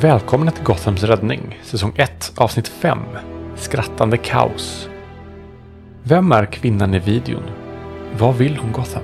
Välkomna 0.00 0.50
till 0.50 0.64
Gothams 0.64 1.02
räddning, 1.02 1.60
säsong 1.62 1.92
1, 1.96 2.32
avsnitt 2.36 2.68
5. 2.68 2.98
Skrattande 3.56 4.16
kaos. 4.16 4.88
Vem 6.02 6.32
är 6.32 6.46
kvinnan 6.46 6.94
i 6.94 6.98
videon? 6.98 7.42
Vad 8.18 8.36
vill 8.36 8.56
hon 8.56 8.72
Gotham? 8.72 9.02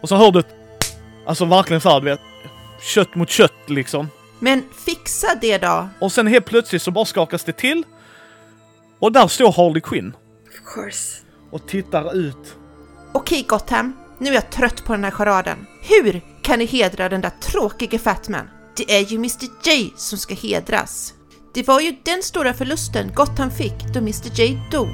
Och 0.00 0.08
så 0.08 0.16
hör 0.16 0.32
du 0.32 0.38
ett, 0.38 0.54
alltså 1.26 1.44
verkligen 1.44 1.80
såhär 1.80 2.00
du 2.00 2.04
vet, 2.04 2.20
kött 2.80 3.14
mot 3.14 3.30
kött 3.30 3.52
liksom. 3.66 4.08
Men 4.38 4.62
fixa 4.86 5.28
det 5.40 5.58
då! 5.58 5.88
Och 5.98 6.12
sen 6.12 6.26
helt 6.26 6.46
plötsligt 6.46 6.82
så 6.82 6.90
bara 6.90 7.04
skakas 7.04 7.44
det 7.44 7.52
till. 7.52 7.84
Och 8.98 9.12
där 9.12 9.26
står 9.26 9.52
Harley 9.52 9.80
Quinn 9.80 10.14
Of 10.66 10.74
course. 10.74 11.22
och 11.50 11.68
tittar 11.68 12.16
ut. 12.16 12.56
Okej 13.12 13.44
Gotham, 13.48 13.92
nu 14.18 14.30
är 14.30 14.34
jag 14.34 14.50
trött 14.50 14.84
på 14.84 14.92
den 14.92 15.04
här 15.04 15.10
charaden. 15.10 15.66
Hur 15.82 16.20
kan 16.42 16.58
ni 16.58 16.64
hedra 16.64 17.08
den 17.08 17.20
där 17.20 17.32
tråkige 17.40 17.98
Fatman? 17.98 18.48
Det 18.76 18.96
är 18.98 19.00
ju 19.00 19.16
Mr 19.16 19.46
J 19.64 19.92
som 19.96 20.18
ska 20.18 20.34
hedras. 20.34 21.14
Det 21.54 21.66
var 21.68 21.80
ju 21.80 21.96
den 22.02 22.22
stora 22.22 22.54
förlusten 22.54 23.10
Gotham 23.14 23.50
fick 23.50 23.94
då 23.94 23.98
Mr 23.98 24.40
J 24.40 24.58
dog. 24.70 24.88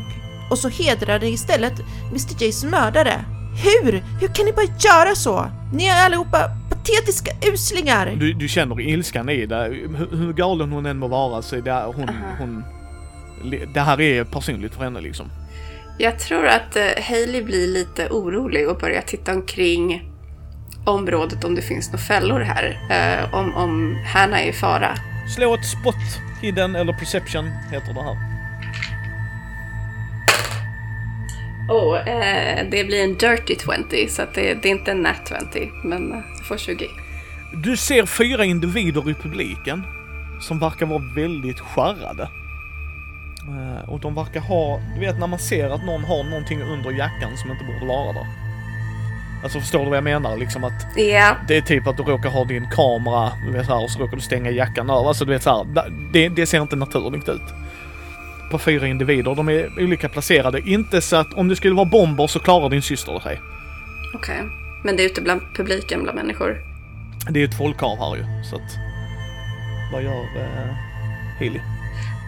Och 0.51 0.59
så 0.59 0.69
hedrar 0.69 1.21
ni 1.21 1.29
istället 1.29 1.73
Mr 2.11 2.43
Js 2.45 2.65
mördare. 2.65 3.25
Hur? 3.65 3.93
Hur 4.21 4.29
kan 4.29 4.47
ni 4.47 4.53
bara 4.53 4.67
göra 4.79 5.15
så? 5.15 5.51
Ni 5.75 5.87
är 5.87 6.07
allihopa 6.07 6.51
patetiska 6.71 7.31
uslingar! 7.53 8.17
Du, 8.17 8.33
du 8.33 8.49
känner 8.49 8.81
ilskan 8.81 9.29
i 9.29 9.47
det. 9.47 9.65
Hur, 9.65 10.17
hur 10.17 10.33
galen 10.33 10.73
hon 10.73 10.87
än 10.87 10.99
må 10.99 11.09
vara 11.09 11.43
så 11.43 11.57
är 11.57 11.61
det, 11.63 11.83
hon, 11.97 12.09
Aha. 12.09 12.37
hon... 12.39 12.65
Det 13.75 13.81
här 13.81 14.01
är 14.01 14.25
personligt 14.25 14.75
för 14.75 14.85
henne 14.85 15.01
liksom. 15.01 15.27
Jag 15.99 16.19
tror 16.19 16.47
att 16.47 16.77
eh, 16.77 17.03
Hailey 17.09 17.43
blir 17.43 17.67
lite 17.67 18.09
orolig 18.09 18.69
och 18.69 18.79
börjar 18.79 19.03
titta 19.03 19.33
omkring 19.33 20.13
området 20.85 21.45
om 21.45 21.55
det 21.55 21.63
finns 21.63 21.93
några 21.93 21.99
fällor 21.99 22.41
här. 22.41 22.79
Eh, 22.91 23.35
om, 23.35 23.55
om 23.55 23.99
Hanna 24.15 24.41
är 24.41 24.49
i 24.49 24.53
fara. 24.53 24.97
Slå 25.37 25.55
ett 25.55 25.67
spot, 25.67 25.95
hidden 26.43 26.77
eller 26.77 26.93
perception 26.93 27.51
heter 27.71 27.95
det 27.95 28.03
här. 28.03 28.33
Oh, 31.69 32.09
eh, 32.09 32.67
det 32.71 32.85
blir 32.85 33.05
en 33.05 33.15
dirty 33.15 33.57
20 33.91 34.09
så 34.09 34.23
det, 34.35 34.55
det 34.55 34.69
är 34.69 34.73
inte 34.73 34.91
en 34.91 35.03
nat 35.03 35.33
20 35.53 35.71
men 35.85 36.13
eh, 36.13 36.19
jag 36.37 36.47
får 36.47 36.57
20. 36.57 36.89
Du 37.65 37.77
ser 37.77 38.07
fyra 38.07 38.45
individer 38.45 39.11
i 39.11 39.15
publiken 39.15 39.83
som 40.41 40.59
verkar 40.59 40.87
vara 40.87 41.03
väldigt 41.17 41.61
skärrade. 41.61 42.29
Eh, 43.49 43.89
Och 43.89 44.01
de 44.01 44.15
verkar 44.15 44.41
ha, 44.41 44.81
du 44.95 45.01
vet 45.01 45.19
när 45.19 45.27
man 45.27 45.39
ser 45.39 45.71
att 45.71 45.85
någon 45.85 46.05
har 46.05 46.25
någonting 46.25 46.63
under 46.63 46.91
jackan 46.91 47.37
som 47.37 47.51
inte 47.51 47.65
borde 47.65 47.87
vara 47.87 48.13
där. 48.13 48.27
Alltså 49.43 49.61
förstår 49.61 49.79
du 49.79 49.85
vad 49.89 49.97
jag 49.97 50.05
menar? 50.05 50.37
Liksom 50.37 50.65
att 50.65 50.97
Ja, 50.97 51.37
det 51.49 51.57
är 51.57 51.61
typ 51.61 51.87
att 51.87 51.97
du 51.97 52.03
råkar 52.03 52.31
ha 52.31 52.45
din 52.45 52.67
kamera, 52.71 53.33
du 53.47 53.53
vet 53.53 53.67
så 53.67 53.75
här, 53.75 53.85
och 53.85 53.91
så 53.91 53.99
råkar 53.99 54.17
du 54.17 54.23
stänga 54.23 54.51
jackan 54.51 54.91
över. 54.91 55.09
Alltså 55.09 55.25
du 55.25 55.33
vet 55.33 55.43
så 55.43 55.51
här, 55.57 55.67
det, 56.13 56.29
det 56.29 56.47
ser 56.47 56.63
inte 56.63 56.77
naturligt 56.77 57.29
ut. 57.29 57.43
På 58.51 58.59
fyra 58.59 58.87
individer, 58.87 59.35
de 59.35 59.49
är 59.49 59.71
olika 59.85 60.09
placerade. 60.09 60.61
Inte 60.61 61.01
så 61.01 61.17
att 61.17 61.33
om 61.35 61.49
det 61.49 61.57
skulle 61.57 61.75
vara 61.75 61.85
bomber 61.85 62.27
så 62.27 62.39
klarar 62.39 62.69
din 62.69 62.83
syster 62.83 63.21
sig. 63.21 63.41
okej. 64.15 64.41
Men 64.85 64.97
det 64.97 65.03
är 65.03 65.07
ute 65.07 65.21
bland 65.23 65.41
publiken, 65.57 66.03
bland 66.03 66.17
människor. 66.19 66.57
Det 67.31 67.39
är 67.39 67.41
ju 67.41 67.45
ett 67.49 67.59
folkhav 67.59 67.99
här 67.99 68.17
ju, 68.17 68.45
så 68.51 68.57
att... 68.57 68.77
Vad 69.93 70.03
gör 70.03 70.21
eh, 70.37 70.75
Healy? 71.39 71.61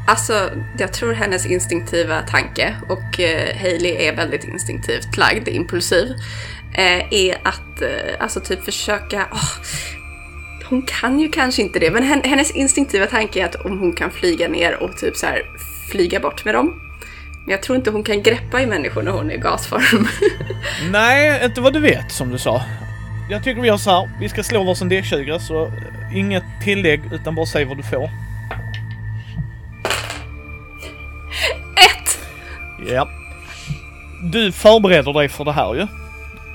Alltså, 0.06 0.50
jag 0.78 0.92
tror 0.92 1.12
hennes 1.12 1.46
instinktiva 1.46 2.22
tanke, 2.22 2.76
och 2.88 3.20
eh, 3.20 3.56
Hailey 3.56 3.92
är 3.92 4.16
väldigt 4.16 4.44
instinktivt 4.44 5.16
lagd, 5.16 5.48
impulsiv, 5.48 6.08
eh, 6.74 7.12
är 7.12 7.38
att 7.42 7.82
eh, 7.82 7.88
alltså 8.20 8.40
typ 8.40 8.64
försöka... 8.64 9.28
Oh, 9.32 9.50
hon 10.68 10.82
kan 10.82 11.20
ju 11.20 11.28
kanske 11.28 11.62
inte 11.62 11.78
det, 11.78 11.90
men 11.90 12.02
hennes 12.02 12.50
instinktiva 12.50 13.06
tanke 13.06 13.40
är 13.40 13.44
att 13.44 13.54
om 13.54 13.78
hon 13.78 13.92
kan 13.92 14.10
flyga 14.10 14.48
ner 14.48 14.82
och 14.82 14.96
typ 14.96 15.16
så 15.16 15.26
här 15.26 15.42
flyga 15.90 16.20
bort 16.20 16.44
med 16.44 16.54
dem. 16.54 16.80
Men 17.44 17.50
jag 17.50 17.62
tror 17.62 17.76
inte 17.76 17.90
hon 17.90 18.02
kan 18.02 18.22
greppa 18.22 18.62
i 18.62 18.66
människor 18.66 19.02
när 19.02 19.12
hon 19.12 19.30
är 19.30 19.34
i 19.34 19.38
gasform. 19.38 20.08
Nej, 20.92 21.44
inte 21.44 21.60
vad 21.60 21.72
du 21.72 21.80
vet 21.80 22.12
som 22.12 22.30
du 22.30 22.38
sa. 22.38 22.62
Jag 23.30 23.44
tycker 23.44 23.60
vi 23.60 23.68
gör 23.68 23.76
så 23.76 23.90
här. 23.90 24.10
vi 24.20 24.28
ska 24.28 24.42
slå 24.42 24.64
varsin 24.64 24.90
D20 24.90 25.38
så 25.38 25.66
eh, 25.66 26.16
inget 26.16 26.44
tillägg 26.64 27.00
utan 27.12 27.34
bara 27.34 27.46
säg 27.46 27.64
vad 27.64 27.76
du 27.76 27.82
får. 27.82 28.10
Ja. 32.88 33.08
Du 34.22 34.52
förbereder 34.52 35.12
dig 35.12 35.28
för 35.28 35.44
det 35.44 35.52
här 35.52 35.74
ju. 35.74 35.86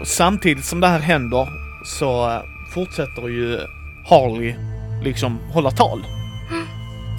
Och 0.02 0.08
samtidigt 0.08 0.66
som 0.66 0.80
det 0.80 0.88
här 0.88 1.00
händer 1.00 1.48
så 1.86 2.30
eh, 2.30 2.42
fortsätter 2.74 3.28
ju 3.28 3.60
Harley 4.06 4.56
liksom 5.04 5.40
hålla 5.54 5.72
tal. 5.72 6.06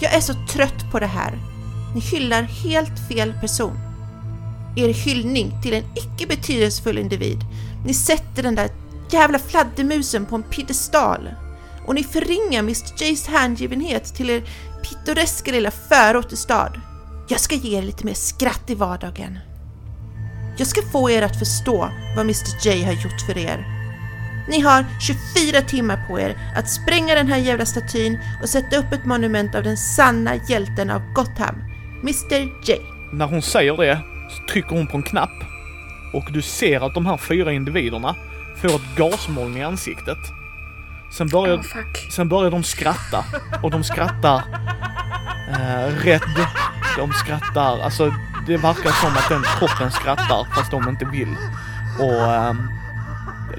Jag 0.00 0.14
är 0.14 0.20
så 0.20 0.34
trött 0.48 0.90
på 0.92 0.98
det 0.98 1.06
här. 1.06 1.38
Ni 1.94 2.00
hyllar 2.00 2.42
helt 2.42 3.08
fel 3.08 3.34
person. 3.40 3.78
Er 4.76 4.88
hyllning 4.88 5.52
till 5.62 5.74
en 5.74 5.84
icke 5.94 6.26
betydelsefull 6.26 6.98
individ. 6.98 7.38
Ni 7.86 7.94
sätter 7.94 8.42
den 8.42 8.54
där 8.54 8.70
jävla 9.10 9.38
fladdermusen 9.38 10.26
på 10.26 10.36
en 10.36 10.42
piedestal. 10.42 11.28
Och 11.86 11.94
ni 11.94 12.04
förringar 12.04 12.58
Mr 12.58 13.02
Jays 13.02 13.26
hängivenhet 13.26 14.14
till 14.14 14.30
er 14.30 14.42
pittoreska 14.82 15.52
lilla 15.52 15.70
förort 15.70 16.32
i 16.32 16.36
stad. 16.36 16.80
Jag 17.30 17.40
ska 17.40 17.54
ge 17.54 17.78
er 17.78 17.82
lite 17.82 18.06
mer 18.06 18.14
skratt 18.14 18.70
i 18.70 18.74
vardagen. 18.74 19.38
Jag 20.56 20.66
ska 20.66 20.82
få 20.82 21.10
er 21.10 21.22
att 21.22 21.38
förstå 21.38 21.90
vad 22.16 22.20
Mr 22.24 22.66
J 22.66 22.84
har 22.84 22.92
gjort 22.92 23.20
för 23.26 23.38
er. 23.38 23.66
Ni 24.48 24.60
har 24.60 24.84
24 25.00 25.60
timmar 25.60 26.06
på 26.08 26.20
er 26.20 26.52
att 26.56 26.70
spränga 26.70 27.14
den 27.14 27.28
här 27.28 27.38
jävla 27.38 27.66
statyn 27.66 28.18
och 28.42 28.48
sätta 28.48 28.76
upp 28.76 28.92
ett 28.92 29.04
monument 29.04 29.54
av 29.54 29.62
den 29.62 29.76
sanna 29.76 30.36
hjälten 30.48 30.90
av 30.90 31.02
Gotham, 31.14 31.54
Mr 32.00 32.68
J. 32.68 32.80
När 33.12 33.26
hon 33.26 33.42
säger 33.42 33.76
det 33.76 34.00
så 34.30 34.52
trycker 34.52 34.76
hon 34.76 34.86
på 34.86 34.96
en 34.96 35.02
knapp 35.02 35.44
och 36.12 36.32
du 36.32 36.42
ser 36.42 36.80
att 36.80 36.94
de 36.94 37.06
här 37.06 37.16
fyra 37.16 37.52
individerna 37.52 38.16
får 38.56 38.68
ett 38.68 38.96
gasmoln 38.96 39.56
i 39.56 39.62
ansiktet. 39.62 40.18
Sen 41.12 41.28
börjar, 41.28 41.56
Oh, 41.56 42.10
sen 42.10 42.28
börjar 42.28 42.50
de 42.50 42.62
skratta 42.62 43.24
och 43.62 43.70
de 43.70 43.84
skrattar 43.84 44.44
eh, 45.50 46.04
rädd. 46.04 46.46
De 46.96 47.12
skrattar, 47.12 47.82
alltså 47.82 48.14
det 48.46 48.56
verkar 48.56 48.90
som 48.90 49.10
att 49.10 49.28
den 49.28 49.42
kroppen 49.58 49.90
skrattar 49.90 50.46
fast 50.54 50.70
de 50.70 50.88
inte 50.88 51.04
vill. 51.04 51.36
Och 51.98 52.34
ehm, 52.34 52.68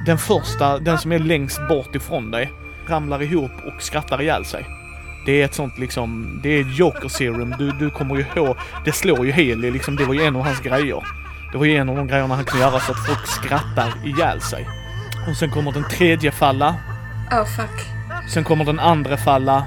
den 0.06 0.18
första, 0.18 0.80
den 0.80 0.98
som 0.98 1.12
är 1.12 1.20
längst 1.20 1.68
bort 1.68 1.96
ifrån 1.96 2.32
dig, 2.32 2.54
ramlar 2.88 3.22
ihop 3.22 3.52
och 3.66 3.82
skrattar 3.82 4.22
ihjäl 4.22 4.46
sig. 4.46 4.66
Det 5.26 5.42
är 5.42 5.46
ett 5.46 5.54
sånt 5.54 5.78
liksom, 5.78 6.40
det 6.44 6.50
är 6.50 6.64
Joker 6.64 7.08
serum. 7.08 7.56
Du, 7.58 7.72
du 7.72 7.90
kommer 7.90 8.16
ju 8.16 8.26
ihåg, 8.36 8.58
det 8.86 8.92
slår 8.92 9.26
ju 9.26 9.32
Heli 9.32 9.72
liksom, 9.72 9.96
det 9.96 10.06
var 10.06 10.14
ju 10.14 10.24
en 10.24 10.36
av 10.36 10.44
hans 10.46 10.60
grejer. 10.60 11.04
Det 11.52 11.58
var 11.58 11.66
ju 11.66 11.76
en 11.76 11.90
av 11.90 11.96
de 11.96 12.08
grejerna 12.08 12.36
han 12.36 12.46
kunde 12.46 12.66
göra 12.66 12.80
så 12.80 12.92
att 12.92 13.06
folk 13.06 13.28
skrattar 13.28 13.94
ihjäl 14.04 14.42
sig. 14.42 14.68
Och 15.30 15.36
sen 15.36 15.52
kommer 15.52 15.72
den 15.72 15.84
tredje 15.84 16.32
falla, 16.32 16.76
Oh 17.32 17.46
fuck. 17.46 17.86
sen 18.30 18.44
kommer 18.44 18.66
den 18.66 18.80
andra 18.80 19.18
falla 19.18 19.66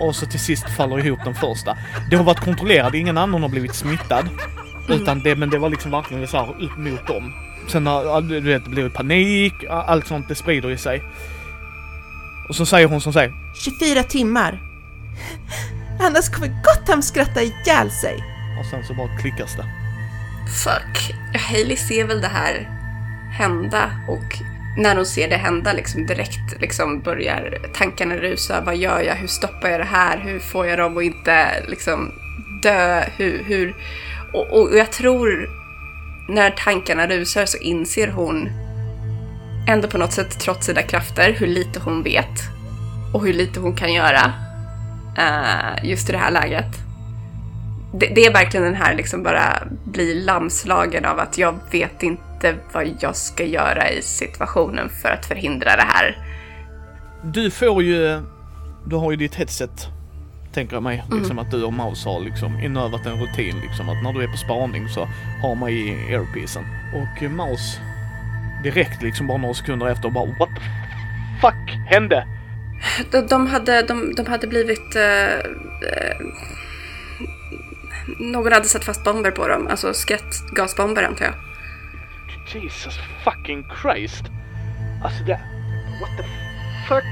och 0.00 0.16
så 0.16 0.26
till 0.26 0.40
sist 0.40 0.70
faller 0.76 1.06
ihop 1.06 1.20
den 1.24 1.34
första. 1.34 1.76
Det 2.10 2.16
har 2.16 2.24
varit 2.24 2.40
kontrollerat, 2.40 2.94
ingen 2.94 3.18
annan 3.18 3.42
har 3.42 3.48
blivit 3.48 3.74
smittad. 3.74 4.28
Utan 4.88 5.20
det, 5.22 5.36
men 5.36 5.50
det 5.50 5.58
var 5.58 5.70
liksom 5.70 5.90
verkligen 5.90 6.28
så 6.28 6.36
här 6.36 6.64
upp 6.64 6.76
mot 6.78 7.06
dem. 7.06 7.32
Sen 7.68 7.86
har, 7.86 8.20
du 8.20 8.40
vet, 8.40 8.64
det 8.64 8.70
blir 8.70 8.88
panik, 8.88 9.54
allt 9.70 10.06
sånt, 10.06 10.28
det 10.28 10.34
sprider 10.34 10.70
i 10.70 10.78
sig. 10.78 11.02
Och 12.48 12.56
så 12.56 12.66
säger 12.66 12.86
hon 12.86 13.00
som 13.00 13.12
säger 13.12 13.32
24 13.64 14.02
timmar. 14.02 14.58
Annars 16.00 16.28
kommer 16.28 16.48
Gotham 16.48 17.02
skratta 17.02 17.42
ihjäl 17.42 17.90
sig. 17.90 18.24
och 18.60 18.66
sen 18.66 18.84
så 18.84 18.94
bara 18.94 19.18
klickas 19.18 19.56
det. 19.56 19.64
Fuck. 20.64 21.14
Hailey 21.50 21.76
ser 21.76 22.04
väl 22.06 22.20
det 22.20 22.28
här 22.28 22.68
hända 23.38 23.90
och 24.08 24.38
när 24.76 24.96
hon 24.96 25.06
ser 25.06 25.28
det 25.28 25.36
hända 25.36 25.72
liksom 25.72 26.06
direkt 26.06 26.60
liksom 26.60 27.00
börjar 27.00 27.58
tankarna 27.74 28.16
rusa. 28.16 28.60
Vad 28.60 28.76
gör 28.76 29.00
jag? 29.00 29.14
Hur 29.14 29.26
stoppar 29.26 29.68
jag 29.68 29.80
det 29.80 29.84
här? 29.84 30.18
Hur 30.18 30.38
får 30.38 30.66
jag 30.66 30.78
dem 30.78 30.96
att 30.96 31.02
inte 31.02 31.64
liksom 31.68 32.12
dö? 32.62 33.04
Hur, 33.16 33.42
hur? 33.44 33.74
Och, 34.32 34.60
och 34.60 34.78
jag 34.78 34.92
tror 34.92 35.50
när 36.28 36.50
tankarna 36.50 37.06
rusar 37.06 37.46
så 37.46 37.58
inser 37.58 38.08
hon 38.08 38.48
ändå 39.68 39.88
på 39.88 39.98
något 39.98 40.12
sätt 40.12 40.40
trots 40.40 40.66
sina 40.66 40.82
krafter 40.82 41.32
hur 41.32 41.46
lite 41.46 41.80
hon 41.80 42.02
vet 42.02 42.42
och 43.14 43.26
hur 43.26 43.32
lite 43.32 43.60
hon 43.60 43.76
kan 43.76 43.92
göra 43.92 44.32
uh, 45.18 45.88
just 45.88 46.08
i 46.08 46.12
det 46.12 46.18
här 46.18 46.30
läget 46.30 46.86
det, 47.94 48.06
det 48.06 48.26
är 48.26 48.32
verkligen 48.32 48.66
den 48.66 48.74
här 48.74 48.94
liksom 48.94 49.22
bara 49.22 49.62
bli 49.84 50.14
lamslagen 50.14 51.04
av 51.04 51.18
att 51.18 51.38
jag 51.38 51.54
vet 51.70 52.02
inte 52.02 52.22
vad 52.72 52.96
jag 53.00 53.16
ska 53.16 53.44
göra 53.44 53.90
i 53.90 54.02
situationen 54.02 54.88
för 54.88 55.08
att 55.08 55.26
förhindra 55.26 55.76
det 55.76 55.86
här. 55.86 56.18
Du 57.22 57.50
får 57.50 57.82
ju, 57.82 58.20
du 58.86 58.96
har 58.96 59.10
ju 59.10 59.16
ditt 59.16 59.34
headset 59.34 59.88
tänker 60.56 60.76
jag 60.76 60.82
mig. 60.82 61.04
Liksom 61.10 61.38
att 61.38 61.50
du 61.50 61.64
och 61.64 61.72
Maus 61.72 62.04
har 62.04 62.20
liksom 62.20 62.60
inövat 62.60 63.06
en 63.06 63.20
rutin 63.20 63.60
liksom 63.60 63.88
att 63.88 64.02
när 64.02 64.12
du 64.12 64.22
är 64.22 64.28
på 64.28 64.36
spaning 64.36 64.88
så 64.88 65.08
har 65.42 65.54
man 65.54 65.68
i 65.68 66.14
airpiecen. 66.14 66.64
Och 66.94 67.30
Maus 67.30 67.78
direkt 68.62 69.02
liksom 69.02 69.26
bara 69.26 69.38
några 69.38 69.54
sekunder 69.54 69.86
efter 69.86 70.10
bara 70.10 70.26
what 70.26 70.48
the 70.48 70.62
fuck 71.40 71.70
hände? 71.86 72.26
De, 73.10 73.26
de, 73.26 73.46
hade, 73.46 73.82
de, 73.82 74.14
de 74.14 74.26
hade 74.26 74.46
blivit... 74.46 74.96
eh, 74.96 75.34
eh, 75.34 76.16
någon 78.18 78.52
hade 78.52 78.68
satt 78.68 78.84
fast 78.84 79.04
bomber 79.04 79.30
på 79.30 79.48
dem. 79.48 79.66
Alltså 79.66 79.94
skrattgasbomber 79.94 81.02
antar 81.02 81.24
jag. 81.24 81.34
Jesus 82.54 82.98
fucking 83.24 83.64
Christ. 83.82 84.24
Alltså 85.02 85.24
det... 85.24 85.40
What 86.00 86.10
the 86.16 86.22
fuck? 86.88 87.04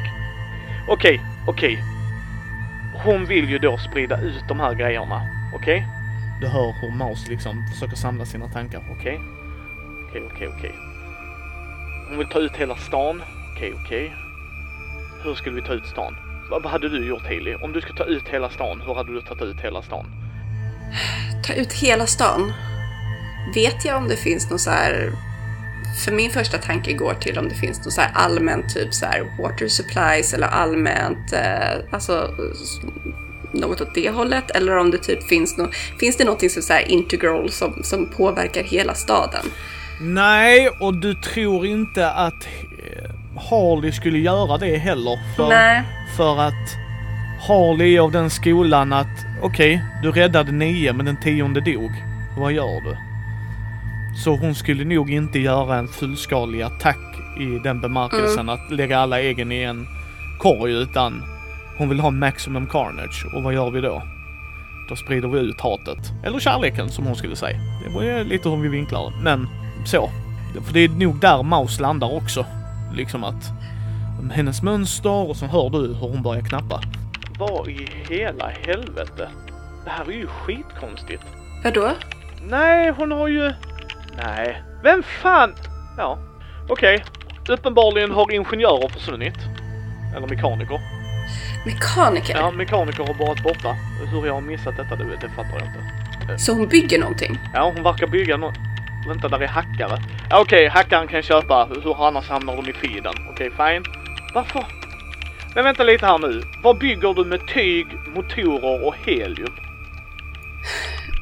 Okej, 0.88 1.20
okej. 1.46 1.84
Hon 3.04 3.24
vill 3.24 3.50
ju 3.50 3.58
då 3.58 3.78
sprida 3.78 4.20
ut 4.20 4.44
de 4.48 4.60
här 4.60 4.74
grejerna. 4.74 5.22
Okej? 5.54 5.86
Du 6.40 6.46
hör 6.46 6.72
hur 6.80 6.90
Maus 6.90 7.28
liksom 7.28 7.66
försöker 7.72 7.96
samla 7.96 8.24
sina 8.24 8.48
tankar. 8.48 8.82
Okej? 8.98 9.20
Okej, 10.08 10.22
okej, 10.32 10.48
okej. 10.48 10.74
Hon 12.08 12.18
vill 12.18 12.28
ta 12.28 12.38
ut 12.38 12.56
hela 12.56 12.76
stan. 12.76 13.22
Okej, 13.52 13.74
okej. 13.84 14.12
Hur 15.24 15.34
skulle 15.34 15.56
vi 15.56 15.62
ta 15.62 15.72
ut 15.72 15.86
stan? 15.86 16.16
Vad, 16.50 16.62
vad 16.62 16.72
hade 16.72 16.88
du 16.88 17.06
gjort 17.06 17.22
Hailey? 17.22 17.54
Om 17.54 17.72
du 17.72 17.80
skulle 17.80 17.98
ta 17.98 18.04
ut 18.04 18.28
hela 18.28 18.50
stan, 18.50 18.82
hur 18.86 18.94
hade 18.94 19.12
du 19.12 19.22
tagit 19.22 19.42
ut 19.42 19.60
hela 19.60 19.82
stan? 19.82 20.06
Ta 21.42 21.52
ut 21.54 21.72
hela 21.72 22.06
stan. 22.06 22.52
Vet 23.54 23.84
jag 23.84 23.96
om 23.96 24.08
det 24.08 24.16
finns 24.16 24.50
någon 24.50 24.58
så 24.58 24.70
här... 24.70 25.12
För 26.04 26.12
min 26.12 26.30
första 26.30 26.58
tanke 26.58 26.92
går 26.92 27.14
till 27.14 27.38
om 27.38 27.48
det 27.48 27.54
finns 27.54 27.78
någon 27.78 27.92
så 27.92 28.00
här 28.00 28.10
allmänt 28.14 28.74
typ 28.74 28.94
så 28.94 29.06
här 29.06 29.24
water 29.38 29.68
supplies 29.68 30.34
eller 30.34 30.46
allmänt, 30.46 31.32
eh, 31.32 31.94
alltså 31.94 32.34
något 33.52 33.80
åt 33.80 33.94
det 33.94 34.10
hållet. 34.10 34.50
Eller 34.50 34.76
om 34.76 34.90
det 34.90 34.98
typ 34.98 35.28
finns 35.28 35.56
något, 35.56 35.74
finns 36.00 36.16
det 36.16 36.24
någonting 36.24 36.50
som 36.50 36.62
så 36.62 36.72
här 36.72 36.88
integral 36.88 37.50
som, 37.50 37.80
som 37.82 38.06
påverkar 38.06 38.62
hela 38.62 38.94
staden? 38.94 39.46
Nej, 40.00 40.68
och 40.80 40.94
du 40.94 41.14
tror 41.14 41.66
inte 41.66 42.10
att 42.10 42.44
eh, 42.44 43.10
Harley 43.50 43.92
skulle 43.92 44.18
göra 44.18 44.58
det 44.58 44.76
heller. 44.76 45.36
För, 45.36 45.48
Nej. 45.48 45.82
för 46.16 46.40
att 46.40 46.76
Harley 47.48 47.96
är 47.96 48.00
av 48.00 48.12
den 48.12 48.30
skolan 48.30 48.92
att 48.92 49.26
okej, 49.42 49.84
du 50.02 50.12
räddade 50.12 50.52
nio 50.52 50.92
men 50.92 51.06
den 51.06 51.16
tionde 51.16 51.60
dog. 51.60 51.90
Vad 52.38 52.52
gör 52.52 52.80
du? 52.80 52.96
Så 54.16 54.36
hon 54.36 54.54
skulle 54.54 54.84
nog 54.84 55.10
inte 55.10 55.38
göra 55.38 55.76
en 55.76 55.88
fullskalig 55.88 56.62
attack 56.62 56.98
i 57.38 57.58
den 57.58 57.80
bemärkelsen 57.80 58.48
att 58.48 58.70
lägga 58.70 58.98
alla 58.98 59.20
äggen 59.20 59.52
i 59.52 59.62
en 59.62 59.86
korg 60.38 60.72
utan 60.72 61.22
hon 61.78 61.88
vill 61.88 62.00
ha 62.00 62.10
maximum 62.10 62.66
carnage. 62.66 63.26
Och 63.34 63.42
vad 63.42 63.54
gör 63.54 63.70
vi 63.70 63.80
då? 63.80 64.02
Då 64.88 64.96
sprider 64.96 65.28
vi 65.28 65.38
ut 65.38 65.60
hatet. 65.60 66.12
Eller 66.24 66.38
kärleken 66.38 66.88
som 66.90 67.06
hon 67.06 67.16
skulle 67.16 67.36
säga. 67.36 67.58
Det 67.84 67.94
var 67.94 68.02
ju 68.02 68.24
lite 68.24 68.48
hur 68.48 68.56
vi 68.56 68.68
vinklar. 68.68 69.12
Men 69.22 69.48
så. 69.86 70.10
För 70.66 70.74
det 70.74 70.80
är 70.80 70.88
nog 70.88 71.20
där 71.20 71.42
Maus 71.42 71.80
landar 71.80 72.16
också. 72.16 72.46
Liksom 72.94 73.24
att 73.24 73.52
hennes 74.32 74.62
mönster 74.62 75.28
och 75.30 75.36
så 75.36 75.46
hör 75.46 75.70
du 75.70 75.78
hur 75.78 76.08
hon 76.08 76.22
börjar 76.22 76.42
knappa. 76.42 76.80
Vad 77.38 77.68
i 77.68 77.88
hela 78.08 78.48
helvete? 78.48 79.28
Det 79.84 79.90
här 79.90 80.04
är 80.04 80.12
ju 80.12 80.26
skitkonstigt. 80.26 81.22
Vadå? 81.64 81.90
Nej, 82.48 82.90
hon 82.90 83.12
har 83.12 83.28
ju... 83.28 83.52
Nej. 84.16 84.62
Vem 84.82 85.02
fan? 85.02 85.54
Ja, 85.98 86.18
okej. 86.68 87.04
Uppenbarligen 87.48 88.10
har 88.10 88.32
ingenjörer 88.32 88.88
försvunnit. 88.88 89.38
Eller 90.16 90.26
mekaniker. 90.26 90.80
Mekaniker? 91.66 92.36
Ja, 92.36 92.50
mekaniker 92.50 93.04
har 93.06 93.26
varit 93.26 93.42
borta. 93.42 93.76
Hur 94.12 94.26
jag 94.26 94.34
har 94.34 94.40
missat 94.40 94.76
detta, 94.76 94.96
det, 94.96 95.04
det 95.04 95.28
fattar 95.28 95.58
jag 95.58 95.62
inte. 95.66 96.38
Så 96.38 96.52
hon 96.52 96.68
bygger 96.68 96.98
någonting? 96.98 97.38
Ja, 97.54 97.72
hon 97.74 97.82
verkar 97.82 98.06
bygga 98.06 98.36
något. 98.36 98.54
Vänta, 99.08 99.28
där 99.28 99.42
är 99.42 99.46
hackare. 99.46 100.02
Ja, 100.30 100.40
okej, 100.40 100.68
hackaren 100.68 101.08
kan 101.08 101.22
köpa. 101.22 101.68
Hur 101.84 102.06
annars 102.06 102.28
hamnar 102.28 102.56
de 102.56 102.70
i 102.70 102.72
feeden? 102.72 103.14
Okej, 103.30 103.50
fine. 103.50 103.84
Varför? 104.34 104.64
Men 105.54 105.64
vänta 105.64 105.84
lite 105.84 106.06
här 106.06 106.18
nu. 106.18 106.42
Vad 106.62 106.78
bygger 106.78 107.14
du 107.14 107.24
med 107.24 107.48
tyg, 107.48 107.86
motorer 108.14 108.86
och 108.86 108.94
helium? 109.06 109.54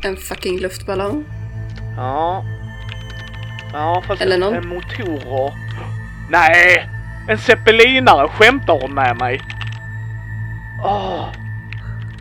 En 0.05 0.17
fucking 0.17 0.59
luftballong? 0.59 1.25
Ja. 1.97 2.45
Ja, 3.73 4.03
fast 4.07 4.23
Eller 4.23 4.39
någon- 4.39 4.55
en 4.55 4.69
motorer... 4.69 5.53
Nej! 6.31 6.89
En 7.29 7.39
zeppelinare! 7.39 8.29
Skämtar 8.29 8.79
hon 8.83 8.95
med 8.95 9.17
mig? 9.17 9.41
Åh. 10.85 11.29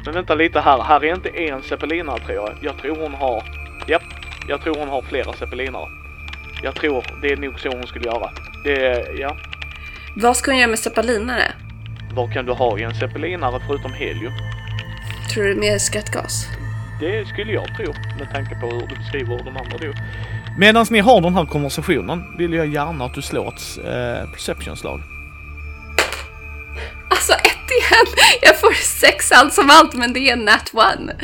Men 0.06 0.13
vänta 0.13 0.36
lite 0.36 0.59
här. 0.59 0.81
Här 0.83 1.03
är 1.06 1.15
inte 1.15 1.30
en 1.30 1.62
zeppelinare 1.63 2.19
tror 2.19 2.36
jag. 2.36 2.57
Jag 2.62 2.77
tror 2.77 2.95
hon 3.01 3.13
har... 3.13 3.44
Japp. 3.88 4.03
Jag 4.48 4.62
tror 4.62 4.75
hon 4.80 4.89
har 4.89 5.01
flera 5.01 5.33
zeppelinare. 5.33 5.86
Jag 6.63 6.75
tror 6.75 7.03
det 7.21 7.27
är 7.31 7.38
nog 7.38 7.59
så 7.59 7.69
hon 7.69 7.88
skulle 7.88 8.06
göra. 8.06 8.30
Det... 8.63 9.06
Ja. 9.19 9.38
Vad 10.15 10.38
ska 10.38 10.51
hon 10.51 10.57
göra 10.59 10.69
med 10.69 10.80
zeppelinare? 10.80 11.44
Vad 12.13 12.33
kan 12.33 12.45
du 12.45 12.51
ha 12.51 12.80
i 12.80 12.83
en 12.83 12.95
zeppelinare 12.95 13.59
förutom 13.68 13.94
helium? 13.94 14.33
Tror 15.33 15.44
du 15.44 15.56
mer 15.56 15.77
skrattgas? 15.77 16.47
Det 17.00 17.27
skulle 17.27 17.51
jag 17.54 17.65
tro 17.77 17.94
med 18.19 18.30
tanke 18.33 18.56
på 18.56 18.68
hur 18.68 18.88
du 18.88 18.95
beskriver 18.95 19.30
hur 19.38 19.44
de 19.44 19.57
andra 19.57 19.77
dog. 19.77 19.95
Medan 20.57 20.86
ni 20.89 21.00
har 21.00 21.21
den 21.21 21.36
här 21.36 21.45
konversationen 21.45 22.24
vill 22.38 22.53
jag 22.53 22.68
gärna 22.68 23.06
att 23.06 23.13
du 23.13 23.21
slår 23.21 23.48
ett 23.48 23.77
eh, 23.77 24.31
perception-slag. 24.31 25.01
Alltså 27.09 27.33
ett 27.33 27.71
igen! 27.71 28.25
Jag 28.42 28.59
får 28.59 28.74
sex 28.74 29.31
allt 29.31 29.53
som 29.53 29.69
allt 29.69 29.94
men 29.94 30.13
det 30.13 30.30
är 30.30 30.36
nat 30.36 30.71
one. 30.74 31.15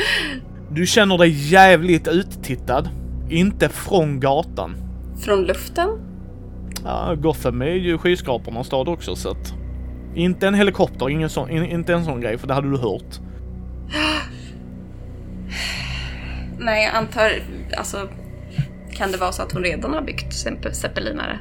Du 0.72 0.86
känner 0.86 1.18
dig 1.18 1.30
jävligt 1.30 2.08
uttittad. 2.08 2.90
Inte 3.30 3.70
från 3.70 4.20
gatan. 4.20 4.76
Från 5.26 5.44
luften? 5.44 5.90
Ja, 6.84 7.16
Gotham 7.16 7.62
är 7.62 7.66
ju 7.66 7.98
skyskrapornas 7.98 8.68
stad 8.68 8.88
också 8.88 9.16
så 9.16 9.30
att... 9.30 9.54
Inte 10.16 10.48
en 10.48 10.54
helikopter, 10.54 11.10
ingen 11.10 11.30
sån, 11.30 11.50
in, 11.50 11.66
inte 11.66 11.94
en 11.94 12.06
sån 12.06 12.22
grej 12.22 12.38
för 12.38 12.48
det 12.48 12.54
hade 12.54 12.70
du 12.70 12.78
hört. 12.78 13.20
Nej, 16.60 16.86
jag 16.86 16.96
antar, 16.96 17.32
alltså 17.78 18.08
kan 18.98 19.12
det 19.12 19.18
vara 19.18 19.32
så 19.32 19.42
att 19.44 19.52
hon 19.52 19.64
redan 19.64 19.94
har 19.94 20.02
byggt 20.02 20.34
zepp- 20.34 20.74
zeppelinare? 20.74 21.40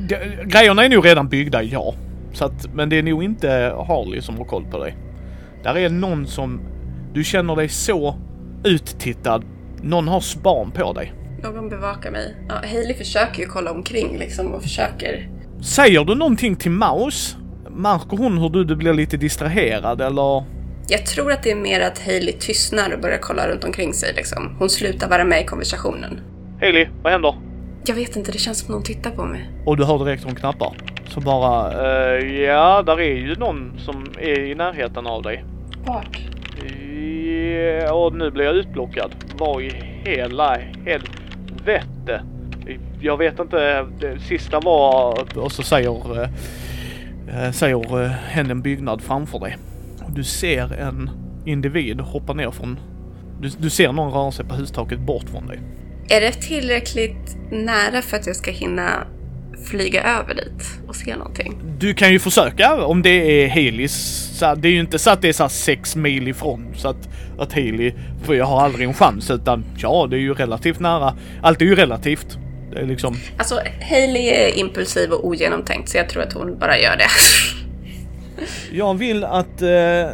De, 0.00 0.16
grejerna 0.44 0.84
är 0.84 0.88
nog 0.88 1.06
redan 1.06 1.28
byggda, 1.28 1.62
ja. 1.62 1.94
Så 2.32 2.44
att, 2.44 2.74
men 2.74 2.88
det 2.88 2.98
är 2.98 3.02
nog 3.02 3.22
inte 3.22 3.48
Harley 3.88 4.20
som 4.20 4.36
har 4.36 4.44
koll 4.44 4.64
på 4.64 4.78
dig. 4.78 4.96
Där 5.62 5.76
är 5.78 5.88
någon 5.88 6.26
som... 6.26 6.60
Du 7.14 7.24
känner 7.24 7.56
dig 7.56 7.68
så 7.68 8.16
uttittad. 8.64 9.44
Någon 9.82 10.08
har 10.08 10.20
span 10.20 10.70
på 10.70 10.92
dig. 10.92 11.12
Någon 11.42 11.68
bevakar 11.68 12.10
mig. 12.10 12.36
Ja, 12.48 12.54
Hailey 12.54 12.94
försöker 12.94 13.40
ju 13.42 13.46
kolla 13.46 13.70
omkring 13.72 14.18
liksom 14.18 14.46
och 14.54 14.62
försöker. 14.62 15.28
Säger 15.62 16.04
du 16.04 16.14
någonting 16.14 16.56
till 16.56 16.70
Maus? 16.70 17.36
Märker 17.70 18.16
hon 18.16 18.38
hur 18.38 18.48
du, 18.48 18.64
du 18.64 18.76
blir 18.76 18.94
lite 18.94 19.16
distraherad 19.16 20.00
eller? 20.00 20.44
Jag 20.88 21.06
tror 21.06 21.32
att 21.32 21.42
det 21.42 21.50
är 21.50 21.56
mer 21.56 21.80
att 21.80 21.98
Hailey 21.98 22.32
tystnar 22.32 22.94
och 22.94 23.00
börjar 23.00 23.18
kolla 23.18 23.48
runt 23.48 23.64
omkring 23.64 23.92
sig 23.94 24.12
liksom. 24.16 24.56
Hon 24.58 24.70
slutar 24.70 25.08
vara 25.08 25.24
med 25.24 25.42
i 25.42 25.44
konversationen. 25.44 26.20
Hailey, 26.60 26.88
vad 27.02 27.12
händer? 27.12 27.34
Jag 27.86 27.94
vet 27.94 28.16
inte, 28.16 28.32
det 28.32 28.38
känns 28.38 28.58
som 28.58 28.74
någon 28.74 28.82
tittar 28.82 29.10
på 29.10 29.24
mig. 29.24 29.50
Och 29.64 29.76
du 29.76 29.84
hör 29.84 29.98
direkt 29.98 30.24
hon 30.24 30.34
knappar. 30.34 30.72
Så 31.08 31.20
bara, 31.20 31.72
eh, 31.72 32.24
ja, 32.42 32.82
där 32.82 33.00
är 33.00 33.14
ju 33.16 33.34
någon 33.34 33.72
som 33.78 34.04
är 34.18 34.40
i 34.40 34.54
närheten 34.54 35.06
av 35.06 35.22
dig. 35.22 35.44
Vart? 35.84 36.20
Ja, 37.82 37.92
och 37.94 38.14
nu 38.14 38.30
blir 38.30 38.44
jag 38.44 38.54
utblockad. 38.54 39.14
Vad 39.38 39.62
i 39.62 39.70
hela 40.04 40.58
helvete? 40.86 42.22
Jag 43.00 43.16
vet 43.16 43.40
inte, 43.40 43.86
det 44.00 44.20
sista 44.20 44.60
var... 44.60 45.18
Och 45.38 45.52
så 45.52 45.62
säger, 45.62 46.22
eh, 46.22 47.50
säger 47.50 48.02
eh, 48.02 48.08
hen 48.08 48.50
en 48.50 48.62
byggnad 48.62 49.02
framför 49.02 49.38
dig. 49.38 49.56
Och 50.04 50.12
Du 50.12 50.24
ser 50.24 50.72
en 50.72 51.10
individ 51.44 52.00
hoppa 52.00 52.32
ner 52.32 52.50
från... 52.50 52.78
Du, 53.40 53.48
du 53.48 53.70
ser 53.70 53.92
någon 53.92 54.12
röra 54.12 54.32
sig 54.32 54.46
på 54.46 54.54
hustaket 54.54 55.00
bort 55.00 55.24
från 55.30 55.46
dig. 55.46 55.60
Är 56.08 56.20
det 56.20 56.32
tillräckligt 56.32 57.36
nära 57.50 58.02
för 58.02 58.16
att 58.16 58.26
jag 58.26 58.36
ska 58.36 58.50
hinna 58.50 59.06
flyga 59.64 60.02
över 60.02 60.34
dit 60.34 60.78
och 60.88 60.96
se 60.96 61.16
någonting? 61.16 61.58
Du 61.78 61.94
kan 61.94 62.12
ju 62.12 62.18
försöka 62.18 62.86
om 62.86 63.02
det 63.02 63.44
är 63.44 63.48
Helis. 63.48 63.92
Så 64.38 64.54
det 64.54 64.68
är 64.68 64.72
ju 64.72 64.80
inte 64.80 64.98
så 64.98 65.10
att 65.10 65.22
det 65.22 65.28
är 65.28 65.32
så 65.32 65.48
sex 65.48 65.96
mil 65.96 66.28
ifrån 66.28 66.74
så 66.76 66.88
att, 66.88 67.08
att 67.38 67.52
Haley, 67.52 67.92
för 68.24 68.34
jag 68.34 68.44
har 68.44 68.60
aldrig 68.60 68.88
en 68.88 68.94
chans 68.94 69.30
utan 69.30 69.64
ja, 69.78 70.06
det 70.10 70.16
är 70.16 70.20
ju 70.20 70.34
relativt 70.34 70.80
nära. 70.80 71.16
Allt 71.42 71.62
är 71.62 71.66
ju 71.66 71.74
relativt. 71.74 72.38
Det 72.72 72.78
är 72.78 72.86
liksom, 72.86 73.16
Alltså, 73.38 73.60
Hailey 73.90 74.28
är 74.28 74.58
impulsiv 74.58 75.10
och 75.10 75.26
ogenomtänkt 75.26 75.88
så 75.88 75.96
jag 75.96 76.08
tror 76.08 76.22
att 76.22 76.32
hon 76.32 76.58
bara 76.58 76.78
gör 76.78 76.96
det. 76.96 77.08
jag 78.76 78.94
vill 78.94 79.24
att, 79.24 79.62
eh, 79.62 79.68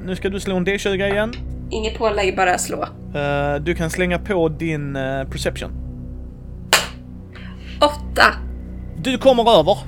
nu 0.04 0.16
ska 0.16 0.28
du 0.28 0.40
slå 0.40 0.56
en 0.56 0.66
D20 0.66 1.12
igen. 1.12 1.32
Inget 1.70 1.98
pålägg, 1.98 2.36
bara 2.36 2.58
slå. 2.58 2.82
Eh, 3.14 3.54
du 3.60 3.74
kan 3.74 3.90
slänga 3.90 4.18
på 4.18 4.48
din 4.48 4.96
eh, 4.96 5.24
perception. 5.24 5.81
Åtta! 8.12 8.34
Du 8.96 9.18
kommer 9.18 9.58
över. 9.58 9.78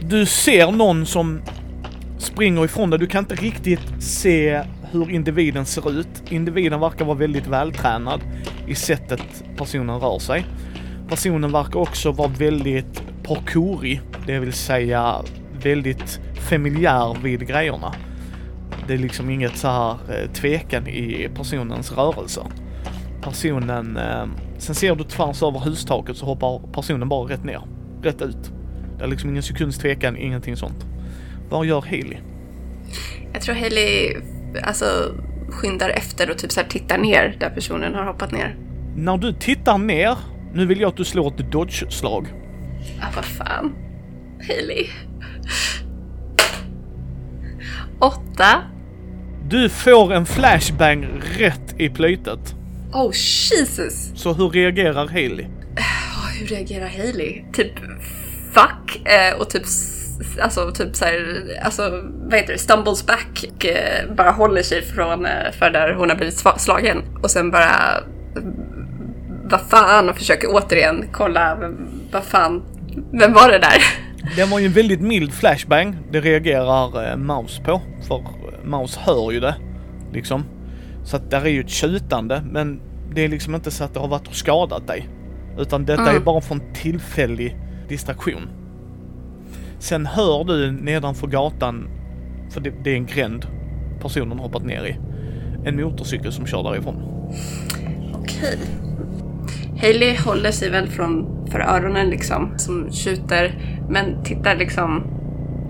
Du 0.00 0.26
ser 0.26 0.72
någon 0.72 1.06
som 1.06 1.42
springer 2.18 2.64
ifrån 2.64 2.90
dig. 2.90 2.98
Du 2.98 3.06
kan 3.06 3.18
inte 3.18 3.34
riktigt 3.34 4.02
se 4.02 4.62
hur 4.90 5.10
individen 5.10 5.66
ser 5.66 5.90
ut. 5.90 6.22
Individen 6.28 6.80
verkar 6.80 7.04
vara 7.04 7.18
väldigt 7.18 7.46
vältränad 7.46 8.20
i 8.66 8.74
sättet 8.74 9.44
personen 9.56 10.00
rör 10.00 10.18
sig. 10.18 10.44
Personen 11.08 11.52
verkar 11.52 11.80
också 11.80 12.12
vara 12.12 12.28
väldigt 12.28 13.02
parkourig, 13.22 14.00
det 14.26 14.38
vill 14.38 14.52
säga 14.52 15.22
väldigt 15.62 16.20
familjär 16.48 17.16
vid 17.22 17.46
grejerna. 17.46 17.94
Det 18.86 18.94
är 18.94 18.98
liksom 18.98 19.30
inget 19.30 19.56
så 19.56 19.68
här 19.68 19.90
eh, 19.90 20.30
tvekan 20.32 20.86
i 20.86 21.28
personens 21.34 21.92
rörelser. 21.92 22.44
Personen, 23.22 23.96
eh, 23.96 24.26
sen 24.58 24.74
ser 24.74 24.94
du 24.94 25.04
tvärs 25.04 25.42
över 25.42 25.58
hustaket 25.58 26.16
så 26.16 26.26
hoppar 26.26 26.72
personen 26.72 27.08
bara 27.08 27.32
rätt 27.32 27.44
ner. 27.44 27.60
Rätt 28.02 28.22
ut. 28.22 28.52
Det 28.98 29.04
är 29.04 29.08
liksom 29.08 29.30
ingen 29.30 29.42
sekunds 29.42 29.78
tvekan, 29.78 30.16
ingenting 30.16 30.56
sånt. 30.56 30.86
Vad 31.50 31.66
gör 31.66 31.80
Haley? 31.80 32.16
Jag 33.32 33.42
tror 33.42 33.54
Hailey 33.54 34.16
alltså, 34.62 34.84
skyndar 35.48 35.90
efter 35.90 36.30
och 36.30 36.38
typ 36.38 36.52
så 36.52 36.60
tittar 36.68 36.98
ner 36.98 37.36
där 37.40 37.50
personen 37.50 37.94
har 37.94 38.04
hoppat 38.04 38.32
ner. 38.32 38.56
När 38.96 39.16
du 39.16 39.32
tittar 39.32 39.78
ner, 39.78 40.18
nu 40.52 40.66
vill 40.66 40.80
jag 40.80 40.88
att 40.88 40.96
du 40.96 41.04
slår 41.04 41.26
ett 41.26 41.52
dodge-slag. 41.52 42.26
Ah, 43.00 43.06
vad 43.14 43.24
fan. 43.24 43.74
Hailey. 44.48 44.86
Åtta. 47.98 48.62
Du 49.48 49.68
får 49.68 50.12
en 50.12 50.26
flashbang 50.26 51.06
rätt 51.38 51.74
i 51.78 51.88
plöjtet. 51.88 52.56
Oh 52.92 53.12
Jesus! 53.50 54.12
Så 54.14 54.32
hur 54.32 54.50
reagerar 54.50 55.06
Haley? 55.06 55.46
Hur 56.38 56.46
reagerar 56.46 56.86
Hailey? 56.88 57.44
Typ 57.52 57.72
fuck 58.52 59.08
eh, 59.08 59.40
och 59.40 59.50
typ 59.50 59.62
alltså 60.40 60.72
typ 60.72 60.96
så 60.96 61.04
här, 61.04 61.42
alltså 61.62 61.82
vad 62.14 62.34
heter 62.34 62.52
det, 62.52 62.58
stumbles 62.58 63.06
back 63.06 63.44
och 63.54 63.66
eh, 63.66 64.14
bara 64.14 64.30
håller 64.30 64.62
sig 64.62 64.82
från 64.82 65.26
eh, 65.26 65.52
för 65.58 65.70
där 65.70 65.94
hon 65.94 66.10
har 66.10 66.16
blivit 66.16 66.44
slagen 66.56 67.02
och 67.22 67.30
sen 67.30 67.50
bara 67.50 68.00
vad 69.44 69.60
fan 69.60 70.08
och 70.08 70.16
försöker 70.16 70.48
återigen 70.50 71.08
kolla 71.12 71.58
vad 72.12 72.24
fan, 72.24 72.62
vem 73.12 73.32
var 73.32 73.48
det 73.48 73.58
där? 73.58 73.82
Det 74.36 74.44
var 74.44 74.58
ju 74.58 74.66
en 74.66 74.72
väldigt 74.72 75.00
mild 75.00 75.32
flashbang. 75.32 75.96
Det 76.10 76.20
reagerar 76.20 77.10
eh, 77.10 77.16
Mouse 77.16 77.62
på. 77.62 77.82
För 78.08 78.24
Mouse 78.64 79.00
hör 79.00 79.32
ju 79.32 79.40
det. 79.40 79.54
Liksom. 80.12 80.44
Så 81.04 81.16
att 81.16 81.30
där 81.30 81.44
är 81.44 81.48
ju 81.50 81.60
ett 81.60 81.68
tjutande. 81.70 82.42
Men 82.50 82.80
det 83.14 83.24
är 83.24 83.28
liksom 83.28 83.54
inte 83.54 83.70
så 83.70 83.84
att 83.84 83.94
det 83.94 84.00
har 84.00 84.08
varit 84.08 84.28
och 84.28 84.34
skadat 84.34 84.86
dig. 84.86 85.08
Utan 85.58 85.84
detta 85.84 86.02
är 86.06 86.10
Mm. 86.10 86.24
bara 86.24 86.40
för 86.40 86.54
en 86.54 86.72
tillfällig 86.74 87.56
distraktion. 87.88 88.48
Sen 89.78 90.06
hör 90.06 90.44
du 90.44 90.72
nedanför 90.72 91.26
gatan, 91.26 91.88
för 92.50 92.60
det, 92.60 92.72
det 92.84 92.90
är 92.90 92.94
en 92.96 93.06
gränd 93.06 93.46
personen 94.00 94.38
hoppat 94.38 94.64
ner 94.64 94.84
i. 94.84 94.98
En 95.64 95.76
motorcykel 95.82 96.32
som 96.32 96.46
kör 96.46 96.62
därifrån. 96.62 97.02
Okej. 98.14 98.58
Hailey 99.80 100.16
håller 100.16 100.50
sig 100.50 100.70
väl 100.70 100.88
från 100.88 101.26
för 101.50 101.60
öronen 101.60 102.10
liksom, 102.10 102.54
som 102.56 102.92
tjuter, 102.92 103.54
men 103.88 104.22
tittar 104.24 104.56
liksom 104.56 105.06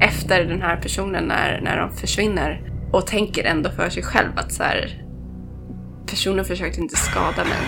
efter 0.01 0.45
den 0.45 0.63
här 0.63 0.77
personen 0.77 1.25
när, 1.25 1.61
när 1.61 1.77
de 1.77 1.93
försvinner 1.97 2.61
och 2.93 3.07
tänker 3.07 3.45
ändå 3.45 3.71
för 3.71 3.89
sig 3.89 4.03
själv 4.03 4.29
att 4.37 4.53
så 4.53 4.63
här, 4.63 5.03
personen 6.13 6.45
försökte 6.45 6.81
inte 6.81 6.97
skada 6.97 7.45
mig. 7.45 7.63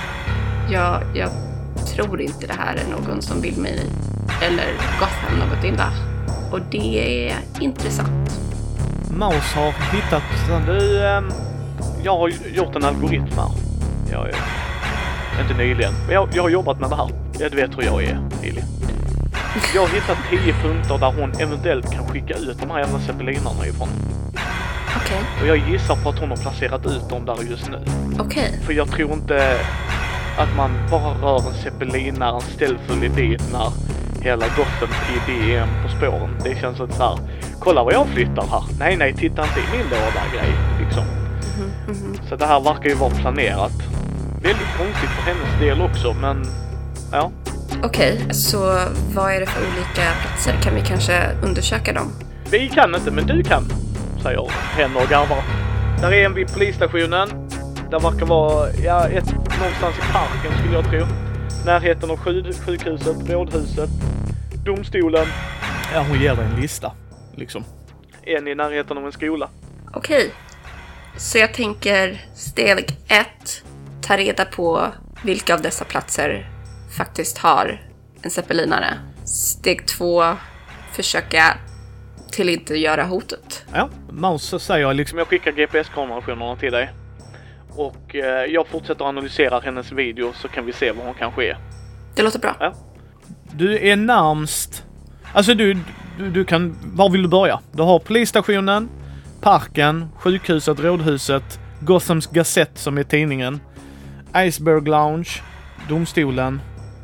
Jag, 0.71 1.03
jag 1.15 1.31
tror 1.95 2.21
inte 2.21 2.47
det 2.47 2.53
här 2.53 2.75
är 2.75 2.91
någon 2.91 3.23
som 3.23 3.41
vill 3.41 3.57
mig 3.57 3.81
eller 4.43 4.73
Gotham 5.01 5.39
något 5.39 5.65
illa. 5.65 5.93
Och 6.53 6.61
det 6.71 7.29
är 7.29 7.37
intressant. 7.61 8.41
Maus 9.11 9.53
har 9.55 9.73
hittat... 9.93 10.23
Du, 10.67 11.07
ehm, 11.07 11.31
jag 12.03 12.19
har 12.19 12.29
gjort 12.29 12.77
en 12.77 12.85
algoritm 12.85 13.27
här. 13.37 13.51
Jag 14.13 14.29
inte 15.41 15.55
nyligen, 15.55 15.93
men 16.07 16.15
jag, 16.15 16.29
jag 16.33 16.43
har 16.43 16.51
jobbat 16.51 16.81
med 16.81 16.91
det 16.91 16.97
här. 16.97 17.11
Ja, 17.39 17.49
du 17.49 17.57
vet 17.57 17.79
hur 17.79 17.83
jag 17.83 18.05
är, 18.05 18.21
Lili. 18.43 18.63
Jag 19.75 19.81
har 19.81 19.89
hittat 19.89 20.19
10 20.31 20.53
punkter 20.53 20.99
där 20.99 21.13
hon 21.21 21.33
eventuellt 21.41 21.93
kan 21.93 22.07
skicka 22.09 22.35
ut 22.35 22.61
de 22.61 22.71
här 22.71 22.79
jävla 22.79 22.99
zeppelinarna 22.99 23.67
ifrån. 23.67 23.89
Okej, 25.05 25.21
Och 25.43 25.47
jag 25.47 25.57
gissar 25.71 25.97
på 25.97 26.09
att 26.09 26.19
hon 26.19 26.29
har 26.31 26.37
placerat 26.37 26.87
ut 26.87 27.09
dem 27.09 27.25
där 27.27 27.37
just 27.51 27.71
nu. 27.71 27.79
okej. 28.19 28.61
För 28.67 28.73
jag 28.73 28.91
tror 28.91 29.13
inte 29.13 29.57
att 30.39 30.57
man 30.57 30.71
bara 30.91 31.15
rör 31.15 31.37
en 31.49 31.55
zeppelinare, 31.63 32.35
en 32.35 32.41
ställfull 32.41 33.05
idé 33.05 33.39
när 33.53 33.73
hela 34.23 34.47
Gothams 34.47 34.97
idé 35.27 35.55
är 35.55 35.67
på 35.83 35.89
spåren. 35.97 36.31
Det 36.45 36.61
känns 36.61 36.77
som 36.77 36.93
så 36.93 37.03
här, 37.03 37.19
kolla 37.61 37.83
vad 37.85 37.95
jag 37.95 38.07
flyttar 38.07 38.47
här. 38.51 38.63
Nej, 38.79 38.97
nej, 38.97 39.13
titta 39.15 39.43
inte 39.43 39.61
i 39.61 39.77
min 39.77 39.87
låda 39.87 40.23
grej, 40.35 40.53
liksom. 40.81 41.05
Så 42.29 42.37
det 42.37 42.47
här 42.47 42.61
verkar 42.61 42.89
ju 42.89 42.95
vara 42.95 43.11
planerat. 43.11 43.73
Väldigt 44.43 44.77
konstigt 44.79 45.11
för 45.11 45.23
hennes 45.23 45.61
del 45.61 45.83
också, 45.83 46.13
men 46.21 46.47
ja. 47.13 47.31
Okej, 47.83 48.35
så 48.35 48.59
vad 49.15 49.33
är 49.33 49.41
det 49.41 49.47
för 49.47 49.61
olika 49.61 50.11
platser? 50.23 50.55
Kan 50.63 50.75
vi 50.75 50.81
kanske 50.81 51.21
undersöka 51.43 51.93
dem? 51.93 52.13
Vi 52.51 52.69
kan 52.69 52.95
inte, 52.95 53.11
men 53.11 53.27
du 53.27 53.43
kan, 53.43 53.65
säger 54.25 54.51
hen 54.51 54.97
och 54.97 55.09
garvar. 55.09 55.43
Där 56.01 56.13
är 56.13 56.25
en 56.27 56.35
vid 56.35 56.53
polisstationen. 56.53 57.29
Där 57.91 58.01
verkar 58.01 58.27
vara, 58.27 58.71
ja, 58.73 59.09
ett, 59.09 59.33
någonstans 59.33 59.99
i 59.99 60.13
parken 60.13 60.59
skulle 60.59 60.75
jag 60.75 60.85
tro. 60.85 61.07
Närheten 61.67 62.11
av 62.11 62.17
sjuk, 62.17 62.57
sjukhuset, 62.67 63.31
rådhuset, 63.31 63.91
domstolen. 64.65 65.27
Ja, 65.95 66.05
hon 66.09 66.21
ger 66.21 66.37
dig 66.37 66.45
en 66.45 66.61
lista, 66.61 66.93
liksom. 67.35 67.65
En 68.23 68.49
i 68.49 68.55
närheten 68.55 68.99
av 68.99 69.07
en 69.07 69.13
skola. 69.13 69.49
Okej. 69.93 70.31
Så 71.17 71.39
jag 71.39 71.55
tänker 71.55 72.21
steg 72.35 72.97
ett, 73.09 73.65
ta 74.01 74.17
reda 74.17 74.45
på 74.45 74.89
vilka 75.25 75.55
av 75.55 75.63
dessa 75.63 75.85
platser 75.85 76.51
faktiskt 76.97 77.39
har 77.39 77.81
en 78.23 78.31
zeppelinare. 78.31 78.99
Steg 79.25 79.87
två, 79.87 80.25
försöka 80.93 81.59
till 82.35 82.49
inte 82.49 82.77
göra 82.77 83.05
hotet. 83.05 83.65
Ja, 83.73 83.89
Mouse 84.11 84.59
säger 84.59 84.95
liksom, 84.95 85.19
jag 85.19 85.29
skickar 85.29 85.53
GPS-konversationerna 85.53 86.57
till 86.57 86.73
dig. 86.73 86.91
Och 87.71 88.15
eh, 88.15 88.45
jag 88.45 88.67
fortsätter 88.67 89.05
analysera 89.05 89.61
hennes 89.61 89.93
video 89.93 90.33
så 90.33 90.49
kan 90.49 90.67
vi 90.67 90.73
se 90.73 90.93
vad 90.93 91.07
hon 91.07 91.15
kanske 91.15 91.45
är. 91.45 91.59
Det 92.17 92.23
låter 92.23 92.39
bra. 92.39 92.75
Du 93.53 93.89
är 93.89 93.97
närmst... 93.97 94.85
Alltså 95.33 95.55
du, 95.55 95.77
du, 96.19 96.31
du 96.31 96.45
kan... 96.45 96.77
Var 96.83 97.11
vill 97.11 97.23
du 97.23 97.29
börja? 97.29 97.61
Du 97.73 97.83
har 97.83 97.99
polisstationen, 97.99 98.89
parken, 99.41 100.09
sjukhuset, 100.19 100.81
rådhuset, 100.81 101.59
Gothams 101.81 102.27
Gazette 102.27 102.81
som 102.81 102.99
är 102.99 103.03
tidningen, 103.03 103.61
Iceberg 104.37 104.85
Lounge, 104.85 105.29
domstolen, 105.89 106.61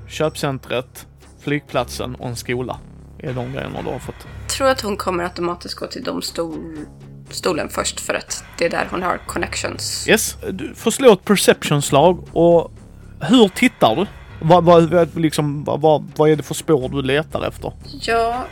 köpcentret, 0.08 1.06
flygplatsen 1.44 2.14
och 2.14 2.28
en 2.28 2.36
skola. 2.36 2.78
Är 3.22 3.32
de 3.32 3.52
grejerna 3.52 3.82
du 3.82 3.88
har 3.88 3.98
fått. 3.98 4.26
tror 4.48 4.68
att 4.68 4.80
hon 4.80 4.96
kommer 4.96 5.24
automatiskt 5.24 5.74
gå 5.74 5.86
till 5.86 6.04
domstolen 6.04 7.68
först 7.70 8.00
för 8.00 8.14
att 8.14 8.44
det 8.58 8.64
är 8.66 8.70
där 8.70 8.88
hon 8.90 9.02
har 9.02 9.18
connections. 9.26 10.08
Yes. 10.08 10.36
Du 10.50 10.74
får 10.74 10.90
slå 10.90 11.12
ett 11.12 11.24
perception-slag 11.24 12.28
och 12.32 12.72
hur 13.20 13.48
tittar 13.48 13.96
du? 13.96 14.06
Vad, 14.42 14.64
vad, 14.64 15.16
liksom, 15.16 15.64
vad, 15.64 16.12
vad 16.16 16.30
är 16.30 16.36
det 16.36 16.42
för 16.42 16.54
spår 16.54 16.88
du 16.88 17.02
letar 17.02 17.48
efter? 17.48 17.72
Ja, 18.00 18.44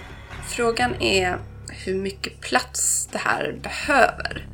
frågan 0.46 0.94
är 1.00 1.38
hur 1.68 1.94
mycket 1.94 2.40
plats 2.40 3.08
det 3.12 3.18
här 3.18 3.58
behöver. 3.62 4.46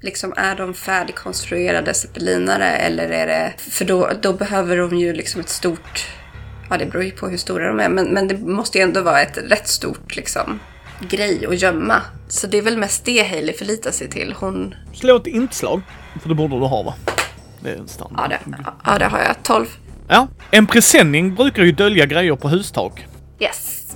Liksom, 0.00 0.34
är 0.36 0.56
de 0.56 0.74
färdigkonstruerade 0.74 1.94
zeppelinare 1.94 2.68
eller 2.68 3.08
är 3.08 3.26
det... 3.26 3.52
För 3.56 3.84
då, 3.84 4.10
då 4.22 4.32
behöver 4.32 4.76
de 4.76 4.96
ju 4.96 5.12
liksom 5.12 5.40
ett 5.40 5.48
stort... 5.48 6.06
Ja, 6.72 6.78
det 6.78 6.86
beror 6.86 7.04
ju 7.04 7.10
på 7.10 7.28
hur 7.28 7.36
stora 7.36 7.68
de 7.68 7.80
är, 7.80 7.88
men, 7.88 8.04
men 8.06 8.28
det 8.28 8.38
måste 8.38 8.78
ju 8.78 8.84
ändå 8.84 9.02
vara 9.02 9.22
ett 9.22 9.38
rätt 9.38 9.68
stort 9.68 10.16
liksom 10.16 10.60
grej 11.00 11.46
att 11.46 11.62
gömma. 11.62 12.02
Så 12.28 12.46
det 12.46 12.58
är 12.58 12.62
väl 12.62 12.76
mest 12.78 13.04
det 13.04 13.22
Hailey 13.22 13.54
förlitar 13.54 13.90
sig 13.90 14.10
till. 14.10 14.34
Hon... 14.38 14.74
Slå 14.94 15.16
ett 15.16 15.26
intslag. 15.26 15.82
För 16.22 16.28
det 16.28 16.34
borde 16.34 16.58
du 16.58 16.66
ha 16.66 16.82
va? 16.82 16.94
Det 17.60 17.70
är 17.70 17.76
en 17.76 17.88
standard. 17.88 18.32
Ja, 18.32 18.38
det, 18.46 18.64
ja, 18.84 18.98
det 18.98 19.04
har 19.04 19.18
jag. 19.18 19.42
12. 19.42 19.66
Ja, 20.08 20.28
en 20.50 20.66
presenning 20.66 21.34
brukar 21.34 21.62
ju 21.62 21.72
dölja 21.72 22.06
grejer 22.06 22.36
på 22.36 22.48
hustak. 22.48 23.06
Yes. 23.40 23.92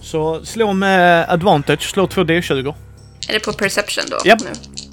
Så 0.00 0.44
slå 0.44 0.72
med 0.72 1.30
advantage, 1.30 1.90
slå 1.90 2.06
2 2.06 2.24
D20. 2.24 2.74
Är 3.28 3.32
det 3.32 3.40
på 3.40 3.52
perception 3.52 4.04
då? 4.10 4.18
Japp. 4.24 4.40
Nu? 4.40 4.87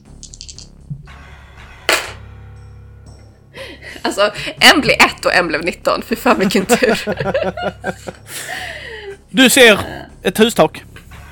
Alltså, 4.05 4.31
en 4.59 4.81
blev 4.81 4.95
1 4.95 5.25
och 5.25 5.33
en 5.33 5.47
blev 5.47 5.65
19. 5.65 6.01
Fy 6.01 6.15
fan 6.15 6.39
vilken 6.39 6.65
tur. 6.65 7.00
Du 9.29 9.50
ser 9.50 9.79
ett 10.24 10.39
hustak. 10.39 10.83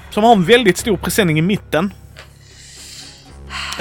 Som 0.09 0.23
har 0.23 0.31
en 0.31 0.43
väldigt 0.43 0.77
stor 0.77 0.97
presenning 0.97 1.39
i 1.39 1.41
mitten. 1.41 1.93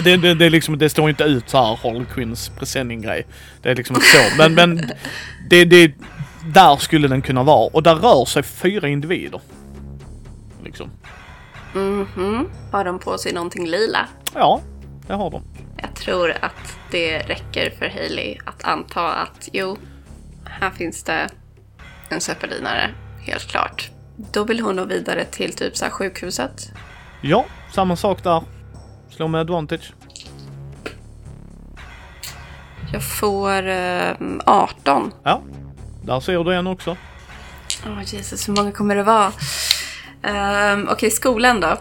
Det, 0.05 0.17
det, 0.17 0.35
det, 0.35 0.51
liksom, 0.51 0.79
det 0.79 0.89
står 0.91 1.11
inte 1.11 1.25
ut 1.25 1.51
så 1.51 1.59
här 1.59 1.79
Harley 1.83 2.05
Quinns 2.15 2.49
presenning-grej. 2.49 3.27
Det 3.63 3.71
är 3.71 3.75
liksom 3.75 3.97
så. 3.97 4.37
Men, 4.39 4.55
men 4.55 4.91
det, 5.51 5.65
det, 5.65 5.93
där 6.55 6.77
skulle 6.77 7.09
den 7.09 7.23
kunna 7.23 7.43
vara. 7.43 7.71
Och 7.73 7.83
där 7.83 7.95
rör 7.95 8.25
sig 8.25 8.43
fyra 8.43 8.89
individer. 8.89 9.41
Liksom. 10.65 10.91
Mhm. 11.75 12.49
Har 12.73 12.85
de 12.85 12.99
på 12.99 13.19
sig 13.19 13.33
någonting 13.33 13.67
lila? 13.67 14.09
Ja. 14.35 14.61
Jag 15.13 15.19
har 15.19 15.31
dem. 15.31 15.43
Jag 15.77 15.95
tror 15.95 16.31
att 16.41 16.77
det 16.91 17.19
räcker 17.19 17.71
för 17.71 17.89
Hailey 17.89 18.39
att 18.45 18.65
anta 18.65 19.13
att 19.13 19.49
jo, 19.53 19.77
här 20.45 20.71
finns 20.71 21.03
det 21.03 21.29
en 22.09 22.21
zeppelinare, 22.21 22.91
helt 23.21 23.47
klart. 23.49 23.91
Då 24.33 24.45
vill 24.45 24.61
hon 24.61 24.77
nog 24.77 24.89
vidare 24.89 25.25
till 25.25 25.53
typ 25.53 25.77
så 25.77 25.91
sjukhuset. 25.91 26.73
Ja, 27.21 27.45
samma 27.75 27.97
sak 27.97 28.23
där. 28.23 28.43
Slå 29.11 29.29
med 29.29 29.41
advantage. 29.41 29.93
Jag 32.93 33.05
får 33.05 33.69
eh, 33.69 34.13
18. 34.47 35.13
Ja, 35.23 35.41
där 36.05 36.21
ser 36.21 36.45
du 36.45 36.55
en 36.55 36.67
också. 36.67 36.97
Åh 37.87 38.03
Jesus, 38.07 38.49
hur 38.49 38.55
många 38.55 38.73
kommer 38.73 38.97
det 38.97 39.03
vara? 39.03 39.33
Um, 40.73 40.89
Okej, 40.91 41.11
skolan 41.11 41.61
då? 41.61 41.77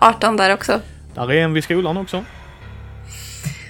18 0.00 0.36
där 0.36 0.54
också. 0.54 0.80
Där 1.14 1.32
är 1.32 1.44
en 1.44 1.52
vid 1.52 1.64
skolan 1.64 1.96
också. 1.96 2.24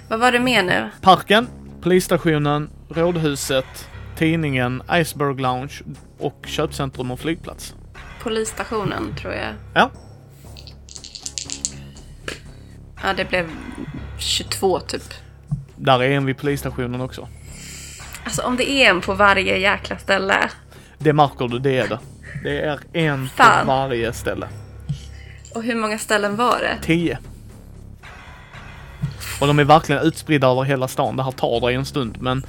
Vad 0.08 0.20
var 0.20 0.32
det 0.32 0.38
mer 0.40 0.62
nu? 0.62 0.90
Parken, 1.00 1.48
polisstationen, 1.82 2.70
rådhuset, 2.88 3.88
tidningen, 4.16 4.82
Iceberg 4.92 5.40
Lounge 5.42 5.74
och 6.18 6.44
köpcentrum 6.46 7.10
och 7.10 7.20
flygplats. 7.20 7.74
Polisstationen, 8.22 9.14
tror 9.16 9.32
jag. 9.34 9.54
Ja, 9.74 9.90
Ja, 13.02 13.12
det 13.12 13.24
blev 13.24 13.50
22 14.18 14.80
typ. 14.80 15.02
där 15.76 16.02
är 16.02 16.10
en 16.10 16.26
vid 16.26 16.38
polisstationen 16.38 17.00
också. 17.00 17.28
Alltså 18.24 18.42
om 18.42 18.56
det 18.56 18.70
är 18.70 18.90
en 18.90 19.00
på 19.00 19.14
varje 19.14 19.56
jäkla 19.58 19.98
ställe. 19.98 20.36
Det 20.98 21.12
märker 21.12 21.48
du, 21.48 21.58
det 21.58 21.78
är 21.78 21.88
det. 21.88 21.98
Det 22.44 22.60
är 22.60 22.78
en 22.92 23.28
Fan. 23.28 23.66
på 23.66 23.72
varje 23.72 24.12
ställe. 24.12 24.48
Och 25.54 25.62
hur 25.62 25.74
många 25.74 25.98
ställen 25.98 26.36
var 26.36 26.58
det? 26.58 26.78
Tio. 26.82 27.18
Och 29.40 29.46
de 29.46 29.58
är 29.58 29.64
verkligen 29.64 30.02
utspridda 30.02 30.46
över 30.46 30.62
hela 30.62 30.88
stan. 30.88 31.16
Det 31.16 31.22
här 31.22 31.30
tar 31.30 31.60
dig 31.60 31.74
en 31.74 31.84
stund 31.84 32.16
men 32.20 32.42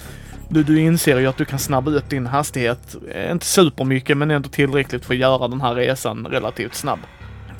du, 0.49 0.63
du 0.63 0.79
inser 0.81 1.19
ju 1.19 1.27
att 1.27 1.37
du 1.37 1.45
kan 1.45 1.59
snabba 1.59 1.91
upp 1.91 2.09
din 2.09 2.27
hastighet. 2.27 2.95
Eh, 3.13 3.31
Inte 3.31 3.45
supermycket 3.45 4.17
men 4.17 4.31
ändå 4.31 4.49
tillräckligt 4.49 5.05
för 5.05 5.13
att 5.13 5.19
göra 5.19 5.47
den 5.47 5.61
här 5.61 5.75
resan 5.75 6.27
relativt 6.27 6.75
snabb. 6.75 6.99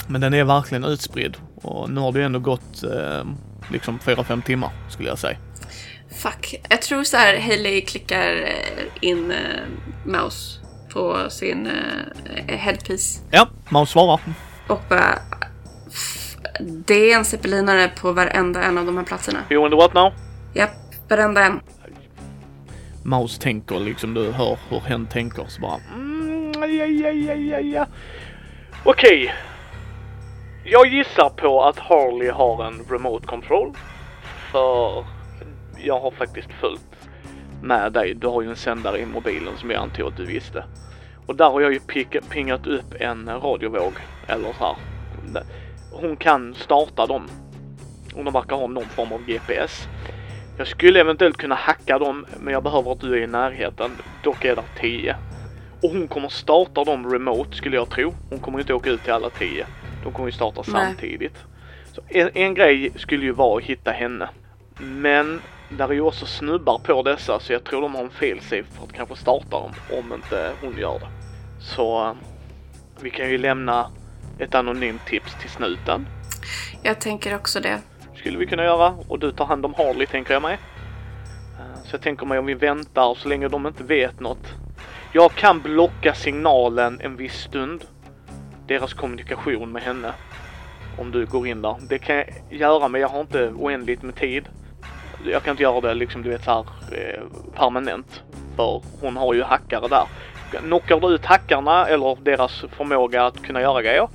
Men 0.07 0.21
den 0.21 0.33
är 0.33 0.43
verkligen 0.43 0.83
utspridd 0.83 1.38
och 1.55 1.89
nu 1.89 2.01
har 2.01 2.12
det 2.12 2.24
ändå 2.24 2.39
gått 2.39 2.83
eh, 2.83 3.24
liksom 3.71 4.00
4-5 4.00 4.41
timmar 4.43 4.69
skulle 4.89 5.10
jag 5.10 5.19
säga. 5.19 5.38
Fuck. 6.15 6.55
Jag 6.69 6.81
tror 6.81 7.03
så 7.03 7.17
här 7.17 7.39
Hailey 7.39 7.81
klickar 7.81 8.36
eh, 8.36 9.10
in 9.10 9.31
eh, 9.31 9.38
mouse 10.05 10.60
på 10.93 11.29
sin 11.29 11.67
eh, 11.67 12.55
headpiece. 12.57 13.21
Ja, 13.31 13.48
Maus 13.69 13.89
svarar. 13.89 14.19
Och 14.72 14.82
bara... 14.90 15.20
f- 15.88 16.38
Det 16.60 17.12
är 17.12 17.18
en 17.18 17.25
zeppelinare 17.25 17.88
på 18.01 18.12
varenda 18.12 18.63
en 18.63 18.78
av 18.78 18.86
de 18.86 18.98
här 18.98 19.04
platserna. 19.04 19.40
You 19.50 19.62
wonder 19.62 19.78
what 19.78 19.94
now? 19.94 20.12
Japp, 20.54 20.70
varenda 21.10 21.46
en. 21.46 21.60
Maus 23.04 23.40
tänker 23.40 23.80
liksom, 23.80 24.13
du 24.13 24.32
hör 24.32 24.58
hur 24.70 24.80
hen 24.80 25.06
tänker 25.08 25.46
så 25.48 25.62
bara 25.62 25.78
mm, 25.94 26.54
ja, 26.58 26.86
ja, 26.86 27.10
ja, 27.10 27.34
ja, 27.34 27.60
ja. 27.60 27.86
Okej. 28.84 29.34
Jag 30.63 30.88
gissar 30.88 31.30
på 31.30 31.63
att 31.63 31.80
Harley 31.80 32.30
har 32.30 32.65
en 32.65 32.86
remote 32.89 33.28
control. 33.28 33.74
För 34.52 35.06
jag 35.78 36.00
har 36.00 36.12
faktiskt 36.12 36.50
följt 36.60 36.82
med 37.62 37.93
dig. 37.93 38.13
Du 38.13 38.28
har 38.28 38.41
ju 38.41 38.50
en 38.50 38.56
sändare 38.56 39.00
i 39.00 39.06
mobilen 39.06 39.58
som 39.58 39.72
jag 39.72 39.82
antog 39.82 40.08
att 40.08 40.17
du 40.17 40.26
visste. 40.26 40.63
Och 41.32 41.38
där 41.38 41.50
har 41.50 41.62
jag 41.62 41.74
ju 41.74 41.80
pingat 42.30 42.67
upp 42.67 42.94
en 43.00 43.30
radiovåg. 43.41 43.94
Eller 44.28 44.54
så 44.54 44.63
här. 44.63 44.76
Hon 45.91 46.15
kan 46.15 46.56
starta 46.56 47.06
dem. 47.06 47.30
Och 48.15 48.24
de 48.24 48.34
verkar 48.34 48.56
ha 48.56 48.67
någon 48.67 48.86
form 48.86 49.12
av 49.12 49.26
GPS. 49.26 49.88
Jag 50.58 50.67
skulle 50.67 51.00
eventuellt 51.00 51.38
kunna 51.38 51.56
hacka 51.56 52.00
dem, 52.00 52.26
men 52.39 52.54
jag 52.54 52.63
behöver 52.63 52.91
att 52.91 53.00
du 53.00 53.13
är 53.13 53.17
i 53.17 53.28
närheten. 53.28 53.91
Dock 54.24 54.46
är 54.46 54.56
det 54.56 54.63
10. 54.80 55.15
Och 55.82 55.89
hon 55.89 56.08
kommer 56.08 56.30
starta 56.30 56.84
dem 56.84 57.12
remote, 57.12 57.58
skulle 57.58 57.76
jag 57.76 57.89
tro. 57.89 58.13
Hon 58.30 58.39
kommer 58.39 58.60
inte 58.60 58.74
åka 58.74 58.89
ut 58.89 59.04
till 59.04 59.13
alla 59.13 59.30
10. 59.30 59.65
De 60.04 60.13
kommer 60.13 60.28
ju 60.28 60.34
starta 60.34 60.63
Nej. 60.67 60.86
samtidigt. 60.86 61.38
Så 61.94 62.02
en, 62.08 62.30
en 62.34 62.54
grej 62.54 62.91
skulle 62.96 63.26
ju 63.26 63.32
vara 63.32 63.58
att 63.58 63.63
hitta 63.63 63.91
henne. 63.91 64.30
Men 64.80 65.41
där 65.70 65.89
är 65.89 65.94
ju 65.94 66.02
också 66.02 66.26
snubbar 66.26 66.78
på 66.78 67.04
dessa, 67.04 67.39
så 67.39 67.54
jag 67.54 67.63
tror 67.63 67.82
de 67.82 67.96
har 67.96 68.04
en 68.04 68.10
failsafe 68.10 68.63
för 68.63 68.84
att 68.84 68.94
kanske 68.94 69.15
starta 69.15 69.60
dem, 69.60 69.72
om 69.91 70.13
inte 70.13 70.52
hon 70.62 70.78
gör 70.78 71.00
det. 71.00 71.20
Så 71.62 72.15
vi 73.02 73.10
kan 73.10 73.30
ju 73.30 73.38
lämna 73.38 73.89
ett 74.39 74.56
anonymt 74.56 75.06
tips 75.06 75.36
till 75.41 75.50
snuten. 75.50 76.08
Jag 76.84 77.02
tänker 77.02 77.36
också 77.36 77.60
det. 77.60 77.82
Skulle 78.15 78.38
vi 78.38 78.45
kunna 78.45 78.63
göra. 78.63 78.93
Och 79.08 79.19
du 79.19 79.32
tar 79.32 79.45
hand 79.45 79.65
om 79.65 79.74
Harley 79.74 80.08
tänker 80.08 80.34
jag 80.34 80.41
mig. 80.41 80.54
Eh, 81.60 81.84
Så 81.84 81.95
jag 81.95 82.02
tänker 82.02 82.26
mig 82.26 82.39
om 82.39 82.45
vi 82.45 82.54
väntar 82.54 83.15
så 83.15 83.30
länge 83.30 83.47
de 83.47 83.67
inte 83.67 83.84
vet 83.84 84.19
något. 84.19 84.47
Jag 85.13 85.32
kan 85.32 85.62
blocka 85.62 86.13
signalen 86.13 87.00
en 87.02 87.15
viss 87.15 87.34
stund. 87.41 87.86
Deras 88.67 88.93
kommunikation 88.93 89.71
med 89.71 89.82
henne. 89.84 90.13
Om 90.97 91.12
du 91.12 91.26
går 91.26 91.47
in 91.47 91.62
där. 91.62 91.76
Det 91.89 92.00
kan 92.00 92.15
jag 92.15 92.26
göra 92.50 92.88
men 92.88 93.02
jag 93.02 93.08
har 93.10 93.21
inte 93.21 93.47
oändligt 93.50 94.02
med 94.04 94.15
tid. 94.15 94.50
Jag 95.26 95.43
kan 95.43 95.52
inte 95.52 95.63
göra 95.63 95.82
det 95.82 95.93
liksom 95.93 96.21
du 96.24 96.30
vet 96.30 96.43
så 96.43 96.52
här 96.52 96.65
eh, 96.97 97.21
permanent. 97.56 98.24
För 98.56 98.82
hon 99.02 99.17
har 99.17 99.34
ju 99.34 99.43
hackare 99.43 99.88
där. 99.88 100.04
Knockar 100.60 101.00
du 101.00 101.08
ut 101.08 101.26
hackarna 101.26 101.88
eller 101.88 102.18
deras 102.24 102.66
förmåga 102.78 103.26
att 103.26 103.44
kunna 103.44 103.62
göra 103.62 103.82
grejer. 103.82 104.08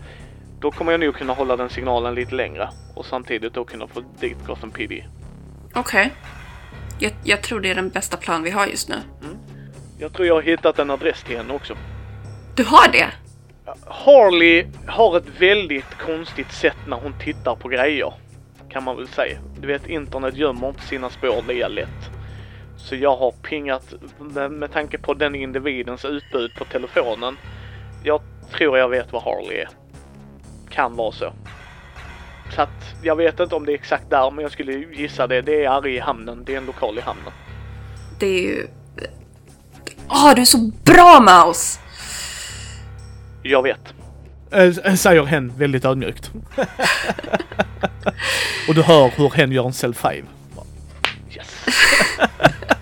Då 0.61 0.71
kommer 0.71 0.93
jag 0.93 1.01
nog 1.01 1.15
kunna 1.15 1.33
hålla 1.33 1.57
den 1.57 1.71
signalen 1.71 2.15
lite 2.15 2.35
längre. 2.35 2.69
Och 2.95 3.07
samtidigt 3.07 3.55
då 3.55 3.65
kunna 3.65 3.87
få 3.87 4.03
dit 4.21 4.37
Gotham 4.47 4.71
PD. 4.71 5.05
Okej. 5.75 6.13
Jag, 6.99 7.13
jag 7.25 7.43
tror 7.43 7.61
det 7.61 7.71
är 7.71 7.75
den 7.75 7.89
bästa 7.89 8.17
plan 8.17 8.43
vi 8.43 8.51
har 8.51 8.67
just 8.67 8.89
nu. 8.89 8.97
Jag 9.99 10.13
tror 10.13 10.27
jag 10.27 10.35
har 10.35 10.43
hittat 10.43 10.79
en 10.79 10.91
adress 10.91 11.23
till 11.23 11.37
henne 11.37 11.55
också. 11.55 11.75
Du 12.55 12.65
har 12.65 12.93
det? 12.93 13.07
Harley 13.87 14.67
har 14.87 15.17
ett 15.17 15.41
väldigt 15.41 15.99
konstigt 15.99 16.53
sätt 16.53 16.77
när 16.87 16.97
hon 16.97 17.15
tittar 17.19 17.57
på 17.57 17.69
grejer. 17.69 18.15
Kan 18.69 18.85
man 18.85 18.97
väl 18.97 19.09
säga. 19.09 19.39
Du 19.61 19.67
vet 19.67 19.87
internet 19.87 20.37
gömmer 20.37 20.69
inte 20.69 20.83
sina 20.83 21.11
spår 21.11 21.45
lika 21.49 21.69
lätt. 21.69 22.16
Så 22.87 22.95
jag 22.95 23.17
har 23.17 23.31
pingat 23.31 23.95
med, 24.19 24.53
med 24.53 24.73
tanke 24.73 24.99
på 24.99 25.15
den 25.15 25.35
individens 25.35 26.05
utbud 26.05 26.55
på 26.55 26.65
telefonen. 26.65 27.37
Jag 28.05 28.21
tror 28.53 28.79
jag 28.79 28.89
vet 28.89 29.13
vad 29.13 29.23
Harley 29.23 29.59
är. 29.59 29.69
Kan 30.71 30.97
vara 30.97 31.13
så. 31.13 31.33
Så 32.55 32.63
att 32.63 32.95
jag 33.03 33.17
vet 33.17 33.41
inte 33.41 33.55
om 33.55 33.67
det 33.67 33.73
är 33.73 33.75
exakt 33.75 34.11
där 34.11 34.31
men 34.31 34.43
jag 34.43 34.53
skulle 34.53 34.73
gissa 34.73 35.27
det. 35.27 35.43
Det 35.43 35.65
är 35.65 35.87
i 35.87 35.99
hamnen. 35.99 36.43
Det 36.47 36.55
är 36.55 36.59
en 36.59 36.67
lokal 36.67 36.99
i 36.99 37.01
hamnen. 37.01 37.33
Det 38.19 38.27
är 38.27 38.43
ju... 38.43 38.67
Åh, 40.09 40.35
du 40.35 40.41
är 40.41 40.45
så 40.45 40.71
bra 40.85 41.21
Mouse! 41.21 41.81
Jag 43.43 43.63
vet. 43.63 43.95
Äh, 44.51 44.95
säger 44.95 45.25
hen 45.25 45.53
väldigt 45.57 45.85
ödmjukt. 45.85 46.31
Och 48.69 48.75
du 48.75 48.83
hör 48.83 49.11
hur 49.17 49.31
hen 49.31 49.53
gör 49.53 49.67
en 49.67 49.73
cell 49.73 49.95
5. 49.95 50.27
Yes. 51.31 51.65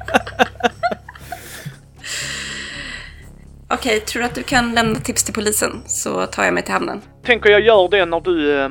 Okej, 3.68 4.00
tror 4.00 4.22
du 4.22 4.26
att 4.26 4.34
du 4.34 4.42
kan 4.42 4.74
lämna 4.74 5.00
tips 5.00 5.24
till 5.24 5.34
polisen 5.34 5.82
så 5.86 6.26
tar 6.26 6.44
jag 6.44 6.54
mig 6.54 6.62
till 6.62 6.72
hamnen? 6.72 7.02
Tänker 7.22 7.50
jag 7.50 7.60
gör 7.60 7.88
det 7.88 8.04
när 8.04 8.20
du 8.20 8.60
eh, 8.60 8.68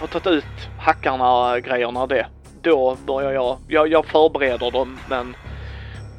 har 0.00 0.06
tagit 0.06 0.26
ut 0.26 0.44
hackarna 0.78 1.60
grejerna 1.60 2.06
det. 2.06 2.26
Då 2.62 2.96
börjar 3.06 3.32
jag, 3.32 3.58
jag, 3.68 3.88
jag 3.88 4.06
förbereder 4.06 4.70
dem 4.70 4.98
men 5.08 5.36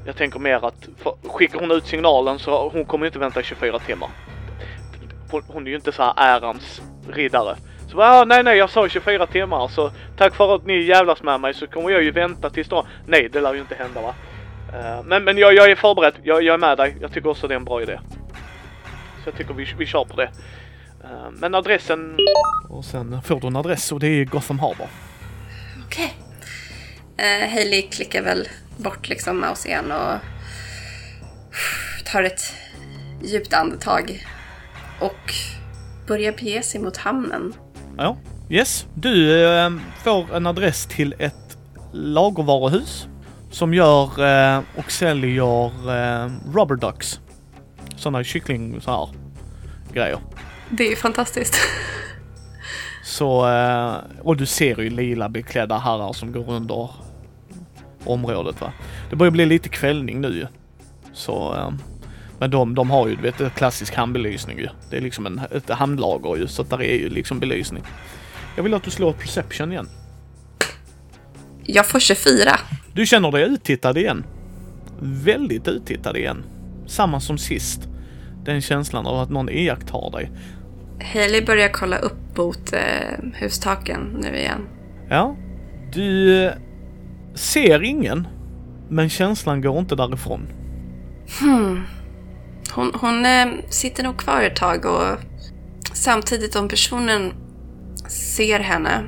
jag 0.05 0.15
tänker 0.15 0.39
mer 0.39 0.65
att 0.65 0.87
för, 1.03 1.15
skickar 1.29 1.59
hon 1.59 1.71
ut 1.71 1.87
signalen 1.87 2.39
så 2.39 2.69
hon 2.69 2.85
kommer 2.85 3.05
inte 3.05 3.19
vänta 3.19 3.39
i 3.39 3.43
24 3.43 3.79
timmar. 3.79 4.09
Hon, 5.31 5.43
hon 5.47 5.65
är 5.65 5.69
ju 5.69 5.75
inte 5.75 5.91
så 5.91 6.03
här 6.03 6.13
ärans 6.17 6.81
riddare. 7.09 7.55
Så 7.89 7.97
bara, 7.97 8.09
ah, 8.09 8.25
nej 8.25 8.43
nej 8.43 8.57
jag 8.57 8.69
sa 8.69 8.89
24 8.89 9.27
timmar 9.27 9.67
så 9.67 9.91
tack 10.17 10.35
för 10.35 10.55
att 10.55 10.65
ni 10.65 10.83
jävlas 10.83 11.23
med 11.23 11.39
mig 11.39 11.53
så 11.53 11.67
kommer 11.67 11.89
jag 11.89 12.03
ju 12.03 12.11
vänta 12.11 12.49
tills 12.49 12.67
då. 12.67 12.85
Nej 13.07 13.29
det 13.31 13.41
lär 13.41 13.53
ju 13.53 13.59
inte 13.59 13.75
hända 13.75 14.01
va. 14.01 14.13
Eh, 14.73 15.03
men 15.03 15.23
men 15.23 15.37
jag, 15.37 15.53
jag 15.53 15.71
är 15.71 15.75
förberedd, 15.75 16.13
jag, 16.23 16.43
jag 16.43 16.53
är 16.53 16.57
med 16.57 16.77
dig. 16.77 16.97
Jag 17.01 17.13
tycker 17.13 17.29
också 17.29 17.47
det 17.47 17.53
är 17.53 17.57
en 17.57 17.65
bra 17.65 17.81
idé. 17.81 17.99
Så 19.23 19.29
jag 19.29 19.35
tycker 19.35 19.53
vi, 19.53 19.73
vi 19.77 19.85
kör 19.85 20.05
på 20.05 20.15
det. 20.15 20.31
Eh, 21.03 21.31
Men 21.31 21.55
adressen... 21.55 22.17
Och 22.69 22.85
sen 22.85 23.21
får 23.21 23.39
du 23.39 23.47
en 23.47 23.55
adress 23.55 23.91
och 23.91 23.99
det 23.99 24.07
är 24.07 24.25
Gotham 24.25 24.59
Harbor. 24.59 24.87
Okej. 25.85 26.13
Eh, 27.17 27.49
Hailey 27.49 27.81
klickar 27.81 28.21
väl 28.21 28.47
bort 28.77 29.09
liksom 29.09 29.39
mouse 29.39 29.67
igen 29.67 29.91
och 29.91 30.19
tar 32.05 32.23
ett 32.23 32.41
djupt 33.23 33.53
andetag 33.53 34.27
och 34.99 35.33
börjar 36.07 36.31
bege 36.31 36.61
sig 36.63 36.81
mot 36.81 36.97
hamnen. 36.97 37.53
Ja. 37.97 38.17
Yes. 38.49 38.85
Du 38.93 39.43
eh, 39.45 39.69
får 40.03 40.35
en 40.35 40.47
adress 40.47 40.85
till 40.85 41.15
ett 41.19 41.57
lagervaruhus 41.91 43.07
som 43.53 43.73
gör 43.73 44.03
eh, 44.25 44.61
och 44.75 44.91
säljer 44.91 45.65
eh, 45.65 46.31
rubber 46.53 46.75
ducks. 46.75 47.19
Sådana 47.95 48.23
kyckling 48.23 48.81
så 48.81 48.91
här 48.91 49.09
grejer. 49.93 50.19
Det 50.69 50.91
är 50.91 50.95
fantastiskt. 50.95 51.55
Så, 53.03 53.49
eh, 53.49 53.95
och 54.21 54.37
du 54.37 54.45
ser 54.45 54.81
ju 54.81 54.89
lila 54.89 55.29
beklädda 55.29 55.77
herrar 55.77 56.13
som 56.13 56.31
går 56.31 56.49
under 56.49 56.89
området 58.05 58.61
va. 58.61 58.73
Det 59.09 59.15
börjar 59.15 59.31
bli 59.31 59.45
lite 59.45 59.69
kvällning 59.69 60.21
nu 60.21 60.27
ju. 60.27 60.47
Så, 61.13 61.55
eh, 61.55 61.71
men 62.39 62.51
de, 62.51 62.75
de 62.75 62.91
har 62.91 63.07
ju, 63.07 63.15
du 63.15 63.21
vet, 63.21 63.55
klassisk 63.55 63.95
handbelysning 63.95 64.57
ju. 64.57 64.67
Det 64.89 64.97
är 64.97 65.01
liksom 65.01 65.25
en, 65.25 65.41
ett 65.51 65.69
handlager 65.69 66.35
ju, 66.35 66.47
så 66.47 66.63
där 66.63 66.81
är 66.81 66.95
ju 66.95 67.09
liksom 67.09 67.39
belysning. 67.39 67.83
Jag 68.55 68.63
vill 68.63 68.73
att 68.73 68.83
du 68.83 68.91
slår 68.91 69.13
perception 69.13 69.71
igen. 69.71 69.89
Jag 71.65 71.87
får 71.87 71.99
24. 71.99 72.59
Du 72.93 73.05
känner 73.05 73.31
dig 73.31 73.43
uttittad 73.43 73.97
igen. 73.97 74.25
Väldigt 75.01 75.67
uttittad 75.67 76.17
igen. 76.17 76.43
Samma 76.87 77.19
som 77.19 77.37
sist. 77.37 77.87
Den 78.45 78.61
känslan 78.61 79.05
av 79.05 79.19
att 79.19 79.29
någon 79.29 79.49
iakttar 79.49 80.11
dig. 80.11 80.31
Hailey 81.13 81.45
börjar 81.45 81.69
kolla 81.69 81.97
upp 81.97 82.37
mot 82.37 82.73
eh, 82.73 83.39
hustaken 83.39 84.17
nu 84.21 84.37
igen. 84.37 84.67
Ja. 85.09 85.35
Du 85.93 86.43
eh, 86.45 86.53
ser 87.35 87.83
ingen, 87.83 88.27
men 88.89 89.09
känslan 89.09 89.61
går 89.61 89.79
inte 89.79 89.95
därifrån. 89.95 90.47
Hon, 92.75 92.91
hon 92.93 93.25
eh, 93.25 93.47
sitter 93.69 94.03
nog 94.03 94.17
kvar 94.17 94.41
ett 94.41 94.55
tag 94.55 94.85
och 94.85 95.17
samtidigt 95.93 96.55
om 96.55 96.67
personen 96.67 97.33
ser 98.07 98.59
henne 98.59 99.03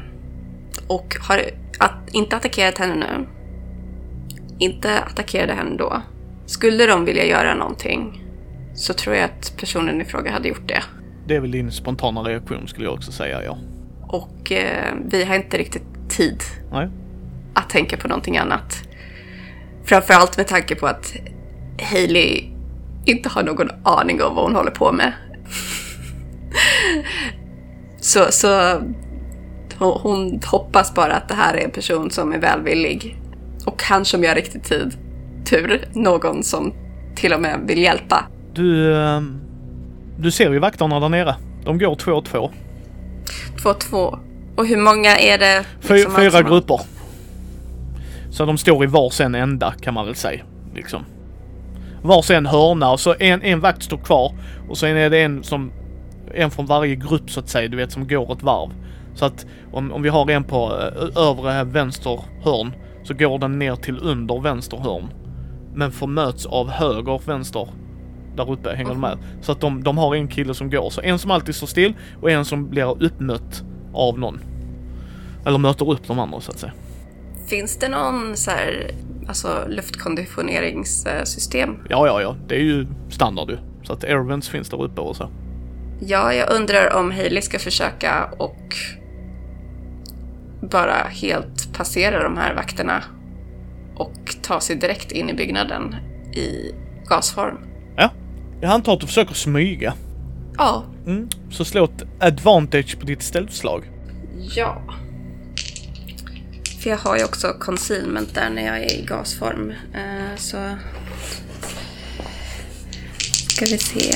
och 0.87 1.15
har 1.21 1.41
att, 1.79 2.09
inte 2.11 2.35
attackerat 2.35 2.77
henne 2.77 2.95
nu, 2.95 3.27
inte 4.59 4.99
attackerade 4.99 5.53
henne 5.53 5.77
då. 5.77 6.01
Skulle 6.45 6.85
de 6.85 7.05
vilja 7.05 7.25
göra 7.25 7.55
någonting 7.55 8.23
så 8.75 8.93
tror 8.93 9.15
jag 9.15 9.25
att 9.25 9.57
personen 9.57 10.01
i 10.01 10.05
fråga 10.05 10.31
hade 10.31 10.47
gjort 10.47 10.67
det. 10.67 10.83
Det 11.27 11.35
är 11.35 11.39
väl 11.39 11.51
din 11.51 11.71
spontana 11.71 12.21
reaktion 12.21 12.67
skulle 12.67 12.85
jag 12.85 12.93
också 12.93 13.11
säga, 13.11 13.43
ja. 13.43 13.57
Och 14.07 14.51
eh, 14.51 14.93
vi 15.05 15.23
har 15.23 15.35
inte 15.35 15.57
riktigt 15.57 16.09
tid 16.09 16.43
Nej. 16.71 16.89
att 17.53 17.69
tänka 17.69 17.97
på 17.97 18.07
någonting 18.07 18.37
annat. 18.37 18.83
Framförallt 19.83 20.37
med 20.37 20.47
tanke 20.47 20.75
på 20.75 20.87
att 20.87 21.15
Hailey 21.81 22.43
inte 23.05 23.29
har 23.29 23.43
någon 23.43 23.69
aning 23.83 24.23
om 24.23 24.35
vad 24.35 24.45
hon 24.45 24.55
håller 24.55 24.71
på 24.71 24.91
med. 24.91 25.13
så, 27.99 28.25
så 28.31 28.81
hon, 29.77 30.39
hoppas 30.45 30.93
bara 30.93 31.13
att 31.13 31.27
det 31.27 31.33
här 31.35 31.53
är 31.53 31.63
en 31.65 31.71
person 31.71 32.11
som 32.11 32.33
är 32.33 32.39
välvillig 32.39 33.17
och 33.65 33.79
kanske 33.79 34.17
om 34.17 34.23
jag 34.23 34.29
har 34.29 34.35
riktigt 34.35 34.63
tid, 34.63 34.97
tur, 35.45 35.81
någon 35.93 36.43
som 36.43 36.73
till 37.15 37.33
och 37.33 37.41
med 37.41 37.59
vill 37.67 37.81
hjälpa. 37.81 38.25
Du, 38.53 38.93
eh, 39.01 39.21
du 40.17 40.31
ser 40.31 40.51
ju 40.51 40.59
vakterna 40.59 40.99
där 40.99 41.09
nere. 41.09 41.35
De 41.65 41.77
går 41.77 41.95
två 41.95 42.11
och 42.11 42.25
två. 42.25 42.51
Två, 43.61 43.73
två. 43.73 44.19
Och 44.55 44.67
hur 44.67 44.77
många 44.77 45.17
är 45.17 45.37
det? 45.37 45.65
Liksom 45.89 46.15
fyra 46.15 46.31
som- 46.31 46.43
grupper. 46.43 46.79
Så 48.31 48.45
de 48.45 48.57
står 48.57 48.83
i 48.83 48.87
varsin 48.87 49.35
ända 49.35 49.73
kan 49.81 49.93
man 49.93 50.05
väl 50.05 50.15
säga. 50.15 50.41
Liksom. 50.75 51.05
Varsin 52.01 52.45
hörna 52.45 52.91
och 52.91 52.99
så 52.99 53.15
en, 53.19 53.41
en 53.41 53.59
vakt 53.59 53.83
står 53.83 53.97
kvar 53.97 54.31
och 54.69 54.77
sen 54.77 54.97
är 54.97 55.09
det 55.09 55.21
en 55.21 55.43
som 55.43 55.71
en 56.33 56.51
från 56.51 56.65
varje 56.65 56.95
grupp 56.95 57.29
så 57.31 57.39
att 57.39 57.49
säga, 57.49 57.67
du 57.67 57.77
vet 57.77 57.91
som 57.91 58.07
går 58.07 58.33
ett 58.33 58.43
varv. 58.43 58.69
Så 59.15 59.25
att 59.25 59.45
om, 59.71 59.91
om 59.91 60.01
vi 60.01 60.09
har 60.09 60.31
en 60.31 60.43
på 60.43 60.65
eh, 60.65 61.23
övre 61.23 61.63
vänster 61.63 62.19
hörn 62.43 62.75
så 63.03 63.13
går 63.13 63.39
den 63.39 63.59
ner 63.59 63.75
till 63.75 63.99
under 64.01 64.41
vänster 64.41 64.77
hörn. 64.77 65.09
Men 65.73 65.91
förmöts 65.91 66.45
av 66.45 66.69
höger 66.69 67.21
vänster 67.25 67.67
där 68.35 68.51
uppe, 68.51 68.75
hänger 68.75 68.91
du 68.91 68.99
med? 68.99 69.17
Så 69.41 69.51
att 69.51 69.61
de, 69.61 69.83
de 69.83 69.97
har 69.97 70.15
en 70.15 70.27
kille 70.27 70.53
som 70.53 70.69
går. 70.69 70.89
Så 70.89 71.01
en 71.01 71.19
som 71.19 71.31
alltid 71.31 71.55
står 71.55 71.67
still 71.67 71.93
och 72.21 72.31
en 72.31 72.45
som 72.45 72.69
blir 72.69 73.03
uppmött 73.03 73.63
av 73.93 74.19
någon. 74.19 74.39
Eller 75.45 75.57
möter 75.57 75.91
upp 75.91 76.07
de 76.07 76.19
andra 76.19 76.41
så 76.41 76.51
att 76.51 76.59
säga. 76.59 76.73
Finns 77.47 77.77
det 77.77 77.89
någon 77.89 78.37
så 78.37 78.51
här, 78.51 78.91
alltså 79.27 79.47
luftkonditioneringssystem? 79.67 81.77
Ja, 81.89 82.07
ja, 82.07 82.21
ja. 82.21 82.35
Det 82.47 82.55
är 82.55 82.59
ju 82.59 82.87
standard 83.09 83.49
ju. 83.49 83.57
Så 83.83 83.93
att 83.93 84.03
airvents 84.03 84.49
finns 84.49 84.69
där 84.69 84.83
uppe 84.83 85.01
och 85.01 85.15
så. 85.15 85.29
Ja, 85.99 86.33
jag 86.33 86.53
undrar 86.53 86.95
om 86.95 87.11
Hailey 87.11 87.41
ska 87.41 87.59
försöka 87.59 88.29
och 88.37 88.75
bara 90.69 90.93
helt 91.03 91.73
passera 91.73 92.23
de 92.23 92.37
här 92.37 92.55
vakterna 92.55 93.03
och 93.95 94.35
ta 94.41 94.59
sig 94.59 94.75
direkt 94.75 95.11
in 95.11 95.29
i 95.29 95.33
byggnaden 95.33 95.95
i 96.33 96.71
gasform. 97.09 97.57
Ja. 97.97 98.11
Jag 98.61 98.71
antar 98.71 98.93
att 98.93 98.99
du 98.99 99.07
försöker 99.07 99.33
smyga. 99.33 99.93
Ja, 100.57 100.85
Mm. 101.05 101.29
Så 101.51 101.65
slå 101.65 101.83
ett 101.85 102.03
advantage 102.19 102.99
på 102.99 103.05
ditt 103.05 103.23
ställslag. 103.23 103.83
ja. 104.55 104.81
För 106.83 106.89
jag 106.89 106.97
har 106.97 107.17
ju 107.17 107.23
också 107.23 107.53
concealment 107.59 108.35
där 108.35 108.49
när 108.49 108.65
jag 108.65 108.77
är 108.77 108.93
i 108.99 109.05
gasform. 109.07 109.71
Eh, 109.93 110.35
så... 110.37 110.57
Ska 113.49 113.65
vi 113.65 113.77
se. 113.77 114.15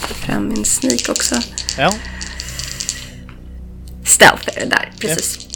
Ta 0.00 0.14
fram 0.14 0.48
min 0.48 0.64
sneak 0.64 1.08
också. 1.08 1.34
Ja. 1.78 1.92
Stealth 4.08 4.48
är 4.56 4.60
det 4.60 4.66
där, 4.66 4.92
precis. 5.00 5.48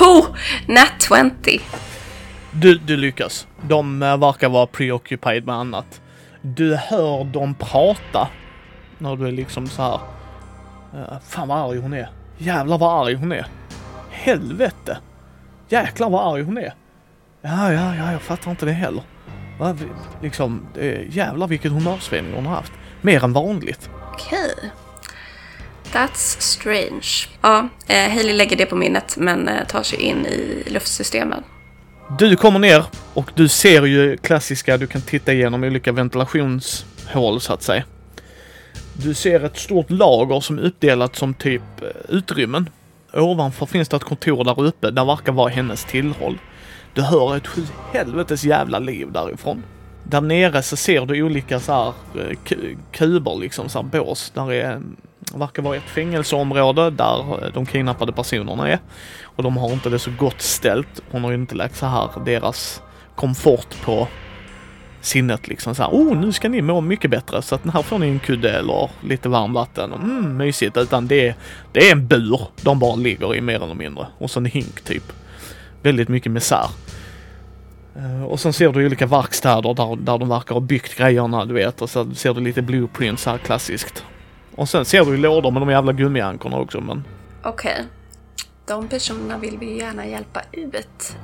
Oh! 0.00 0.26
Nat 0.68 1.08
20! 1.44 1.60
Du, 2.52 2.74
du 2.78 2.96
lyckas. 2.96 3.46
De 3.68 4.02
eh, 4.02 4.16
verkar 4.16 4.48
vara 4.48 4.66
preoccupied 4.66 5.46
med 5.46 5.54
annat. 5.54 6.00
Du 6.42 6.76
hör 6.76 7.24
dem 7.24 7.54
prata. 7.54 8.28
När 8.98 9.16
du 9.16 9.26
är 9.28 9.32
liksom 9.32 9.66
så 9.66 9.82
här. 9.82 10.00
eh, 10.94 11.18
fan 11.28 11.48
vad 11.48 11.58
arg 11.70 11.78
hon 11.78 11.92
är. 11.92 12.08
Jävlar 12.38 12.78
vad 12.78 13.06
arg 13.06 13.14
hon 13.14 13.32
är. 13.32 13.46
Helvete. 14.10 14.98
Jäklar 15.68 16.10
vad 16.10 16.32
arg 16.34 16.42
hon 16.42 16.58
är. 16.58 16.74
Ja, 17.42 17.72
ja, 17.72 17.94
ja, 17.96 18.12
jag 18.12 18.22
fattar 18.22 18.50
inte 18.50 18.66
det 18.66 18.72
heller. 18.72 19.02
Va, 19.58 19.76
liksom, 20.22 20.66
jävlar 21.08 21.46
vilket 21.46 21.72
humörsvängning 21.72 22.34
hon 22.34 22.46
har 22.46 22.54
haft. 22.54 22.72
Mer 23.00 23.24
än 23.24 23.32
vanligt. 23.32 23.90
Okej. 24.12 24.70
That's 25.92 26.40
strange. 26.40 27.28
Ja, 27.42 27.68
eh, 27.88 28.10
Hailey 28.10 28.32
lägger 28.32 28.56
det 28.56 28.66
på 28.66 28.76
minnet 28.76 29.16
men 29.16 29.48
eh, 29.48 29.66
tar 29.66 29.82
sig 29.82 30.00
in 30.00 30.26
i 30.26 30.62
luftsystemen. 30.66 31.42
Du 32.18 32.36
kommer 32.36 32.58
ner 32.58 32.84
och 33.14 33.30
du 33.34 33.48
ser 33.48 33.82
ju 33.82 34.16
klassiska, 34.16 34.76
du 34.76 34.86
kan 34.86 35.00
titta 35.00 35.32
igenom 35.32 35.64
olika 35.64 35.92
ventilationshål 35.92 37.40
så 37.40 37.52
att 37.52 37.62
säga. 37.62 37.84
Du 38.92 39.14
ser 39.14 39.44
ett 39.44 39.56
stort 39.58 39.90
lager 39.90 40.40
som 40.40 40.58
är 40.58 40.62
uppdelat 40.62 41.16
som 41.16 41.34
typ 41.34 41.62
eh, 41.82 41.88
utrymmen. 42.08 42.70
Ovanför 43.12 43.66
finns 43.66 43.88
det 43.88 43.96
ett 43.96 44.04
kontor 44.04 44.44
där 44.44 44.62
uppe, 44.62 44.90
där 44.90 45.04
verkar 45.04 45.32
vara 45.32 45.48
hennes 45.48 45.84
tillhåll. 45.84 46.38
Du 46.94 47.02
hör 47.02 47.36
ett 47.36 47.46
sju 47.46 47.62
helvetes 47.92 48.44
jävla 48.44 48.78
liv 48.78 49.12
därifrån. 49.12 49.62
Där 50.02 50.20
nere 50.20 50.62
så 50.62 50.76
ser 50.76 51.06
du 51.06 51.22
olika 51.22 51.60
så 51.60 51.72
här 51.72 51.92
eh, 52.28 52.36
kuber 52.92 53.38
liksom, 53.38 53.68
så 53.68 53.78
här 53.78 53.86
bås. 53.86 54.32
Där 54.34 54.52
är, 54.52 54.82
verkar 55.34 55.62
vara 55.62 55.76
ett 55.76 55.82
fängelseområde 55.82 56.90
där 56.90 57.44
eh, 57.44 57.52
de 57.54 57.66
kidnappade 57.66 58.12
personerna 58.12 58.68
är. 58.68 58.78
Och 59.22 59.42
de 59.42 59.56
har 59.56 59.72
inte 59.72 59.90
det 59.90 59.98
så 59.98 60.10
gott 60.18 60.40
ställt. 60.40 61.02
Hon 61.10 61.24
har 61.24 61.30
ju 61.30 61.36
inte 61.36 61.54
lagt 61.54 61.76
så 61.76 61.86
här 61.86 62.10
deras 62.24 62.82
komfort 63.16 63.82
på 63.84 64.08
sinnet 65.00 65.48
liksom 65.48 65.74
så 65.74 65.82
här. 65.82 65.90
Oh, 65.90 66.16
nu 66.16 66.32
ska 66.32 66.48
ni 66.48 66.62
må 66.62 66.80
mycket 66.80 67.10
bättre 67.10 67.42
så 67.42 67.54
att 67.54 67.70
här 67.72 67.82
får 67.82 67.98
ni 67.98 68.08
en 68.08 68.18
kudde 68.18 68.58
eller 68.58 68.90
lite 69.00 69.28
varmvatten. 69.28 69.92
Mm, 69.92 70.36
mysigt. 70.36 70.76
Utan 70.76 71.06
det 71.06 71.28
är, 71.28 71.34
det 71.72 71.88
är 71.88 71.92
en 71.92 72.06
bur 72.06 72.40
de 72.62 72.78
bara 72.78 72.96
ligger 72.96 73.34
i 73.34 73.40
mer 73.40 73.62
eller 73.62 73.74
mindre. 73.74 74.06
Och 74.18 74.30
så 74.30 74.40
en 74.40 74.46
hink 74.46 74.80
typ. 74.80 75.12
Väldigt 75.82 76.08
mycket 76.08 76.32
misär. 76.32 76.66
Eh, 77.96 78.24
och 78.24 78.40
sen 78.40 78.52
ser 78.52 78.72
du 78.72 78.86
olika 78.86 79.06
verkstäder 79.06 79.74
där, 79.74 79.96
där 79.96 80.18
de 80.18 80.28
verkar 80.28 80.54
ha 80.54 80.60
byggt 80.60 80.96
grejerna, 80.96 81.44
du 81.44 81.54
vet. 81.54 81.82
Och 81.82 81.90
så 81.90 82.14
ser 82.14 82.34
du 82.34 82.40
lite 82.40 82.62
blueprints 82.62 83.26
här 83.26 83.38
klassiskt. 83.38 84.04
Och 84.56 84.68
sen 84.68 84.84
ser 84.84 85.04
du 85.04 85.10
ju 85.10 85.16
lådor 85.16 85.50
med 85.50 85.62
de 85.62 85.70
jävla 85.70 85.92
gummiankorna 85.92 86.58
också 86.58 86.80
men 86.80 87.04
Okej. 87.42 87.84
De 88.66 88.88
personerna 88.88 89.38
vill 89.38 89.58
vi 89.58 89.66
ju 89.66 89.76
gärna 89.76 90.06
hjälpa 90.06 90.40
ut. 90.52 91.16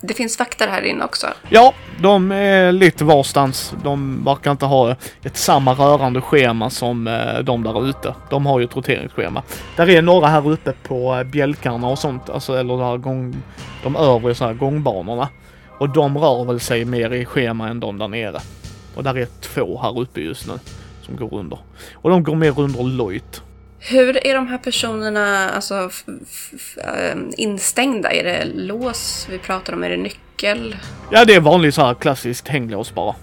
Det 0.00 0.14
finns 0.14 0.38
vakter 0.38 0.68
här 0.68 0.82
inne 0.82 1.04
också. 1.04 1.26
Ja, 1.48 1.74
de 2.00 2.32
är 2.32 2.72
lite 2.72 3.04
varstans. 3.04 3.74
De 3.84 4.24
verkar 4.24 4.50
inte 4.50 4.66
ha 4.66 4.96
ett 5.22 5.36
samma 5.36 5.72
rörande 5.72 6.20
schema 6.20 6.70
som 6.70 7.06
eh, 7.06 7.38
de 7.38 7.62
där 7.62 7.88
ute. 7.88 8.14
De 8.30 8.46
har 8.46 8.58
ju 8.58 8.64
ett 8.64 8.76
roteringsschema. 8.76 9.42
Där 9.76 9.90
är 9.90 10.02
några 10.02 10.26
här 10.26 10.50
uppe 10.50 10.72
på 10.72 11.14
eh, 11.14 11.22
bjälkarna 11.22 11.88
och 11.88 11.98
sånt, 11.98 12.30
alltså 12.30 12.56
eller 12.56 12.76
där 12.78 12.96
gång, 12.96 13.36
de 13.82 13.96
övre 13.96 14.34
så 14.34 14.44
här 14.44 14.54
gångbanorna. 14.54 15.28
Och 15.78 15.88
de 15.88 16.18
rör 16.18 16.44
väl 16.44 16.60
sig 16.60 16.84
mer 16.84 17.12
i 17.12 17.24
schema 17.24 17.68
än 17.68 17.80
de 17.80 17.98
där 17.98 18.08
nere. 18.08 18.40
Och 18.94 19.02
där 19.02 19.18
är 19.18 19.26
två 19.40 19.80
här 19.82 20.00
uppe 20.00 20.20
just 20.20 20.46
nu 20.46 20.54
som 21.08 21.16
går 21.16 21.34
under. 21.34 21.58
Och 21.94 22.10
de 22.10 22.22
går 22.22 22.34
mer 22.34 22.60
under 22.60 22.82
lojt. 22.82 23.42
Hur 23.78 24.26
är 24.26 24.34
de 24.34 24.48
här 24.48 24.58
personerna 24.58 25.50
alltså, 25.50 25.90
ehm, 26.84 27.32
instängda? 27.36 28.12
Är 28.12 28.24
det 28.24 28.44
lås 28.44 29.26
vi 29.30 29.38
pratar 29.38 29.72
om? 29.72 29.84
Är 29.84 29.90
det 29.90 29.96
nyckel? 29.96 30.76
Ja, 31.10 31.24
det 31.24 31.34
är 31.34 31.40
vanligt 31.40 31.74
så 31.74 31.82
här 31.82 31.94
klassiskt 31.94 32.48
hänglås 32.48 32.94
bara. 32.94 33.14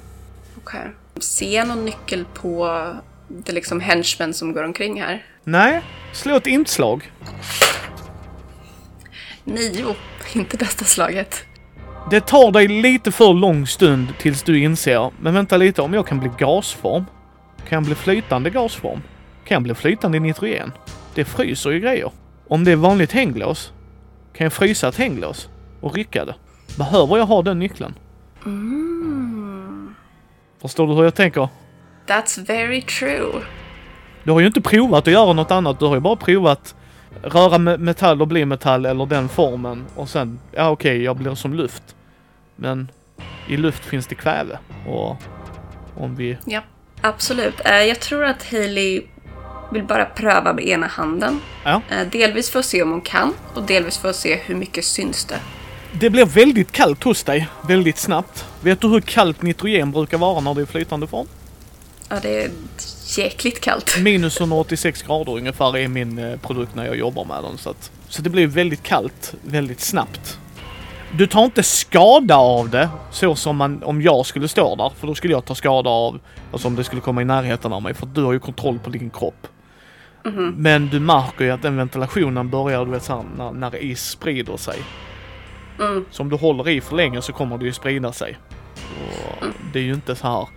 Okej. 0.57 0.91
Ser 1.19 1.55
jag 1.55 1.67
någon 1.67 1.85
nyckel 1.85 2.25
på 2.33 2.87
det 3.27 3.51
liksom 3.51 3.79
henchmen 3.79 4.33
som 4.33 4.53
går 4.53 4.63
omkring 4.63 5.01
här. 5.01 5.23
Nej, 5.43 5.81
slå 6.13 6.35
ett 6.35 6.47
inslag. 6.47 7.11
Nio, 9.43 9.95
inte 10.33 10.57
bästa 10.57 10.85
slaget. 10.85 11.45
Det 12.11 12.21
tar 12.21 12.51
dig 12.51 12.67
lite 12.67 13.11
för 13.11 13.33
lång 13.33 13.67
stund 13.67 14.07
tills 14.19 14.43
du 14.43 14.59
inser, 14.59 15.11
men 15.19 15.33
vänta 15.33 15.57
lite, 15.57 15.81
om 15.81 15.93
jag 15.93 16.07
kan 16.07 16.19
bli 16.19 16.29
gasform? 16.37 17.05
Kan 17.69 17.75
jag 17.75 17.83
bli 17.83 17.95
flytande 17.95 18.49
gasform? 18.49 19.01
Kan 19.45 19.55
jag 19.55 19.63
bli 19.63 19.73
flytande 19.73 20.19
nitrogen? 20.19 20.71
Det 21.15 21.25
fryser 21.25 21.69
ju 21.71 21.79
grejer. 21.79 22.11
Om 22.47 22.63
det 22.63 22.71
är 22.71 22.75
vanligt 22.75 23.11
hänglås, 23.11 23.73
kan 24.33 24.45
jag 24.45 24.53
frysa 24.53 24.87
ett 24.87 24.95
hänglås 24.97 25.49
och 25.81 25.95
rycka 25.95 26.25
det? 26.25 26.35
Behöver 26.77 27.17
jag 27.17 27.25
ha 27.25 27.41
den 27.41 27.59
nyckeln? 27.59 27.93
Förstår 30.61 30.87
du 30.87 30.93
hur 30.93 31.03
jag 31.03 31.15
tänker? 31.15 31.49
That's 32.07 32.47
very 32.47 32.81
true. 32.81 33.41
Du 34.23 34.31
har 34.31 34.39
ju 34.39 34.47
inte 34.47 34.61
provat 34.61 35.07
att 35.07 35.13
göra 35.13 35.33
något 35.33 35.51
annat, 35.51 35.79
du 35.79 35.85
har 35.85 35.95
ju 35.95 36.01
bara 36.01 36.15
provat 36.15 36.75
röra 37.23 37.57
me- 37.57 37.77
metall 37.77 38.21
och 38.21 38.27
bli 38.27 38.45
metall 38.45 38.85
eller 38.85 39.05
den 39.05 39.29
formen 39.29 39.85
och 39.95 40.09
sen, 40.09 40.39
ja 40.51 40.69
okej, 40.69 41.01
jag 41.03 41.17
blir 41.17 41.35
som 41.35 41.53
luft. 41.53 41.95
Men 42.55 42.91
i 43.47 43.57
luft 43.57 43.85
finns 43.85 44.07
det 44.07 44.15
kväve 44.15 44.57
och 44.87 45.15
om 45.97 46.15
vi... 46.15 46.37
Ja, 46.45 46.61
absolut. 47.01 47.55
Eh, 47.65 47.71
Jag 47.83 47.99
tror 47.99 48.23
att 48.25 48.51
Hailey 48.51 49.01
vill 49.71 49.83
bara 49.83 50.05
pröva 50.05 50.53
med 50.53 50.67
ena 50.67 50.87
handen. 50.87 51.41
Ja. 51.63 51.81
Eh, 51.89 52.07
Delvis 52.11 52.49
för 52.49 52.59
att 52.59 52.65
se 52.65 52.81
om 52.83 52.91
hon 52.91 53.01
kan 53.01 53.33
och 53.53 53.63
delvis 53.63 53.97
för 53.97 54.09
att 54.09 54.15
se 54.15 54.35
hur 54.45 54.55
mycket 54.55 54.85
syns 54.85 55.25
det. 55.25 55.39
Det 55.99 56.09
blir 56.09 56.25
väldigt 56.25 56.71
kallt 56.71 57.03
hos 57.03 57.23
dig, 57.23 57.47
väldigt 57.67 57.97
snabbt. 57.97 58.45
Vet 58.61 58.81
du 58.81 58.87
hur 58.87 59.01
kallt 59.01 59.41
nitrogen 59.41 59.91
brukar 59.91 60.17
vara 60.17 60.39
när 60.39 60.53
det 60.53 60.61
är 60.61 60.65
flytande 60.65 61.07
form? 61.07 61.27
Ja, 62.09 62.15
det 62.21 62.43
är 62.43 62.51
jäkligt 63.17 63.61
kallt. 63.61 63.97
Minus 64.01 64.39
186 64.39 65.01
grader 65.01 65.31
ungefär 65.37 65.77
är 65.77 65.87
min 65.87 66.17
eh, 66.17 66.39
produkt 66.39 66.75
när 66.75 66.85
jag 66.85 66.95
jobbar 66.97 67.25
med 67.25 67.43
den. 67.43 67.57
Så, 67.57 67.69
att, 67.69 67.91
så 68.09 68.21
det 68.21 68.29
blir 68.29 68.47
väldigt 68.47 68.83
kallt 68.83 69.33
väldigt 69.41 69.81
snabbt. 69.81 70.39
Du 71.11 71.27
tar 71.27 71.45
inte 71.45 71.63
skada 71.63 72.35
av 72.35 72.69
det 72.69 72.89
så 73.11 73.35
som 73.35 73.57
man, 73.57 73.83
om 73.83 74.01
jag 74.01 74.25
skulle 74.25 74.47
stå 74.47 74.75
där. 74.75 74.89
För 74.89 75.07
då 75.07 75.15
skulle 75.15 75.33
jag 75.33 75.45
ta 75.45 75.55
skada 75.55 75.89
av, 75.89 76.19
alltså 76.51 76.67
om 76.67 76.75
det 76.75 76.83
skulle 76.83 77.01
komma 77.01 77.21
i 77.21 77.25
närheten 77.25 77.73
av 77.73 77.81
mig. 77.81 77.93
För 77.93 78.05
du 78.05 78.23
har 78.23 78.33
ju 78.33 78.39
kontroll 78.39 78.79
på 78.79 78.89
din 78.89 79.09
kropp. 79.09 79.47
Men 80.55 80.87
du 80.89 80.99
märker 80.99 81.45
ju 81.45 81.51
att 81.51 81.61
den 81.61 81.77
ventilationen 81.77 82.49
börjar, 82.49 82.85
du 82.85 82.91
vet 82.91 83.03
såhär, 83.03 83.23
när, 83.37 83.51
när 83.51 83.75
is 83.75 84.09
sprider 84.09 84.57
sig. 84.57 84.79
Mm. 85.79 86.05
Så 86.11 86.23
om 86.23 86.29
du 86.29 86.35
håller 86.35 86.69
i 86.69 86.81
för 86.81 86.95
länge 86.95 87.21
så 87.21 87.33
kommer 87.33 87.57
det 87.57 87.65
ju 87.65 87.73
sprida 87.73 88.11
sig. 88.11 88.37
Och 89.39 89.45
det 89.73 89.79
är 89.79 89.83
ju 89.83 89.93
inte 89.93 90.15
så 90.15 90.27
här. 90.27 90.47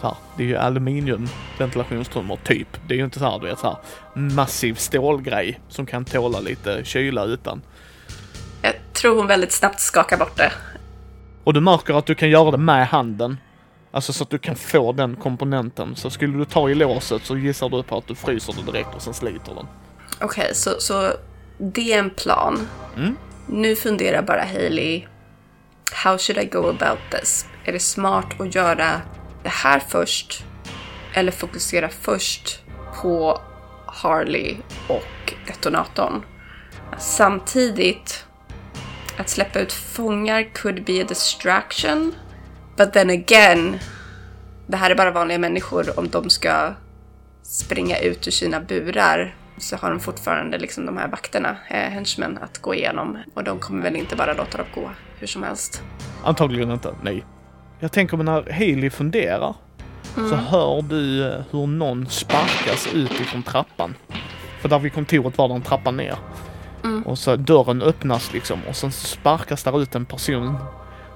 Så 0.00 0.06
här 0.06 0.16
det 0.36 0.42
är 0.42 0.46
ju 0.46 0.56
aluminiumventilationstrummor 0.56 2.38
typ. 2.44 2.68
Det 2.86 2.94
är 2.94 2.98
ju 2.98 3.04
inte 3.04 3.18
så 3.18 3.24
här, 3.24 3.38
du 3.38 3.46
vet 3.46 3.58
så 3.58 3.66
här 3.66 3.76
massiv 4.14 4.74
stålgrej 4.74 5.60
som 5.68 5.86
kan 5.86 6.04
tåla 6.04 6.40
lite 6.40 6.80
kyla 6.84 7.24
utan. 7.24 7.62
Jag 8.62 8.74
tror 8.92 9.16
hon 9.16 9.26
väldigt 9.26 9.52
snabbt 9.52 9.80
skakar 9.80 10.16
bort 10.16 10.36
det. 10.36 10.52
Och 11.44 11.54
du 11.54 11.60
märker 11.60 11.94
att 11.94 12.06
du 12.06 12.14
kan 12.14 12.30
göra 12.30 12.50
det 12.50 12.58
med 12.58 12.88
handen. 12.88 13.36
Alltså 13.92 14.12
så 14.12 14.24
att 14.24 14.30
du 14.30 14.38
kan 14.38 14.56
få 14.56 14.92
den 14.92 15.16
komponenten. 15.16 15.96
Så 15.96 16.10
skulle 16.10 16.38
du 16.38 16.44
ta 16.44 16.70
i 16.70 16.74
låset 16.74 17.24
så 17.24 17.36
gissar 17.36 17.68
du 17.68 17.82
på 17.82 17.98
att 17.98 18.06
du 18.06 18.14
fryser 18.14 18.52
det 18.52 18.72
direkt 18.72 18.94
och 18.94 19.02
sen 19.02 19.14
sliter 19.14 19.54
den. 19.54 19.66
Okej, 20.20 20.54
så, 20.54 20.70
så 20.78 21.12
det 21.58 21.92
är 21.92 21.98
en 21.98 22.10
plan. 22.10 22.68
Mm. 22.96 23.16
Nu 23.46 23.76
funderar 23.76 24.22
bara 24.22 24.44
Hailey. 24.44 25.04
How 25.92 26.18
should 26.18 26.42
I 26.42 26.46
go 26.46 26.58
about 26.58 26.98
this? 27.10 27.46
Är 27.64 27.72
det 27.72 27.80
smart 27.80 28.40
att 28.40 28.54
göra 28.54 29.00
det 29.42 29.48
här 29.48 29.82
först? 29.88 30.44
Eller 31.14 31.32
fokusera 31.32 31.88
först 31.88 32.62
på 33.02 33.40
Harley 33.86 34.56
och 34.88 35.34
detonatorn? 35.46 36.22
Samtidigt, 36.98 38.26
att 39.20 39.28
släppa 39.28 39.60
ut 39.60 39.72
fångar 39.72 40.42
could 40.54 40.84
be 40.84 41.02
a 41.02 41.04
distraction. 41.08 42.14
But 42.76 42.92
then 42.92 43.10
again, 43.10 43.78
det 44.66 44.76
här 44.76 44.90
är 44.90 44.94
bara 44.94 45.10
vanliga 45.10 45.38
människor. 45.38 45.98
Om 45.98 46.08
de 46.08 46.30
ska 46.30 46.74
springa 47.42 47.98
ut 47.98 48.26
ur 48.26 48.30
sina 48.30 48.60
burar 48.60 49.34
så 49.58 49.76
har 49.76 49.90
de 49.90 50.00
fortfarande 50.00 50.58
liksom 50.58 50.86
de 50.86 50.96
här 50.96 51.08
vakterna, 51.08 51.56
eh, 51.68 51.76
henchmen, 51.76 52.38
att 52.42 52.58
gå 52.58 52.74
igenom. 52.74 53.18
Och 53.34 53.44
de 53.44 53.58
kommer 53.58 53.82
väl 53.82 53.96
inte 53.96 54.16
bara 54.16 54.32
låta 54.32 54.58
dem 54.58 54.66
gå 54.74 54.90
hur 55.18 55.26
som 55.26 55.42
helst. 55.42 55.82
Antagligen 56.24 56.70
inte, 56.70 56.94
nej. 57.02 57.24
Jag 57.80 57.92
tänker 57.92 58.16
men 58.16 58.26
när 58.26 58.52
Hailey 58.52 58.90
funderar 58.90 59.54
så 60.14 60.34
hör 60.34 60.82
du 60.82 61.28
eh, 61.28 61.42
hur 61.50 61.66
någon 61.66 62.06
sparkas 62.06 62.94
ut 62.94 63.20
ifrån 63.20 63.42
trappan. 63.42 63.94
För 64.60 64.68
där 64.68 64.78
vid 64.78 64.92
kontoret 64.92 65.38
var 65.38 65.48
det 65.48 65.54
en 65.54 65.62
trappa 65.62 65.90
ner. 65.90 66.16
Och 67.06 67.18
så 67.18 67.36
dörren 67.36 67.82
öppnas 67.82 68.32
liksom 68.32 68.60
och 68.68 68.76
sen 68.76 68.92
sparkas 68.92 69.62
där 69.62 69.82
ut 69.82 69.94
en 69.94 70.06
person 70.06 70.56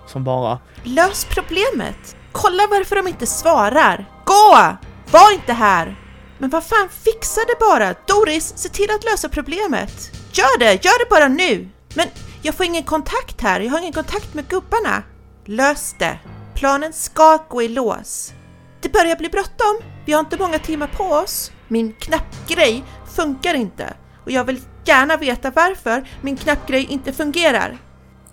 som 0.07 0.25
bara 0.25 0.59
Lös 0.83 1.25
problemet! 1.25 2.17
Kolla 2.33 2.63
varför 2.71 2.97
de 2.97 3.09
inte 3.09 3.27
svarar! 3.27 4.11
Gå! 4.25 4.77
Var 5.11 5.35
inte 5.35 5.53
här! 5.53 5.97
Men 6.39 6.51
vad 6.51 6.65
fan, 6.65 6.89
fixa 6.89 7.41
det 7.41 7.57
bara! 7.61 7.95
Doris, 8.07 8.53
se 8.57 8.69
till 8.69 8.91
att 8.91 9.05
lösa 9.05 9.29
problemet! 9.29 10.11
Gör 10.33 10.59
det! 10.59 10.85
Gör 10.85 10.99
det 11.05 11.11
bara 11.11 11.29
nu! 11.29 11.69
Men 11.95 12.09
jag 12.43 12.55
får 12.55 12.67
ingen 12.67 12.83
kontakt 12.83 13.41
här, 13.41 13.61
jag 13.61 13.71
har 13.71 13.79
ingen 13.79 13.93
kontakt 13.93 14.35
med 14.35 14.49
gubbarna. 14.49 15.03
Lös 15.45 15.95
det! 15.99 16.19
Planen 16.55 16.93
ska 16.93 17.39
gå 17.49 17.63
i 17.63 17.69
lås. 17.69 18.33
Det 18.81 18.93
börjar 18.93 19.17
bli 19.17 19.29
bråttom, 19.29 19.79
vi 20.05 20.13
har 20.13 20.21
inte 20.21 20.39
många 20.39 20.59
timmar 20.59 20.87
på 20.87 21.05
oss. 21.05 21.53
Min 21.69 21.93
knappgrej 21.93 22.85
funkar 23.17 23.55
inte 23.55 23.95
och 24.25 24.31
jag 24.31 24.45
vill 24.45 24.61
gärna 24.89 25.17
veta 25.17 25.51
varför 25.51 26.03
min 26.21 26.37
knappgrej 26.37 26.87
inte 26.91 27.13
fungerar. 27.13 27.77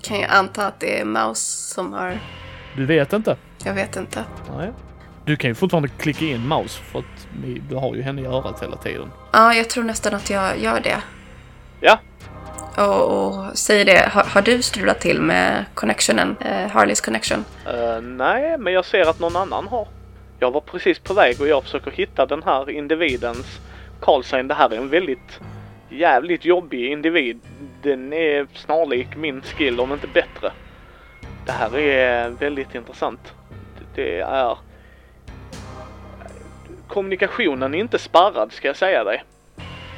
Kan 0.02 0.20
jag 0.20 0.32
anta 0.32 0.68
att 0.68 0.80
det 0.80 1.00
är 1.00 1.06
Mouse 1.06 1.74
som 1.74 1.94
har... 1.94 2.20
Du 2.76 2.86
vet 2.86 3.14
inte? 3.14 3.38
Jag 3.66 3.74
vet 3.74 3.96
inte. 3.96 4.24
Nej. 4.58 4.72
Du 5.26 5.36
kan 5.36 5.50
ju 5.50 5.56
fortfarande 5.56 5.90
klicka 5.90 6.26
in 6.26 6.48
mouse 6.48 6.82
för 6.84 7.00
att 7.00 7.28
du 7.70 7.76
har 7.76 7.96
ju 7.96 8.02
henne 8.02 8.22
i 8.22 8.26
örat 8.26 8.64
hela 8.64 8.78
tiden. 8.78 9.12
Ja, 9.32 9.54
jag 9.54 9.70
tror 9.70 9.84
nästan 9.84 10.14
att 10.14 10.30
jag 10.30 10.60
gör 10.60 10.80
det. 10.80 11.02
Ja. 11.80 12.00
Och, 12.78 13.28
och 13.28 13.58
säg 13.58 13.86
det, 13.86 14.10
har, 14.12 14.24
har 14.24 14.42
du 14.42 14.62
strulat 14.62 15.00
till 15.00 15.22
med 15.22 15.66
connectionen? 15.74 16.36
Eh, 16.40 16.68
Harleys 16.72 17.02
connection? 17.02 17.46
Eh, 17.66 18.02
nej, 18.02 18.58
men 18.58 18.74
jag 18.74 18.86
ser 18.86 19.10
att 19.10 19.20
någon 19.20 19.36
annan 19.36 19.68
har. 19.68 19.88
Jag 20.40 20.52
var 20.52 20.62
precis 20.62 21.00
på 21.00 21.14
väg 21.14 21.42
och 21.42 21.48
jag 21.48 21.64
försöker 21.64 21.92
hitta 21.92 22.26
den 22.26 22.44
här 22.44 22.70
individens 22.70 23.60
callsign. 24.00 24.48
Det 24.48 24.54
här 24.54 24.70
är 24.70 24.78
en 24.78 24.90
väldigt 24.90 25.40
jävligt 25.92 26.46
jobbig 26.46 26.92
individ. 26.92 27.40
Den 27.82 28.14
är 28.14 28.48
snarlik 28.54 29.08
min 29.16 29.42
skill 29.42 29.80
om 29.80 29.94
inte 29.94 30.08
bättre. 30.08 30.52
Det 31.46 31.52
här 31.52 31.78
är 31.78 32.30
väldigt 32.30 32.76
intressant. 32.76 33.34
Det 33.96 34.20
är... 34.20 34.58
Kommunikationen 36.88 37.74
är 37.74 37.80
inte 37.80 38.00
sparrad 38.00 38.52
ska 38.52 38.68
jag 38.68 38.76
säga 38.78 39.04
dig. 39.04 39.24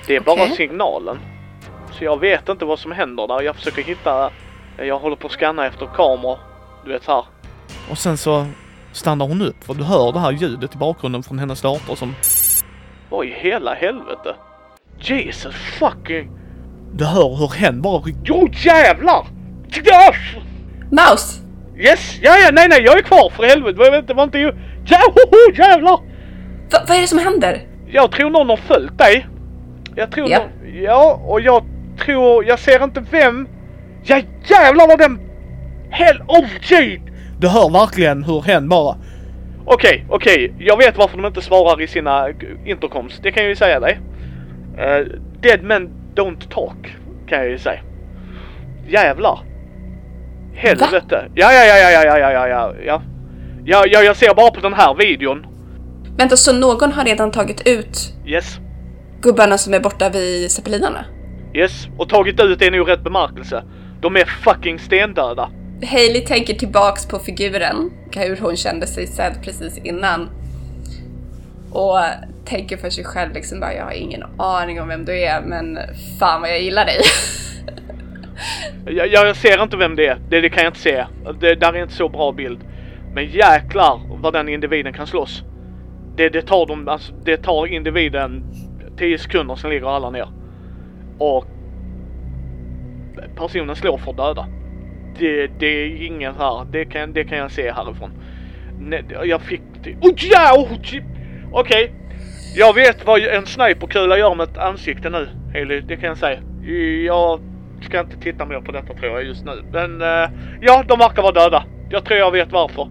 Det 0.07 0.15
är 0.15 0.19
bara 0.19 0.43
Okej. 0.43 0.55
signalen. 0.55 1.17
Så 1.91 2.03
jag 2.03 2.19
vet 2.19 2.49
inte 2.49 2.65
vad 2.65 2.79
som 2.79 2.91
händer 2.91 3.27
där. 3.27 3.41
Jag 3.41 3.55
försöker 3.55 3.83
hitta... 3.83 4.31
Jag 4.77 4.99
håller 4.99 5.15
på 5.15 5.27
att 5.27 5.33
scanna 5.33 5.65
efter 5.65 5.85
kameror. 5.85 6.39
Du 6.85 6.91
vet 6.91 7.03
så 7.03 7.11
här. 7.11 7.25
Och 7.91 7.97
sen 7.97 8.17
så 8.17 8.45
stannar 8.91 9.27
hon 9.27 9.41
upp 9.41 9.63
för 9.63 9.73
du 9.73 9.83
hör 9.83 10.11
det 10.11 10.19
här 10.19 10.31
ljudet 10.31 10.75
i 10.75 10.77
bakgrunden 10.77 11.23
från 11.23 11.39
hennes 11.39 11.61
dator 11.61 11.95
som... 11.95 12.15
Vad 13.09 13.25
i 13.25 13.29
hela 13.29 13.73
helvete? 13.73 14.35
Jesus 15.03 15.55
fucking... 15.55 16.29
Du 16.93 17.05
hör 17.05 17.35
hur 17.37 17.47
hen 17.57 17.81
bara... 17.81 18.01
Jo 18.23 18.49
jävlar! 18.51 19.25
Mouse! 20.91 21.41
Yes! 21.77 22.19
Ja, 22.21 22.31
ja, 22.37 22.49
nej, 22.53 22.67
nej, 22.69 22.81
jag 22.81 22.97
är 22.97 23.01
kvar 23.01 23.29
för 23.29 23.43
helvete. 23.43 23.77
Jag 23.83 23.91
vet 23.91 24.01
inte, 24.01 24.13
var 24.13 24.23
inte 24.23 24.37
ju... 24.39 24.51
Ja, 24.85 24.97
hoho, 25.07 25.53
jävlar! 25.55 25.97
Va, 26.71 26.79
vad 26.87 26.97
är 26.97 27.01
det 27.01 27.07
som 27.07 27.19
händer? 27.19 27.61
Jag 27.87 28.11
tror 28.11 28.29
någon 28.29 28.49
har 28.49 28.57
följt 28.57 28.97
dig. 28.97 29.27
Jag 29.95 30.11
tror 30.11 30.29
Ja. 30.29 30.37
någon... 30.37 30.81
Ja, 30.83 31.19
och 31.27 31.41
jag 31.41 31.63
tror... 32.05 32.45
Jag 32.45 32.59
ser 32.59 32.83
inte 32.83 33.03
vem. 33.11 33.47
Ja, 34.03 34.21
jävlar 34.49 34.87
vad 34.87 34.99
den... 34.99 35.19
Hell 35.89 36.21
of 36.27 36.45
shit! 36.61 37.01
Du 37.39 37.47
hör 37.47 37.69
verkligen 37.69 38.23
hur 38.23 38.41
hen 38.41 38.69
bara... 38.69 38.95
Okej, 39.65 40.05
okej. 40.09 40.53
Jag 40.59 40.77
vet 40.77 40.97
varför 40.97 41.17
de 41.17 41.25
inte 41.25 41.41
svarar 41.41 41.81
i 41.81 41.87
sina 41.87 42.27
intercoms. 42.65 43.19
Det 43.23 43.31
kan 43.31 43.43
jag 43.43 43.49
ju 43.49 43.55
säga 43.55 43.79
dig. 43.79 43.99
Eh, 44.77 45.07
dead 45.41 45.63
men 45.63 45.89
don't 46.15 46.49
talk. 46.49 46.95
Kan 47.27 47.37
jag 47.39 47.49
ju 47.49 47.57
säga. 47.57 47.79
Jävlar. 48.87 49.39
Helvete. 50.53 51.29
Ja, 51.35 51.53
ja, 51.53 51.65
ja, 51.65 51.77
ja, 51.77 51.91
ja, 51.91 52.17
ja, 52.17 52.31
ja, 52.31 52.47
ja, 52.47 52.73
ja. 52.85 53.01
Ja, 53.65 53.83
ja, 53.87 54.01
jag 54.03 54.15
ser 54.15 54.35
bara 54.35 54.51
på 54.51 54.59
den 54.59 54.73
här 54.73 54.93
videon. 54.95 55.45
Vänta, 56.17 56.37
så 56.37 56.53
någon 56.53 56.91
har 56.91 57.05
redan 57.05 57.31
tagit 57.31 57.67
ut 57.67 58.13
Yes. 58.25 58.57
gubbarna 59.21 59.57
som 59.57 59.73
är 59.73 59.79
borta 59.79 60.09
vid 60.09 60.51
zeppelinarna? 60.51 61.05
Yes, 61.53 61.87
och 61.97 62.09
tagit 62.09 62.39
ut 62.39 62.61
är 62.61 62.71
nog 62.71 62.89
rätt 62.89 63.03
bemärkelse. 63.03 63.63
De 64.01 64.15
är 64.15 64.25
fucking 64.25 64.79
stendöda. 64.79 65.49
Hailey 65.91 66.21
tänker 66.21 66.53
tillbaks 66.53 67.05
på 67.05 67.19
figuren, 67.19 67.91
hur 68.15 68.37
hon 68.41 68.55
kände 68.55 68.87
sig 68.87 69.07
sedd 69.07 69.33
precis 69.43 69.77
innan. 69.77 70.29
och 71.71 71.97
tänker 72.45 72.77
för 72.77 72.89
sig 72.89 73.03
själv 73.03 73.33
liksom 73.33 73.59
bara 73.59 73.73
jag 73.73 73.85
har 73.85 73.91
ingen 73.91 74.23
aning 74.37 74.81
om 74.81 74.87
vem 74.87 75.05
du 75.05 75.19
är 75.19 75.41
men 75.41 75.79
fan 76.19 76.41
vad 76.41 76.49
jag 76.49 76.61
gillar 76.61 76.85
dig. 76.85 76.97
Jag, 78.85 79.07
jag 79.07 79.35
ser 79.35 79.63
inte 79.63 79.77
vem 79.77 79.95
det 79.95 80.07
är. 80.07 80.17
Det, 80.29 80.41
det 80.41 80.49
kan 80.49 80.63
jag 80.63 80.69
inte 80.69 80.79
se. 80.79 81.05
Det 81.39 81.55
där 81.55 81.73
är 81.73 81.81
inte 81.81 81.93
så 81.93 82.09
bra 82.09 82.31
bild. 82.31 82.59
Men 83.13 83.25
jäklar 83.25 84.01
vad 84.21 84.33
den 84.33 84.49
individen 84.49 84.93
kan 84.93 85.07
slåss. 85.07 85.43
Det, 86.15 86.29
det, 86.29 86.41
tar, 86.41 86.65
de, 86.65 86.87
alltså, 86.87 87.13
det 87.23 87.37
tar 87.37 87.67
individen 87.67 88.43
10 88.97 89.17
sekunder, 89.17 89.55
sen 89.55 89.69
ligger 89.69 89.95
alla 89.95 90.09
ner. 90.09 90.27
Och 91.17 91.45
personen 93.35 93.75
slår 93.75 93.97
för 93.97 94.11
att 94.11 94.17
döda. 94.17 94.47
Det, 95.19 95.47
det 95.59 95.65
är 95.65 96.05
ingen 96.05 96.35
här, 96.35 96.65
det 96.71 96.85
kan, 96.85 97.13
det 97.13 97.23
kan 97.23 97.37
jag 97.37 97.51
se 97.51 97.71
härifrån. 97.71 98.11
Nej, 98.79 99.05
jag 99.23 99.41
fick. 99.41 99.61
Oh, 100.01 100.13
ja, 100.15 100.53
oh, 100.57 100.73
Okej. 100.73 101.03
Okay. 101.51 101.89
Jag 102.55 102.73
vet 102.73 103.05
vad 103.05 103.21
en 103.21 103.45
sniperkula 103.45 104.17
gör 104.17 104.35
med 104.35 104.49
ett 104.49 104.57
ansikte 104.57 105.09
nu, 105.09 105.29
Haley. 105.53 105.81
Det 105.81 105.95
kan 105.95 106.09
jag 106.09 106.17
säga. 106.17 106.39
Jag 107.05 107.39
ska 107.81 107.99
inte 107.99 108.17
titta 108.17 108.45
mer 108.45 108.61
på 108.61 108.71
detta 108.71 108.93
tror 108.93 109.11
jag 109.11 109.23
just 109.23 109.45
nu. 109.45 109.63
Men 109.71 110.01
uh, 110.01 110.29
ja, 110.61 110.83
de 110.87 110.99
verkar 110.99 111.21
vara 111.21 111.31
döda. 111.31 111.65
Jag 111.89 112.05
tror 112.05 112.19
jag 112.19 112.31
vet 112.31 112.51
varför. 112.51 112.89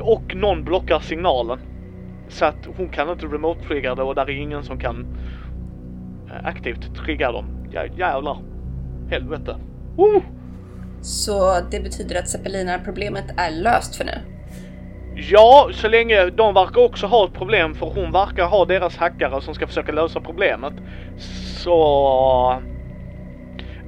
Och 0.00 0.34
någon 0.34 0.64
blockar 0.64 1.00
signalen. 1.00 1.58
Så 2.28 2.44
att 2.44 2.68
hon 2.76 2.88
kan 2.88 3.10
inte 3.10 3.26
remote-trigga 3.26 3.94
det 3.94 4.02
och 4.02 4.14
där 4.14 4.30
är 4.30 4.42
ingen 4.42 4.62
som 4.62 4.78
kan 4.78 5.06
eh, 6.30 6.46
aktivt 6.46 6.96
trigga 6.96 7.32
dem. 7.32 7.68
Jä 7.72 7.86
jävlar. 7.96 8.38
Helvete. 9.10 9.56
Uh! 9.98 10.22
Så 11.00 11.60
det 11.70 11.80
betyder 11.80 12.18
att 12.18 12.28
zeppelinarproblemet 12.28 13.24
är 13.36 13.50
löst 13.50 13.96
för 13.96 14.04
nu? 14.04 14.37
Ja, 15.20 15.70
så 15.72 15.88
länge 15.88 16.30
de 16.30 16.54
verkar 16.54 16.80
också 16.80 17.06
ha 17.06 17.26
ett 17.26 17.32
problem 17.32 17.74
för 17.74 17.86
hon 17.86 18.12
verkar 18.12 18.46
ha 18.46 18.64
deras 18.64 18.96
hackare 18.96 19.42
som 19.42 19.54
ska 19.54 19.66
försöka 19.66 19.92
lösa 19.92 20.20
problemet. 20.20 20.72
Så... 21.64 22.62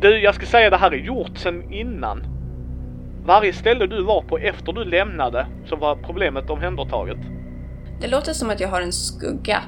Du, 0.00 0.18
jag 0.18 0.34
ska 0.34 0.46
säga 0.46 0.70
det 0.70 0.76
här 0.76 0.90
är 0.90 0.96
gjort 0.96 1.38
sen 1.38 1.72
innan. 1.72 2.22
Varje 3.24 3.52
ställe 3.52 3.86
du 3.86 4.02
var 4.02 4.22
på 4.22 4.38
efter 4.38 4.72
du 4.72 4.84
lämnade 4.84 5.46
så 5.66 5.76
var 5.76 5.96
problemet 5.96 6.50
omhändertaget. 6.50 7.18
Det 8.00 8.08
låter 8.08 8.32
som 8.32 8.50
att 8.50 8.60
jag 8.60 8.68
har 8.68 8.80
en 8.80 8.92
skugga. 8.92 9.62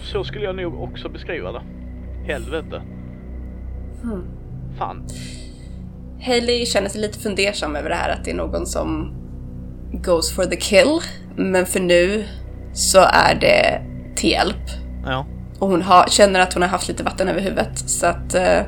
Så 0.00 0.24
skulle 0.24 0.44
jag 0.44 0.56
nog 0.56 0.82
också 0.82 1.08
beskriva 1.08 1.52
det. 1.52 1.62
Helvete. 2.32 2.82
Hmm. 4.02 4.24
Fan. 4.78 5.06
Hailey 6.20 6.66
känner 6.66 6.88
sig 6.88 7.00
lite 7.00 7.18
fundersam 7.18 7.76
över 7.76 7.88
det 7.88 7.94
här 7.94 8.10
att 8.10 8.24
det 8.24 8.30
är 8.30 8.36
någon 8.36 8.66
som 8.66 9.14
goes 10.02 10.34
for 10.34 10.44
the 10.44 10.56
kill. 10.56 11.00
Men 11.36 11.66
för 11.66 11.80
nu 11.80 12.24
så 12.72 12.98
är 12.98 13.34
det 13.40 13.80
till 14.16 14.30
hjälp. 14.30 14.70
Ja. 15.04 15.26
Och 15.58 15.68
hon 15.68 15.82
har, 15.82 16.06
känner 16.08 16.40
att 16.40 16.52
hon 16.52 16.62
har 16.62 16.68
haft 16.68 16.88
lite 16.88 17.02
vatten 17.02 17.28
över 17.28 17.40
huvudet. 17.40 17.78
Så 17.78 18.06
att, 18.06 18.34
uh, 18.34 18.62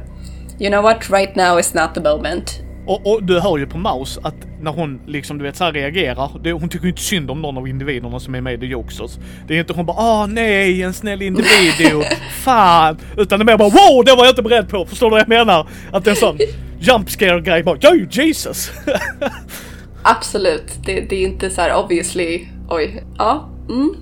you 0.61 0.71
know 0.71 0.83
what, 0.83 1.11
right 1.11 1.37
now 1.37 1.61
is 1.61 1.75
not 1.75 1.95
the 1.95 2.01
moment. 2.01 2.61
Och, 2.87 3.07
och, 3.07 3.23
du 3.23 3.41
hör 3.41 3.59
ju 3.59 3.67
på 3.67 3.79
Mouse 3.79 4.21
att 4.23 4.35
när 4.61 4.71
hon 4.71 5.01
liksom 5.07 5.39
du 5.39 5.45
vet 5.45 5.57
så 5.57 5.65
här 5.65 5.73
reagerar, 5.73 6.31
det, 6.43 6.53
hon 6.53 6.69
tycker 6.69 6.89
inte 6.89 7.03
synd 7.03 7.31
om 7.31 7.43
någon 7.43 7.57
av 7.59 7.69
individerna 7.69 8.21
som 8.21 8.35
är 8.35 8.41
med 8.41 8.55
i 8.55 8.59
The 8.59 8.67
Jokesters. 8.67 9.19
Det 9.49 9.55
är 9.55 9.61
inte 9.61 9.73
hon 9.73 9.87
bara 9.87 9.97
åh 9.97 10.27
nej 10.27 10.83
en 10.83 10.93
snäll 10.93 11.23
individ 11.23 11.95
och 11.97 12.05
fan. 12.31 12.99
Utan 13.17 13.39
det 13.39 13.43
är 13.43 13.47
mer 13.47 13.57
bara 13.57 13.69
wow 13.69 14.05
det 14.05 14.15
var 14.15 14.25
jag 14.25 14.33
inte 14.33 14.43
beredd 14.43 14.69
på. 14.69 14.87
Förstår 14.87 15.07
du 15.07 15.11
vad 15.11 15.21
jag 15.21 15.29
menar? 15.29 15.69
Att 15.93 16.05
det 16.05 16.11
är 16.11 16.13
en 16.13 16.17
sån 16.17 16.39
jump 16.81 17.11
scare 17.11 17.41
grej 17.41 17.63
bara 17.63 17.77
oh, 17.77 17.97
Jesus. 18.11 18.71
Absolut, 20.03 20.79
det, 20.85 21.01
det, 21.01 21.17
är 21.17 21.27
inte 21.27 21.51
så 21.51 21.61
här 21.61 21.77
obviously 21.77 22.47
oj, 22.69 23.05
ja. 23.19 23.49
Mm. 23.69 23.95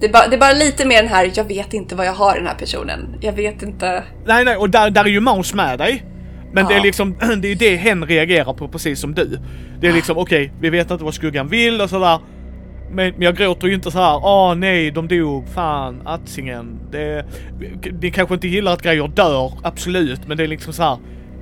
Det 0.00 0.06
är, 0.06 0.12
bara, 0.12 0.28
det 0.28 0.36
är, 0.36 0.40
bara, 0.40 0.52
lite 0.52 0.86
mer 0.86 1.02
den 1.02 1.12
här, 1.12 1.32
jag 1.34 1.44
vet 1.44 1.74
inte 1.74 1.94
vad 1.94 2.06
jag 2.06 2.12
har 2.12 2.34
den 2.34 2.46
här 2.46 2.54
personen. 2.54 3.16
Jag 3.20 3.32
vet 3.32 3.62
inte. 3.62 4.04
Nej, 4.26 4.44
nej, 4.44 4.56
och 4.56 4.70
där, 4.70 4.90
där 4.90 5.04
är 5.04 5.08
ju 5.08 5.20
Mouse 5.20 5.56
med 5.56 5.78
dig. 5.78 6.04
Men 6.52 6.64
ja. 6.64 6.68
det 6.68 6.76
är 6.76 6.82
liksom, 6.82 7.16
det 7.40 7.48
är 7.48 7.54
det 7.54 7.76
hen 7.76 8.06
reagerar 8.06 8.54
på 8.54 8.68
precis 8.68 9.00
som 9.00 9.14
du. 9.14 9.38
Det 9.80 9.88
är 9.88 9.92
liksom, 9.92 10.18
okej, 10.18 10.44
okay, 10.46 10.60
vi 10.60 10.70
vet 10.70 10.90
inte 10.90 11.04
vad 11.04 11.14
skuggan 11.14 11.48
vill 11.48 11.80
och 11.80 11.90
sådär. 11.90 12.18
Men, 12.90 13.12
men 13.12 13.22
jag 13.22 13.36
gråter 13.36 13.66
ju 13.66 13.74
inte 13.74 13.90
så 13.90 13.98
här, 13.98 14.16
åh 14.16 14.54
nej, 14.54 14.90
de 14.90 15.08
dog, 15.08 15.48
fan, 15.48 16.02
Atsingen. 16.04 16.78
Det, 16.90 17.24
ni 18.02 18.10
kanske 18.10 18.34
inte 18.34 18.48
gillar 18.48 18.72
att 18.72 18.82
grejer 18.82 19.08
dör, 19.08 19.52
absolut, 19.62 20.28
men 20.28 20.36
det 20.36 20.42
är 20.42 20.48
liksom 20.48 20.72
så 20.72 20.82
här, 20.82 20.98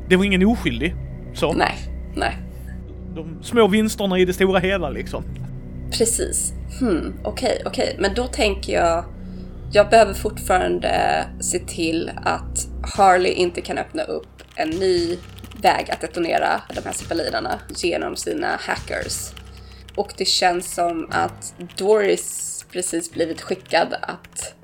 det 0.08 0.16
var 0.16 0.24
ingen 0.24 0.46
oskyldig. 0.46 0.94
Så. 1.34 1.52
Nej, 1.52 1.74
nej. 2.14 2.36
De 3.18 3.42
små 3.42 3.68
vinsterna 3.68 4.18
i 4.18 4.24
det 4.24 4.32
stora 4.32 4.58
hela 4.58 4.90
liksom. 4.90 5.24
Precis. 5.98 6.52
Hmm, 6.80 7.14
okej, 7.24 7.48
okay, 7.48 7.62
okej, 7.64 7.84
okay. 7.84 7.94
men 7.98 8.14
då 8.14 8.26
tänker 8.26 8.72
jag, 8.72 9.04
jag 9.72 9.90
behöver 9.90 10.14
fortfarande 10.14 11.24
se 11.40 11.58
till 11.58 12.10
att 12.24 12.68
Harley 12.96 13.32
inte 13.32 13.60
kan 13.60 13.78
öppna 13.78 14.02
upp 14.02 14.42
en 14.54 14.70
ny 14.70 15.16
väg 15.62 15.90
att 15.90 16.00
detonera 16.00 16.62
de 16.74 16.80
här 16.84 16.92
zeppelinerna 16.92 17.60
genom 17.76 18.16
sina 18.16 18.56
hackers. 18.60 19.32
Och 19.96 20.12
det 20.16 20.24
känns 20.24 20.74
som 20.74 21.08
att 21.10 21.54
Doris 21.76 22.66
precis 22.72 23.12
blivit 23.12 23.40
skickad 23.40 23.94
att 24.00 24.54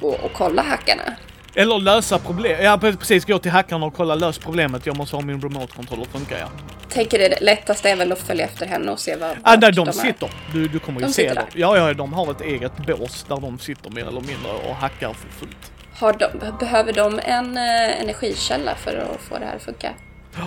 gå 0.00 0.08
och 0.08 0.32
kolla 0.32 0.62
hackarna. 0.62 1.16
Eller 1.54 1.78
lösa 1.78 2.18
problem. 2.18 2.62
Ja 2.62 2.78
precis, 2.78 3.24
gå 3.24 3.38
till 3.38 3.50
hackarna 3.50 3.86
och 3.86 3.94
kolla 3.94 4.14
lös 4.14 4.38
problemet. 4.38 4.86
Jag 4.86 4.96
måste 4.96 5.16
ha 5.16 5.22
min 5.22 5.40
remote-kontroll 5.40 6.02
att 6.02 6.08
funka 6.08 6.38
ja. 6.38 6.48
Tänker 6.88 7.18
det 7.18 7.40
lättaste 7.40 7.90
är 7.90 7.96
väl 7.96 8.12
att 8.12 8.18
följa 8.18 8.44
efter 8.44 8.66
henne 8.66 8.92
och 8.92 9.00
se 9.00 9.16
vad 9.16 9.36
ah, 9.42 9.56
där 9.56 9.72
de, 9.72 9.86
de 9.86 9.92
sitter. 9.92 10.30
Du, 10.52 10.68
du 10.68 10.78
kommer 10.78 11.00
ju 11.00 11.08
se 11.08 11.34
dem. 11.34 11.44
Ja, 11.54 11.76
ja, 11.76 11.94
de 11.94 12.12
har 12.12 12.30
ett 12.30 12.40
eget 12.40 12.76
bås 12.86 13.24
där 13.28 13.40
de 13.40 13.58
sitter 13.58 13.90
mer 13.90 14.08
eller 14.08 14.20
mindre 14.20 14.52
och 14.68 14.74
hackar 14.74 15.12
för 15.12 15.28
fullt. 15.28 15.72
Har 15.94 16.12
de, 16.12 16.26
behöver 16.58 16.92
de 16.92 17.20
en 17.24 17.56
eh, 17.56 18.00
energikälla 18.00 18.74
för 18.74 18.96
att 18.96 19.20
få 19.20 19.38
det 19.38 19.44
här 19.44 19.56
att 19.56 19.62
funka? 19.62 19.92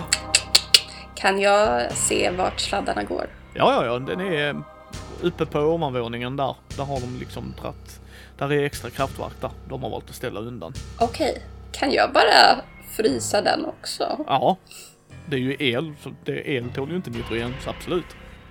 Kan 1.14 1.40
jag 1.40 1.92
se 1.92 2.30
vart 2.30 2.60
sladdarna 2.60 3.04
går? 3.04 3.26
Ja, 3.54 3.72
ja, 3.72 3.86
ja, 3.86 3.98
den 3.98 4.20
är 4.20 4.62
uppe 5.22 5.46
på 5.46 5.58
ovanvåningen 5.58 6.36
där. 6.36 6.56
Där 6.76 6.84
har 6.84 7.00
de 7.00 7.18
liksom 7.20 7.54
dratt. 7.62 8.00
Där 8.38 8.52
är 8.52 8.64
extra 8.64 8.90
kraftverk 8.90 9.40
där. 9.40 9.50
De 9.68 9.82
har 9.82 9.90
valt 9.90 10.10
att 10.10 10.16
ställa 10.16 10.40
undan. 10.40 10.72
Okej, 10.98 11.30
okay. 11.30 11.42
kan 11.72 11.92
jag 11.92 12.12
bara 12.12 12.60
frysa 12.96 13.42
den 13.42 13.64
också? 13.64 14.24
Ja, 14.26 14.56
det 15.26 15.36
är 15.36 15.40
ju 15.40 15.56
el, 15.58 15.94
det, 16.24 16.50
el 16.50 16.70
tål 16.74 16.90
ju 16.90 16.96
inte 16.96 17.10
nitrogen, 17.10 17.54
så 17.64 17.70
absolut. 17.70 18.04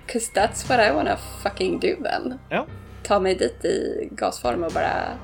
Cause 0.06 0.32
that's 0.34 0.68
what 0.68 0.90
I 0.90 0.94
wanna 0.94 1.16
fucking 1.42 1.80
do 1.80 1.88
then. 2.02 2.38
Ja. 2.48 2.66
Ta 3.02 3.20
mig 3.20 3.34
dit 3.34 3.64
i 3.64 4.08
gasform 4.10 4.64
och 4.64 4.72
bara 4.72 5.18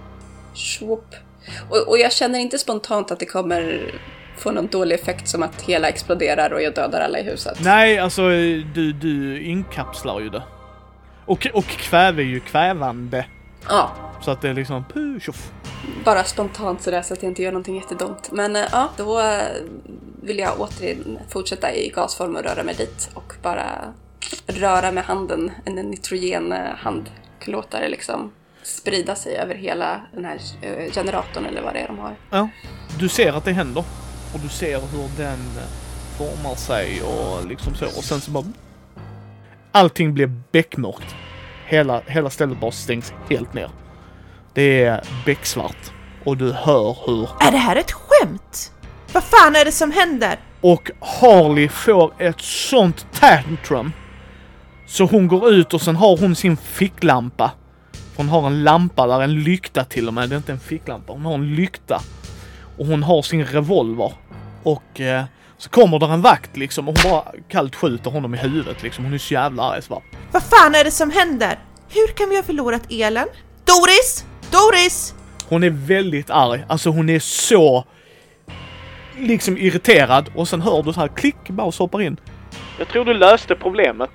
swoop. 0.55 1.15
Och, 1.71 1.89
och 1.89 1.99
jag 1.99 2.13
känner 2.13 2.39
inte 2.39 2.59
spontant 2.59 3.11
att 3.11 3.21
det 3.21 3.27
kommer 3.27 3.95
få 4.37 4.51
någon 4.51 4.67
dålig 4.67 4.95
effekt 4.95 5.29
som 5.29 5.43
att 5.43 5.63
hela 5.63 5.89
exploderar 5.89 6.51
och 6.51 6.63
jag 6.63 6.75
dödar 6.75 7.01
alla 7.01 7.19
i 7.19 7.23
huset. 7.23 7.59
Nej, 7.65 7.99
alltså 7.99 8.29
du, 8.75 8.93
du 8.93 9.43
inkapslar 9.43 10.21
ju 10.21 10.29
det. 10.29 10.43
Och, 11.27 11.47
och 11.53 11.67
kväve 11.67 12.23
är 12.23 12.27
ju 12.27 12.41
kvävande. 12.41 13.27
Ja. 13.69 13.91
Så 14.21 14.31
att 14.31 14.41
det 14.41 14.49
är 14.49 14.55
liksom 14.55 14.85
puh, 14.93 15.21
tjoff. 15.21 15.53
Bara 16.05 16.25
spontant 16.25 16.83
sådär 16.83 17.03
så 17.03 17.15
att 17.15 17.23
jag 17.23 17.31
inte 17.31 17.43
gör 17.43 17.53
någonting 17.53 17.77
jättedumt. 17.77 18.33
Men 18.33 18.57
äh, 18.57 18.63
ja, 18.73 18.89
då 18.97 19.21
äh, 19.21 19.43
vill 20.23 20.39
jag 20.39 20.61
återigen 20.61 21.19
fortsätta 21.29 21.75
i 21.75 21.89
gasform 21.89 22.37
och 22.37 22.43
röra 22.43 22.63
mig 22.63 22.75
dit 22.75 23.11
och 23.15 23.35
bara 23.43 23.65
röra 24.47 24.93
med 24.93 25.05
handen, 25.05 25.53
en 25.65 25.75
nitrogenhand. 25.75 27.11
Låta 27.47 27.81
det 27.81 27.89
liksom 27.89 28.33
sprida 28.63 29.15
sig 29.15 29.37
över 29.37 29.55
hela 29.55 30.01
den 30.13 30.25
här 30.25 30.39
eh, 30.63 30.93
generatorn 30.93 31.45
eller 31.45 31.63
vad 31.63 31.75
det 31.75 31.81
är 31.81 31.87
de 31.87 31.99
har. 31.99 32.17
Ja, 32.31 32.49
du 32.99 33.09
ser 33.09 33.33
att 33.33 33.45
det 33.45 33.53
händer 33.53 33.85
och 34.35 34.41
du 34.41 34.49
ser 34.49 34.81
hur 34.81 35.09
den 35.17 35.39
formar 36.19 36.55
sig 36.55 37.03
och 37.03 37.47
liksom 37.47 37.75
så 37.75 37.87
och 37.87 38.05
sen 38.05 38.21
så 38.21 38.31
bara 38.31 38.45
allting 39.73 40.15
blir 40.15 40.33
beckmörkt. 40.53 41.15
Hela, 41.67 42.01
hela 42.07 42.31
stället 42.31 42.61
bara 42.61 42.71
stängs 42.71 43.13
helt 43.31 43.55
ner. 43.55 43.71
Det 44.55 44.85
är 44.85 45.05
becksvart 45.27 45.93
och 46.25 46.37
du 46.37 46.53
hör 46.53 46.97
hur... 47.07 47.29
Är 47.41 47.51
det 47.51 47.59
här 47.59 47.77
ett 47.77 47.93
skämt? 47.93 48.73
Vad 49.13 49.25
fan 49.25 49.57
är 49.57 49.65
det 49.65 49.73
som 49.73 49.93
händer? 49.93 50.39
Och 50.61 50.91
Harley 51.01 51.69
får 51.69 52.13
ett 52.19 52.41
sånt 52.41 53.07
tantrum. 53.13 53.93
Så 54.87 55.05
hon 55.05 55.29
går 55.29 55.51
ut 55.51 55.75
och 55.75 55.83
sen 55.83 55.97
har 55.97 56.17
hon 56.17 56.37
sin 56.37 56.57
ficklampa 56.57 57.51
hon 58.17 58.29
har 58.29 58.47
en 58.47 58.65
lampa 58.65 59.07
där, 59.07 59.23
en 59.23 59.43
lykta 59.43 59.85
till 59.85 60.09
och 60.09 60.15
med. 60.15 60.29
Det 60.29 60.35
är 60.35 60.37
inte 60.37 60.53
en 60.53 60.61
ficklampa. 60.61 61.13
Hon 61.13 61.25
har 61.25 61.35
en 61.35 61.55
lykta. 61.55 62.01
Och 62.79 62.87
hon 62.87 63.03
har 63.03 63.23
sin 63.23 63.45
revolver. 63.45 64.13
Och 64.63 65.01
eh, 65.01 65.25
så 65.59 65.71
kommer 65.71 65.99
där 65.99 66.13
en 66.13 66.23
vakt 66.23 66.57
liksom 66.57 66.89
och 66.89 66.99
hon 66.99 67.11
bara 67.11 67.25
kallt 67.49 67.75
skjuter 67.75 68.11
honom 68.11 68.35
i 68.35 68.39
huvudet 68.39 68.83
liksom. 68.83 69.05
Hon 69.05 69.15
är 69.15 69.19
så 69.19 69.35
jävla 69.35 69.63
arg 69.63 69.83
så 69.83 70.03
Vad 70.35 70.43
fan 70.43 70.75
är 70.75 70.85
det 70.85 70.91
som 70.91 71.11
händer? 71.11 71.59
Hur 71.89 72.07
kan 72.07 72.29
vi 72.29 72.37
ha 72.37 72.43
förlorat 72.43 72.83
elen? 72.91 73.27
Doris! 73.65 74.25
Doris! 74.51 75.15
Hon 75.49 75.63
är 75.63 75.71
väldigt 75.71 76.31
arg. 76.31 76.65
Alltså 76.69 76.91
hon 76.91 77.09
är 77.09 77.19
så 77.19 77.85
liksom 79.19 79.59
irriterad 79.59 80.31
och 80.37 80.49
sen 80.49 80.61
hör 80.61 80.83
du 80.83 80.93
så 80.93 81.01
här 81.01 81.09
klick, 81.09 81.49
Maus 81.49 81.79
hoppar 81.79 82.03
in. 82.03 82.21
Jag 82.79 82.89
tror 82.89 83.05
du 83.05 83.15
löste 83.15 83.55
problemet. 83.55 84.11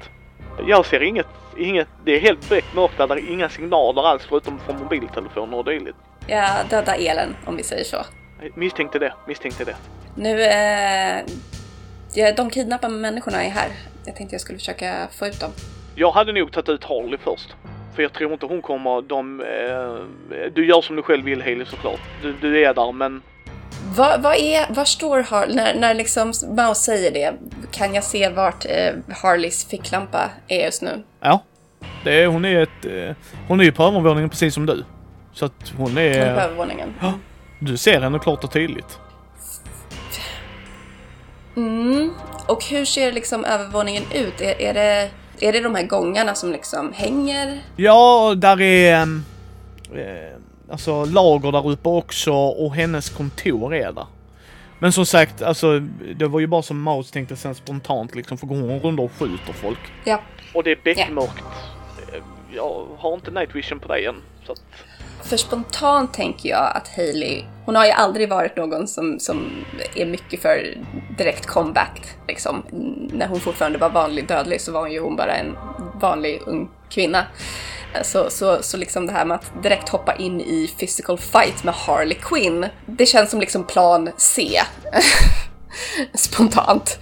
Jag 0.67 0.85
ser 0.85 1.03
inget, 1.03 1.27
inget, 1.57 1.87
det 2.05 2.15
är 2.15 2.19
helt 2.19 2.49
beckmörkt 2.49 2.97
där, 2.97 3.07
det 3.07 3.13
är 3.13 3.31
inga 3.31 3.49
signaler 3.49 4.07
alls 4.07 4.23
förutom 4.29 4.59
från 4.59 4.79
mobiltelefoner 4.79 5.57
och 5.57 5.65
dylikt. 5.65 5.97
Jag 6.27 6.69
dödar 6.69 6.95
elen, 6.99 7.35
om 7.45 7.55
vi 7.55 7.63
säger 7.63 7.83
så. 7.83 8.05
Misstänkte 8.55 8.99
det, 8.99 9.13
misstänkte 9.27 9.63
det. 9.63 9.75
Nu, 10.15 10.43
eh, 10.43 11.23
ja, 12.13 12.33
de 12.37 12.49
kidnappade 12.49 12.93
människorna 12.93 13.43
är 13.43 13.49
här. 13.49 13.69
Jag 14.05 14.15
tänkte 14.15 14.33
jag 14.33 14.41
skulle 14.41 14.59
försöka 14.59 15.07
få 15.11 15.27
ut 15.27 15.39
dem. 15.39 15.51
Jag 15.99 16.11
hade 16.11 16.31
nog 16.31 16.51
tagit 16.51 16.69
ut 16.69 16.83
Harley 16.83 17.17
först. 17.23 17.55
För 17.95 18.03
jag 18.03 18.13
tror 18.13 18.33
inte 18.33 18.45
hon 18.45 18.61
kommer, 18.61 19.01
de, 19.01 19.41
eh, 19.41 20.51
du 20.53 20.65
gör 20.65 20.81
som 20.81 20.95
du 20.95 21.01
själv 21.01 21.25
vill 21.25 21.41
Hailey 21.41 21.65
såklart. 21.65 21.99
Du, 22.21 22.33
du 22.41 22.63
är 22.63 22.73
där 22.73 22.91
men 22.91 23.21
Vad, 23.95 24.21
vad 24.21 24.35
är, 24.35 24.73
var 24.73 24.85
står 24.85 25.19
Harley, 25.21 25.55
när, 25.55 25.75
när 25.75 25.93
liksom 25.93 26.27
Mouse 26.27 26.81
säger 26.81 27.11
det, 27.11 27.33
kan 27.71 27.93
jag 27.93 28.03
se 28.03 28.29
vart 28.29 28.65
eh, 28.65 28.93
Harleys 29.23 29.65
ficklampa 29.65 30.29
är 30.47 30.65
just 30.65 30.81
nu? 30.81 31.03
Ja. 31.19 31.43
Det 32.03 32.23
är, 32.23 32.27
hon 32.27 32.45
är 32.45 32.63
ett, 32.63 32.85
eh, 32.85 33.15
hon 33.47 33.59
är 33.59 33.63
ju 33.63 33.71
på 33.71 33.83
övervåningen 33.83 34.29
precis 34.29 34.53
som 34.53 34.65
du. 34.65 34.83
Så 35.33 35.45
att 35.45 35.73
hon 35.77 35.87
Hon 35.87 35.97
är 35.97 36.13
på 36.13 36.39
är, 36.39 36.43
övervåningen. 36.43 36.93
du 37.59 37.77
ser 37.77 38.01
henne 38.01 38.19
klart 38.19 38.43
och 38.43 38.51
tydligt. 38.51 38.99
Mm. 41.55 42.13
Och 42.47 42.65
hur 42.65 42.85
ser 42.85 43.11
liksom 43.11 43.45
övervåningen 43.45 44.03
ut? 44.13 44.41
Är, 44.41 44.61
är, 44.61 44.73
det, 44.73 45.09
är 45.41 45.53
det 45.53 45.59
de 45.59 45.75
här 45.75 45.83
gångarna 45.83 46.35
som 46.35 46.51
liksom 46.51 46.93
hänger? 46.93 47.59
Ja, 47.75 48.33
där 48.37 48.61
är 48.61 48.93
ehm, 48.95 49.23
eh, 49.95 50.71
alltså 50.71 51.05
lager 51.05 51.51
där 51.51 51.67
uppe 51.69 51.89
också 51.89 52.33
och 52.33 52.75
hennes 52.75 53.09
kontor 53.09 53.73
är 53.75 53.91
där. 53.91 54.07
Men 54.79 54.91
som 54.91 55.05
sagt, 55.05 55.41
alltså 55.41 55.79
det 56.15 56.27
var 56.27 56.39
ju 56.39 56.47
bara 56.47 56.61
som 56.61 56.81
Maus 56.81 57.11
tänkte 57.11 57.35
sen 57.35 57.55
spontant 57.55 58.15
liksom, 58.15 58.37
för 58.37 58.47
går 58.47 58.55
hon 58.55 58.79
runt 58.79 58.99
och 58.99 59.11
skjuter 59.19 59.53
folk. 59.53 59.79
Ja. 60.05 60.21
Och 60.53 60.63
det 60.63 60.71
är 60.71 60.79
beckmörkt. 60.83 61.43
Eh, 62.13 62.23
Jag 62.55 62.85
har 62.97 63.13
inte 63.13 63.31
night 63.31 63.55
vision 63.55 63.79
på 63.79 63.87
dig 63.87 64.05
än. 64.05 64.15
Så 64.45 64.51
att, 64.51 64.61
för 65.23 65.37
spontant 65.37 66.13
tänker 66.13 66.49
jag 66.49 66.71
att 66.75 66.87
Hailey, 66.87 67.43
hon 67.65 67.75
har 67.75 67.85
ju 67.85 67.91
aldrig 67.91 68.29
varit 68.29 68.55
någon 68.55 68.87
som, 68.87 69.19
som 69.19 69.65
är 69.95 70.05
mycket 70.05 70.41
för 70.41 70.77
direkt 71.17 71.45
combat. 71.45 72.01
Liksom. 72.27 72.63
När 73.13 73.27
hon 73.27 73.39
fortfarande 73.39 73.77
var 73.77 73.89
vanlig 73.89 74.27
dödlig 74.27 74.61
så 74.61 74.71
var 74.71 74.81
hon 74.81 74.91
ju 74.91 74.99
hon 74.99 75.15
bara 75.15 75.35
en 75.35 75.57
vanlig 76.01 76.41
ung 76.45 76.69
kvinna. 76.89 77.25
Så, 78.03 78.29
så, 78.29 78.57
så 78.61 78.77
liksom 78.77 79.05
det 79.05 79.13
här 79.13 79.25
med 79.25 79.35
att 79.35 79.63
direkt 79.63 79.89
hoppa 79.89 80.15
in 80.15 80.41
i 80.41 80.73
physical 80.79 81.17
fight 81.17 81.63
med 81.63 81.73
Harley 81.73 82.17
Quinn, 82.21 82.65
det 82.85 83.05
känns 83.05 83.29
som 83.29 83.39
liksom 83.39 83.63
plan 83.63 84.09
C. 84.17 84.61
Spontant. 86.13 86.99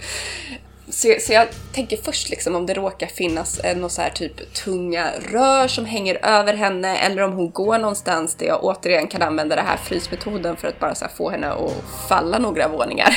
Så, 0.98 1.14
så 1.20 1.32
jag 1.32 1.48
tänker 1.72 1.96
först 1.96 2.30
liksom 2.30 2.54
om 2.54 2.66
det 2.66 2.74
råkar 2.74 3.06
finnas 3.06 3.58
eh, 3.58 3.76
någon 3.76 3.90
så 3.90 4.02
här 4.02 4.10
typ 4.10 4.54
tunga 4.54 5.10
rör 5.32 5.68
som 5.68 5.84
hänger 5.84 6.18
över 6.26 6.54
henne 6.54 6.96
eller 6.96 7.22
om 7.22 7.32
hon 7.32 7.50
går 7.50 7.78
någonstans 7.78 8.34
där 8.34 8.46
jag 8.46 8.64
återigen 8.64 9.08
kan 9.08 9.22
använda 9.22 9.56
den 9.56 9.66
här 9.66 9.76
frysmetoden 9.76 10.56
för 10.56 10.68
att 10.68 10.80
bara 10.80 10.94
så 10.94 11.04
här 11.04 11.12
få 11.12 11.30
henne 11.30 11.48
att 11.48 11.84
falla 12.08 12.38
några 12.38 12.68
våningar. 12.68 13.08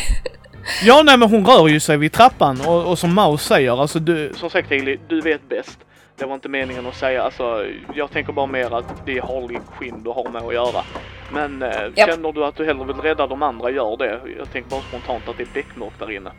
Ja, 0.84 1.04
nej 1.04 1.18
men 1.18 1.30
hon 1.30 1.46
rör 1.46 1.68
ju 1.68 1.80
sig 1.80 1.98
vid 1.98 2.14
trappan 2.14 2.62
och, 2.68 2.86
och 2.90 3.00
som 3.00 3.14
Maus 3.14 3.46
säger, 3.46 3.82
alltså 3.82 4.00
du... 4.00 4.34
Som 4.36 4.50
sagt 4.50 4.70
Hailey, 4.70 5.00
du 5.08 5.22
vet 5.22 5.50
bäst. 5.50 5.80
Det 6.18 6.26
var 6.26 6.36
inte 6.36 6.50
meningen 6.50 6.86
att 6.86 6.96
säga, 6.96 7.24
alltså 7.24 7.66
jag 7.96 8.12
tänker 8.12 8.34
bara 8.34 8.46
mer 8.46 8.78
att 8.78 9.06
det 9.06 9.18
är 9.18 9.22
Harley 9.22 9.58
Quinn 9.78 10.04
du 10.04 10.10
har 10.10 10.30
med 10.30 10.42
att 10.42 10.54
göra. 10.54 10.84
Men 11.34 11.64
eh, 11.64 11.70
Japp. 11.96 12.10
känner 12.10 12.32
du 12.32 12.46
att 12.46 12.56
du 12.56 12.66
hellre 12.66 12.86
vill 12.86 12.96
rädda 12.96 13.28
de 13.28 13.44
andra, 13.44 13.70
gör 13.70 13.98
det. 13.98 14.20
Jag 14.38 14.52
tänker 14.52 14.70
bara 14.70 14.82
spontant 14.82 15.30
att 15.30 15.38
det 15.38 15.44
är 15.44 15.54
beckmörkt 15.54 16.00
där 16.00 16.12
inne. 16.12 16.32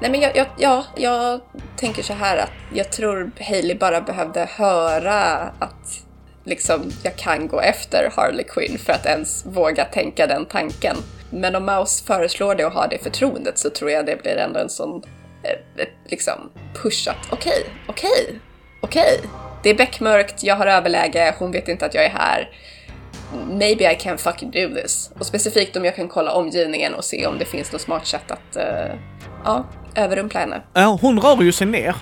Nej 0.00 0.10
men 0.10 0.20
jag, 0.20 0.36
jag, 0.36 0.46
ja, 0.58 0.84
jag 0.96 1.40
tänker 1.76 2.02
så 2.02 2.12
här 2.12 2.36
att 2.36 2.52
jag 2.74 2.92
tror 2.92 3.30
Hailey 3.40 3.74
bara 3.74 4.00
behövde 4.00 4.44
höra 4.44 5.22
att 5.58 6.04
liksom 6.44 6.90
jag 7.02 7.16
kan 7.16 7.48
gå 7.48 7.60
efter 7.60 8.12
Harley 8.16 8.44
Quinn 8.44 8.78
för 8.78 8.92
att 8.92 9.06
ens 9.06 9.46
våga 9.46 9.84
tänka 9.84 10.26
den 10.26 10.46
tanken. 10.46 10.96
Men 11.30 11.56
om 11.56 11.66
Mouse 11.66 12.04
föreslår 12.04 12.54
det 12.54 12.64
och 12.64 12.72
har 12.72 12.88
det 12.88 12.98
förtroendet 12.98 13.58
så 13.58 13.70
tror 13.70 13.90
jag 13.90 14.06
det 14.06 14.22
blir 14.22 14.36
ändå 14.36 14.60
en 14.60 14.70
sån 14.70 15.02
eh, 15.42 15.86
liksom 16.06 16.50
push 16.82 17.08
att 17.08 17.32
okej, 17.32 17.64
okej, 17.86 18.40
okej. 18.80 19.20
Det 19.62 19.70
är 19.70 19.74
beckmörkt, 19.74 20.42
jag 20.42 20.56
har 20.56 20.66
överläge, 20.66 21.34
hon 21.38 21.52
vet 21.52 21.68
inte 21.68 21.86
att 21.86 21.94
jag 21.94 22.04
är 22.04 22.10
här. 22.10 22.50
Maybe 23.50 23.92
I 23.92 23.94
can 23.94 24.18
fucking 24.18 24.50
do 24.50 24.74
this. 24.74 25.10
Och 25.18 25.26
specifikt 25.26 25.76
om 25.76 25.84
jag 25.84 25.96
kan 25.96 26.08
kolla 26.08 26.32
omgivningen 26.32 26.94
och 26.94 27.04
se 27.04 27.26
om 27.26 27.38
det 27.38 27.44
finns 27.44 27.72
något 27.72 27.80
smart 27.80 28.06
sätt 28.06 28.30
att 28.30 28.56
eh, 28.56 28.94
ja, 29.44 29.64
överrumpla 29.94 30.40
henne. 30.40 30.62
Ja, 30.72 30.98
hon 31.00 31.20
rör 31.20 31.42
ju 31.42 31.52
sig 31.52 31.66
ner 31.66 31.96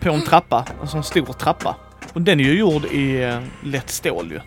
på 0.00 0.10
en 0.10 0.22
trappa, 0.24 0.64
alltså 0.80 0.96
en 0.96 1.02
stor 1.02 1.32
trappa. 1.32 1.76
Och 2.12 2.22
den 2.22 2.40
är 2.40 2.44
ju 2.44 2.58
gjord 2.58 2.84
i 2.84 3.22
eh, 3.22 3.40
lätt 3.64 3.90
stål 3.90 4.30
ju. 4.32 4.40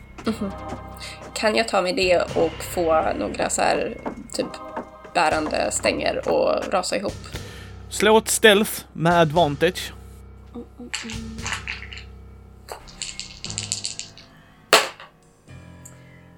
Kan 1.34 1.56
jag 1.56 1.68
ta 1.68 1.82
mig 1.82 1.94
det 1.94 2.18
och 2.36 2.64
få 2.74 3.06
några 3.20 3.50
så 3.50 3.62
här 3.62 3.98
typ 4.34 4.48
bärande 5.14 5.72
stänger 5.72 6.30
och 6.30 6.74
rasa 6.74 6.98
ihop? 6.98 7.14
Slå 7.90 8.18
ett 8.18 8.28
stealth 8.28 8.72
med 8.94 9.20
advantage. 9.20 9.94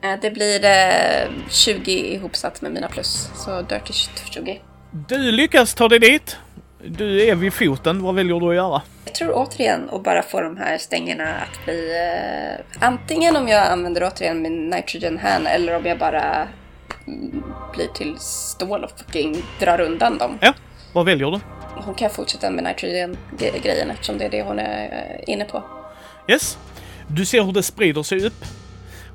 Eh, 0.04 0.20
Det 0.22 0.32
blir 0.32 0.66
eh, 0.66 1.30
20 1.50 1.92
ihopsatt 1.92 2.62
med 2.62 2.72
mina 2.72 2.88
plus, 2.88 3.30
så 3.36 3.62
dirty 3.62 3.94
20. 4.32 4.62
Du 4.92 5.32
lyckas 5.32 5.74
ta 5.74 5.88
dig 5.88 6.00
dit. 6.00 6.38
Du 6.86 7.22
är 7.28 7.36
vid 7.36 7.54
foten, 7.54 8.02
vad 8.04 8.16
väljer 8.16 8.40
du 8.40 8.50
att 8.50 8.56
göra? 8.56 8.82
Jag 9.06 9.16
tror 9.16 9.32
återigen 9.36 9.90
att 9.90 10.04
bara 10.04 10.24
få 10.24 10.42
de 10.42 10.58
här 10.58 10.78
stängerna 10.78 11.36
att 11.36 11.66
bli 11.66 11.92
eh, 11.96 12.88
antingen 12.88 13.36
om 13.36 13.48
jag 13.48 13.68
använder 13.68 14.04
återigen 14.04 14.42
min 14.42 14.70
nitrogen 14.70 15.18
hand 15.18 15.48
eller 15.48 15.76
om 15.76 15.86
jag 15.86 16.00
bara 16.00 16.48
mm, 17.08 17.44
blir 17.74 17.88
till 17.88 18.16
stål 18.20 18.84
och 18.84 18.92
fucking 18.98 19.44
drar 19.60 19.82
undan 19.82 20.18
dem. 20.18 20.38
Ja, 20.42 20.54
vad 20.94 21.06
väljer 21.06 21.32
du? 21.32 21.40
Hon 21.76 21.96
kan 21.96 22.10
fortsätta 22.10 22.52
med 22.52 22.64
nitrogen-grejen 22.64 23.92
eftersom 23.92 24.18
det 24.18 24.26
är 24.26 24.30
det 24.30 24.44
hon 24.44 24.60
är 24.60 24.86
eh, 24.86 25.34
inne 25.34 25.46
på. 25.46 25.64
Yes. 26.28 26.58
Du 27.08 27.26
ser 27.26 27.44
hur 27.44 27.52
det 27.52 27.64
sprider 27.64 28.04
sig 28.04 28.26
upp. 28.26 28.46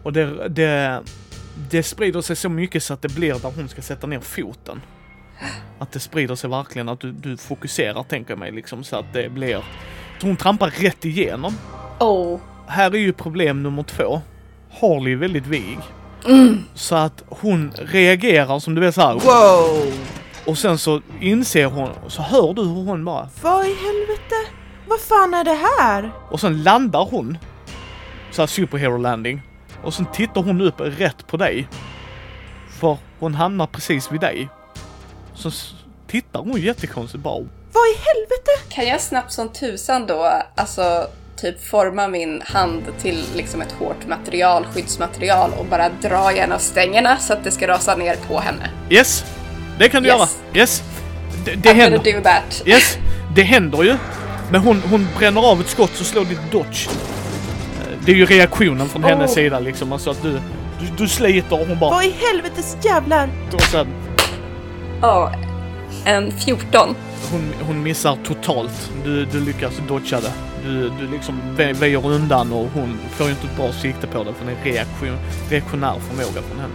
Och 0.02 0.12
det, 0.12 0.48
det, 0.48 1.00
det 1.70 1.82
sprider 1.82 2.20
sig 2.20 2.36
så 2.36 2.48
mycket 2.48 2.82
så 2.82 2.94
att 2.94 3.02
det 3.02 3.14
blir 3.14 3.34
där 3.34 3.52
hon 3.56 3.68
ska 3.68 3.82
sätta 3.82 4.06
ner 4.06 4.20
foten. 4.20 4.80
Att 5.78 5.92
det 5.92 6.00
sprider 6.00 6.34
sig 6.34 6.50
verkligen, 6.50 6.88
att 6.88 7.00
du, 7.00 7.12
du 7.12 7.36
fokuserar 7.36 8.02
tänker 8.02 8.30
jag 8.30 8.38
mig 8.38 8.52
liksom 8.52 8.84
så 8.84 8.96
att 8.96 9.12
det 9.12 9.28
blir... 9.28 9.64
Så 10.20 10.26
hon 10.26 10.36
trampar 10.36 10.70
rätt 10.70 11.04
igenom. 11.04 11.56
Oh, 12.00 12.40
Här 12.66 12.90
är 12.94 12.98
ju 12.98 13.12
problem 13.12 13.62
nummer 13.62 13.82
två. 13.82 14.20
Harley 14.80 15.12
är 15.12 15.16
väldigt 15.16 15.46
vig. 15.46 15.78
Så 16.74 16.94
att 16.94 17.22
hon 17.28 17.72
reagerar 17.76 18.58
som 18.58 18.74
du 18.74 18.80
vet 18.80 18.94
såhär. 18.94 19.14
Wow! 19.14 19.92
Och 20.46 20.58
sen 20.58 20.78
så 20.78 21.00
inser 21.20 21.66
hon, 21.66 21.88
så 22.08 22.22
hör 22.22 22.54
du 22.54 22.62
hur 22.62 22.84
hon 22.84 23.04
bara 23.04 23.28
Vad 23.42 23.66
i 23.66 23.74
helvete? 23.74 24.34
Vad 24.88 25.00
fan 25.00 25.34
är 25.34 25.44
det 25.44 25.58
här? 25.78 26.10
Och 26.30 26.40
sen 26.40 26.62
landar 26.62 27.08
hon. 27.10 27.38
Så 28.30 28.42
här 28.42 28.46
superhero 28.46 28.96
landing. 28.96 29.42
Och 29.82 29.94
sen 29.94 30.06
tittar 30.12 30.42
hon 30.42 30.60
upp 30.60 30.74
rätt 30.80 31.26
på 31.26 31.36
dig. 31.36 31.68
För 32.70 32.98
hon 33.18 33.34
hamnar 33.34 33.66
precis 33.66 34.12
vid 34.12 34.20
dig. 34.20 34.48
Så 35.34 35.50
tittar 36.10 36.40
hon 36.40 36.60
jättekonstigt 36.60 37.24
bara. 37.24 37.34
Vad 37.72 37.86
i 37.88 37.94
helvete? 37.96 38.50
Kan 38.74 38.86
jag 38.86 39.00
snabbt 39.00 39.32
som 39.32 39.48
tusan 39.48 40.06
då, 40.06 40.32
alltså 40.54 41.06
typ 41.36 41.64
forma 41.66 42.08
min 42.08 42.42
hand 42.44 42.82
till 43.02 43.24
liksom 43.36 43.60
ett 43.62 43.72
hårt 43.72 44.06
material, 44.06 44.66
skyddsmaterial 44.74 45.50
och 45.58 45.66
bara 45.66 45.88
dra 45.88 46.32
i 46.32 46.38
en 46.38 46.52
av 46.52 46.58
stängerna 46.58 47.16
så 47.18 47.32
att 47.32 47.44
det 47.44 47.50
ska 47.50 47.68
rasa 47.68 47.96
ner 47.96 48.16
på 48.28 48.40
henne? 48.40 48.70
Yes! 48.90 49.24
Det 49.78 49.88
kan 49.88 50.02
du 50.02 50.08
Yes. 50.08 50.18
göra. 50.18 50.28
Yes! 50.60 50.82
Det, 51.44 51.50
det 51.54 51.68
I'm 51.68 51.74
händer. 51.74 51.98
gonna 51.98 52.18
do 52.18 52.22
that. 52.22 52.62
Yes! 52.66 52.98
Det 53.34 53.42
händer 53.42 53.82
ju. 53.82 53.96
Men 54.50 54.60
hon, 54.60 54.82
hon 54.90 55.08
bränner 55.18 55.40
av 55.50 55.60
ett 55.60 55.68
skott 55.68 55.90
så 55.94 56.04
slår 56.04 56.24
ditt 56.24 56.50
dodge. 56.52 56.88
Eh, 56.88 57.98
Det 58.06 58.12
är 58.12 58.16
ju 58.16 58.26
reaktionen 58.26 58.88
från 58.88 59.04
hennes 59.04 59.30
Oh. 59.30 59.34
sida 59.34 59.58
liksom. 59.60 59.92
Alltså 59.92 60.10
att 60.10 60.22
du, 60.22 60.32
du, 60.80 60.86
du 60.98 61.08
sliter 61.08 61.60
och 61.60 61.66
hon 61.66 61.78
bara... 61.78 61.90
Vad 61.90 62.04
i 62.04 62.10
helvetes 62.10 62.76
jävlar? 62.82 63.28
Och 63.52 63.62
sen, 63.62 63.86
Ja, 65.02 65.32
en 66.04 66.30
14. 66.32 66.94
Hon, 67.32 67.54
hon 67.66 67.82
missar 67.82 68.18
totalt. 68.24 68.90
Du, 69.04 69.24
du 69.24 69.40
lyckas 69.40 69.72
dodga 69.88 70.20
det. 70.20 70.32
Du, 70.64 70.88
du 71.00 71.08
liksom 71.12 71.40
vä- 71.56 71.72
väjer 71.74 72.06
undan 72.06 72.52
och 72.52 72.68
hon 72.74 72.98
får 73.10 73.26
ju 73.26 73.32
inte 73.32 73.46
ett 73.46 73.56
bra 73.56 73.72
sikte 73.72 74.06
på 74.06 74.24
det 74.24 74.32
för 74.34 74.46
det 74.46 74.52
är 74.52 74.56
en 74.56 74.64
reaktion, 74.64 75.18
reaktionär 75.50 75.94
förmåga 75.98 76.42
från 76.48 76.60
henne. 76.60 76.74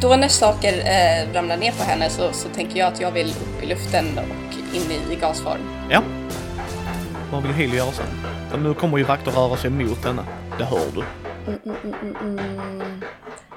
Då 0.00 0.16
när 0.16 0.28
saker 0.28 0.72
eh, 0.72 1.34
ramlar 1.34 1.56
ner 1.56 1.72
på 1.72 1.82
henne 1.84 2.10
så, 2.10 2.32
så 2.32 2.48
tänker 2.48 2.78
jag 2.78 2.92
att 2.92 3.00
jag 3.00 3.10
vill 3.12 3.28
upp 3.28 3.62
i 3.62 3.66
luften 3.66 4.04
och 4.18 4.54
in 4.76 4.82
i, 4.90 5.12
i 5.12 5.16
gasform. 5.16 5.60
Ja. 5.90 6.02
Vad 7.32 7.42
vill 7.42 7.52
Haley 7.52 7.76
göra 7.76 7.92
sen? 7.92 8.06
För 8.50 8.58
nu 8.58 8.74
kommer 8.74 8.98
ju 8.98 9.04
vakter 9.04 9.30
röra 9.30 9.56
sig 9.56 9.70
mot 9.70 10.04
henne. 10.04 10.22
Det 10.58 10.64
hör 10.64 10.80
du. 10.94 11.02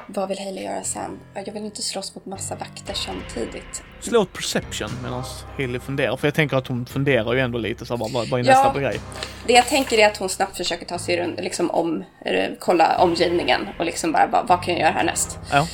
Vad 0.07 0.29
vill 0.29 0.39
Hailey 0.39 0.63
göra 0.63 0.83
sen? 0.83 1.19
Jag 1.33 1.53
vill 1.53 1.65
inte 1.65 1.81
slåss 1.81 2.15
mot 2.15 2.25
massa 2.25 2.55
vakter 2.55 2.93
samtidigt. 2.93 3.83
Slå 3.99 4.21
ett 4.21 4.33
perception 4.33 4.89
medan 5.03 5.23
Hailey 5.57 5.79
funderar. 5.79 6.17
För 6.17 6.27
jag 6.27 6.33
tänker 6.35 6.57
att 6.57 6.67
hon 6.67 6.85
funderar 6.85 7.33
ju 7.33 7.39
ändå 7.39 7.57
lite 7.57 7.85
så 7.85 7.95
vad, 7.95 8.11
vad 8.11 8.39
är 8.39 8.43
Ja. 8.45 8.63
nästa 8.63 8.79
grej? 8.79 8.99
Det 9.47 9.53
jag 9.53 9.65
tänker 9.67 9.97
är 9.97 10.07
att 10.07 10.17
hon 10.17 10.29
snabbt 10.29 10.57
försöker 10.57 10.85
ta 10.85 10.99
sig 10.99 11.17
runt, 11.17 11.39
liksom 11.39 11.71
om, 11.71 12.03
eller 12.25 12.55
kolla 12.59 12.97
omgivningen 12.97 13.67
och 13.79 13.85
liksom 13.85 14.11
bara, 14.11 14.27
vad, 14.31 14.47
vad 14.47 14.63
kan 14.63 14.73
jag 14.73 14.81
göra 14.81 14.91
härnäst? 14.91 15.39
Ja. 15.51 15.67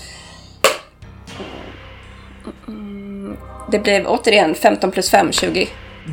Det 3.71 3.79
blev 3.79 4.07
återigen 4.07 4.55
15 4.55 4.91
plus 4.91 5.09
5, 5.11 5.31
20. 5.31 5.67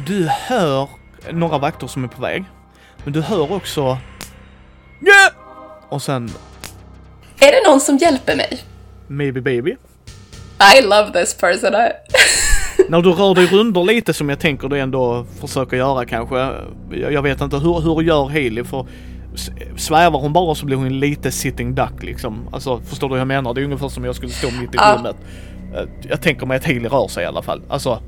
Du 0.07 0.29
hör 0.29 0.89
några 1.33 1.59
vakter 1.59 1.87
som 1.87 2.05
är 2.05 2.09
på 2.09 2.23
väg. 2.23 2.45
Men 3.05 3.13
du 3.13 3.21
hör 3.23 3.53
också... 3.53 3.99
Ja! 5.01 5.31
Och 5.95 6.03
sen 6.03 6.31
Är 7.41 7.53
det 7.53 7.71
någon 7.71 7.81
som 7.81 7.97
hjälper 7.97 8.37
mig? 8.37 8.59
Maybe 9.09 9.41
Baby. 9.41 9.77
I 10.79 10.83
love 10.83 11.11
this 11.13 11.35
person. 11.35 11.75
I... 11.75 11.89
När 12.89 13.03
du 13.03 13.11
rör 13.13 13.35
dig 13.35 13.47
runder 13.47 13.85
lite 13.85 14.15
som 14.15 14.29
jag 14.29 14.39
tänker 14.41 14.69
du 14.69 14.79
ändå 14.81 15.27
försöker 15.41 15.77
göra 15.77 16.05
kanske. 16.07 16.51
Jag, 17.11 17.23
vet 17.23 17.41
inte, 17.41 17.57
hur, 17.57 17.81
hur 17.81 18.03
gör 18.03 18.25
Hailey? 18.29 18.65
För 18.65 18.87
svävar 19.77 20.21
hon 20.21 20.33
bara 20.33 20.55
så 20.55 20.67
blir 20.67 20.77
hon 20.77 21.01
lite 21.01 21.31
sitting 21.31 21.75
duck 21.75 22.03
liksom. 22.03 22.49
Alltså 22.53 22.81
förstår 22.81 23.09
du 23.09 23.11
vad 23.11 23.21
jag 23.21 23.29
menar? 23.29 23.55
Det 23.55 23.61
är 23.61 23.65
ungefär 23.65 23.89
som 23.89 24.05
jag 24.05 24.15
skulle 24.15 24.33
stå 24.33 24.51
mitt 24.51 24.75
i 24.75 24.77
Ja. 24.77 24.97
rummet. 24.99 25.17
Eh, 25.75 25.89
Jag 26.09 26.23
tänker 26.23 26.47
mig 26.47 26.57
att 26.57 26.65
Hailey 26.65 26.89
rör 26.89 27.09
sig 27.09 27.23
i 27.25 27.27
alla 27.27 27.43
fall. 27.43 27.63
Alltså, 27.69 28.03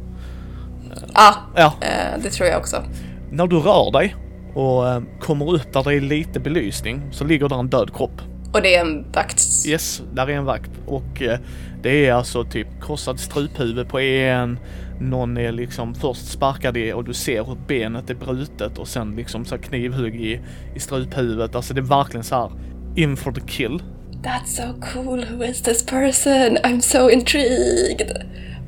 Ja, 1.14 1.34
ja. 1.56 1.72
eh, 1.80 2.20
det 2.22 2.30
tror 2.30 2.48
jag 2.48 2.58
också. 2.60 2.82
När 3.30 3.46
du 3.46 3.56
rör 3.58 3.90
dig 3.92 4.16
och 4.56 4.88
eh, 4.88 5.02
kommer 5.20 5.54
upp 5.54 5.72
där 5.72 5.84
det 5.84 5.94
är 5.94 6.00
lite 6.00 6.40
belysning 6.40 7.02
så 7.10 7.24
ligger 7.24 7.48
där 7.48 7.58
en 7.58 7.68
död 7.68 7.94
kropp. 7.94 8.20
Och 8.52 8.62
det 8.62 8.74
är 8.74 8.80
en 8.80 9.12
vakt. 9.12 9.42
Yes, 9.66 10.02
där 10.12 10.30
är 10.30 10.32
en 10.32 10.44
vakt 10.44 10.70
och 10.86 11.22
eh, 11.22 11.38
det 11.82 12.06
är 12.06 12.12
alltså 12.12 12.44
typ 12.44 12.68
krossad 12.82 13.20
struphuvud 13.20 13.88
på 13.88 14.00
en. 14.00 14.58
Någon 15.00 15.36
är 15.36 15.52
liksom 15.52 15.94
först 15.94 16.26
sparkad 16.26 16.76
i 16.76 16.92
och 16.92 17.04
du 17.04 17.14
ser 17.14 17.44
hur 17.44 17.56
benet 17.66 18.10
är 18.10 18.14
brutet 18.14 18.78
och 18.78 18.88
sen 18.88 19.16
liksom 19.16 19.44
så 19.44 19.58
knivhugg 19.58 20.14
i, 20.14 20.40
i 20.74 20.80
struphuvudet. 20.80 21.54
Alltså 21.54 21.74
det 21.74 21.80
är 21.80 21.82
verkligen 21.82 22.24
så 22.24 22.34
här 22.34 22.50
in 22.96 23.16
for 23.16 23.32
the 23.32 23.40
kill. 23.40 23.82
That's 24.22 24.46
so 24.46 24.80
cool, 24.92 25.24
who 25.24 25.44
is 25.44 25.62
this 25.62 25.86
person? 25.86 26.56
I'm 26.56 26.80
so 26.80 27.10
intrigued. 27.10 28.12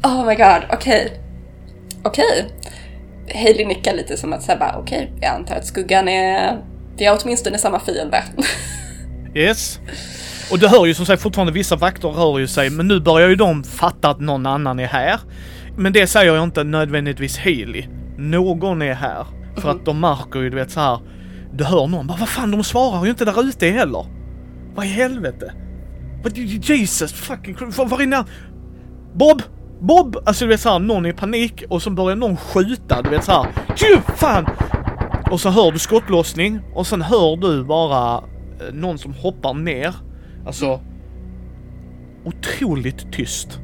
Oh 0.05 0.27
my 0.27 0.35
god, 0.35 0.63
okej. 0.73 1.21
Okej. 2.03 2.49
Hailey 3.35 3.67
nickar 3.67 3.95
lite 3.95 4.17
som 4.17 4.33
att 4.33 4.43
säga 4.43 4.75
okej, 4.79 5.13
jag 5.21 5.35
antar 5.35 5.57
att 5.57 5.67
skuggan 5.67 6.09
är... 6.09 6.59
Vi 6.97 7.05
har 7.05 7.19
åtminstone 7.23 7.59
samma 7.59 7.81
fiende. 7.81 8.25
Yes. 9.35 9.81
Och 10.51 10.59
du 10.59 10.69
hör 10.69 10.87
ju 10.87 10.95
som 10.95 11.07
sagt 11.07 11.23
fortfarande 11.23 11.53
vissa 11.53 11.77
vakter 11.77 12.09
rör 12.09 12.39
ju 12.39 12.47
sig 12.47 12.71
men 12.71 12.89
nu 12.89 13.01
börjar 13.01 13.29
ju 13.29 13.35
de 13.35 13.65
fatta 13.65 14.11
att 14.11 14.21
någon 14.21 14.47
annan 14.47 14.81
är 14.81 14.87
här. 14.87 15.21
Men 15.77 15.93
det 15.93 16.07
säger 16.07 16.35
jag 16.35 16.45
inte 16.45 16.65
nödvändigtvis 16.65 17.39
Haley. 17.39 17.85
Någon 18.17 18.83
är 18.83 18.95
här. 18.95 19.27
För 19.57 19.71
att 19.71 19.85
de 19.85 20.01
märker 20.01 20.41
ju 20.41 20.51
du 20.51 20.57
vet 20.57 20.71
så 20.71 20.81
här. 20.81 21.01
Du 21.53 21.65
hör 21.65 21.87
någon 21.87 22.07
bara 22.07 22.19
vad 22.19 22.29
fan 22.29 22.51
de 22.51 22.65
svarar 22.65 23.05
ju 23.05 23.11
inte 23.11 23.25
där 23.25 23.49
ute 23.49 23.67
heller. 23.67 24.07
Vad 24.75 24.87
i 24.87 24.89
helvete? 24.89 25.53
Vad 26.23 26.37
Jesus 26.39 27.13
fucking 27.13 27.57
Christ. 27.57 27.79
Var 27.79 28.03
är 28.03 28.07
när? 28.07 28.25
Bob! 29.15 29.43
Bob! 29.81 30.17
Alltså 30.25 30.45
du 30.45 30.49
vet 30.49 30.61
såhär, 30.61 30.79
någon 30.79 31.07
är 31.07 31.11
i 31.11 31.13
panik 31.13 31.65
och 31.69 31.83
så 31.83 31.91
börjar 31.91 32.17
någon 32.17 32.37
skjuta, 32.37 33.03
du 33.03 33.11
vet 33.11 33.25
såhär. 33.25 33.47
Fan! 34.17 34.47
Och 35.31 35.41
så 35.41 35.51
hör 35.51 35.73
du 35.73 35.79
skottlossning 35.79 36.61
och 36.75 36.87
sen 36.87 37.03
hör 37.03 37.37
du 37.37 37.65
bara 37.65 38.17
eh, 38.61 38.75
någon 38.75 38.99
som 38.99 39.13
hoppar 39.15 39.55
ner. 39.55 39.95
Alltså 40.47 40.81
otroligt 42.25 43.13
tyst. 43.13 43.61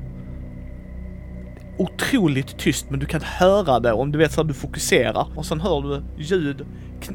Otroligt 1.78 2.58
tyst 2.58 2.90
men 2.90 3.00
du 3.00 3.06
kan 3.06 3.20
höra 3.20 3.80
det 3.80 3.92
om 3.92 4.12
du 4.12 4.18
vet 4.18 4.32
så 4.32 4.42
du 4.42 4.54
fokuserar 4.54 5.26
och 5.36 5.46
sen 5.46 5.60
hör 5.60 5.82
du 5.82 6.02
ljud, 6.22 6.66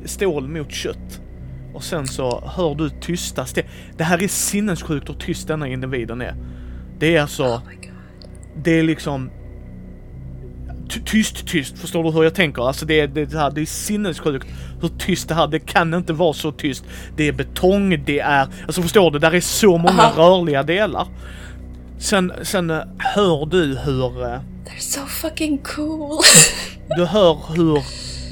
stål 0.06 0.48
mot 0.48 0.72
kött. 0.72 1.22
Och 1.74 1.84
sen 1.84 2.08
så 2.08 2.44
hör 2.46 2.76
du 2.76 2.90
tysta 2.90 3.46
steg. 3.46 3.70
Det 3.98 4.04
här 4.04 4.24
är 4.24 4.28
sinnessjukt 4.28 5.10
hur 5.10 5.14
tyst 5.14 5.48
denna 5.48 5.68
individen 5.68 6.22
är. 6.22 6.36
Det 7.00 7.16
är 7.16 7.22
alltså, 7.22 7.44
Oh 7.44 7.79
det 8.64 8.80
är 8.80 8.84
liksom 8.84 9.32
ty- 10.90 11.02
tyst, 11.06 11.48
tyst. 11.48 11.80
Förstår 11.80 12.04
du 12.04 12.12
hur 12.12 12.24
jag 12.24 12.36
tänker? 12.36 12.68
Alltså 12.68 12.86
det 12.86 13.00
är, 13.00 13.08
det, 13.08 13.26
det, 13.26 13.38
här, 13.38 13.52
det 13.52 13.62
är 13.62 13.66
sinnessjukt 13.66 14.48
hur 14.82 14.90
tyst 14.90 15.30
det 15.30 15.36
här, 15.36 15.48
det 15.48 15.60
kan 15.60 15.94
inte 15.94 16.14
vara 16.14 16.34
så 16.34 16.52
tyst. 16.52 16.86
Det 17.16 17.28
är 17.28 17.32
betong, 17.32 18.04
det 18.06 18.20
är, 18.20 18.48
alltså 18.66 18.82
förstår 18.82 19.12
du? 19.12 19.20
Där 19.20 19.36
är 19.36 19.42
så 19.42 19.78
många 19.78 20.02
Aha. 20.02 20.24
rörliga 20.24 20.64
delar. 20.64 21.08
Sen, 21.98 22.34
sen 22.42 22.70
eh, 22.70 22.82
hör 22.98 23.46
du 23.46 23.78
hur, 23.86 24.24
eh, 24.24 24.40
They're 24.66 24.80
so 24.80 25.06
fucking 25.06 25.58
cool. 25.58 26.20
du 26.98 27.06
hör 27.06 27.38
hur, 27.56 27.80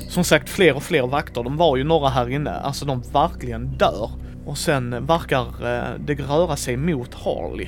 som 0.09 0.23
sagt 0.23 0.49
fler 0.49 0.75
och 0.75 0.83
fler 0.83 1.07
vakter, 1.07 1.43
de 1.43 1.57
var 1.57 1.77
ju 1.77 1.83
några 1.83 2.09
här 2.09 2.29
inne, 2.29 2.51
alltså 2.51 2.85
de 2.85 3.01
verkligen 3.13 3.77
dör. 3.77 4.09
Och 4.45 4.57
sen 4.57 5.05
verkar 5.05 5.41
eh, 5.41 5.99
det 6.05 6.13
röra 6.13 6.55
sig 6.55 6.77
mot 6.77 7.13
Harley. 7.13 7.67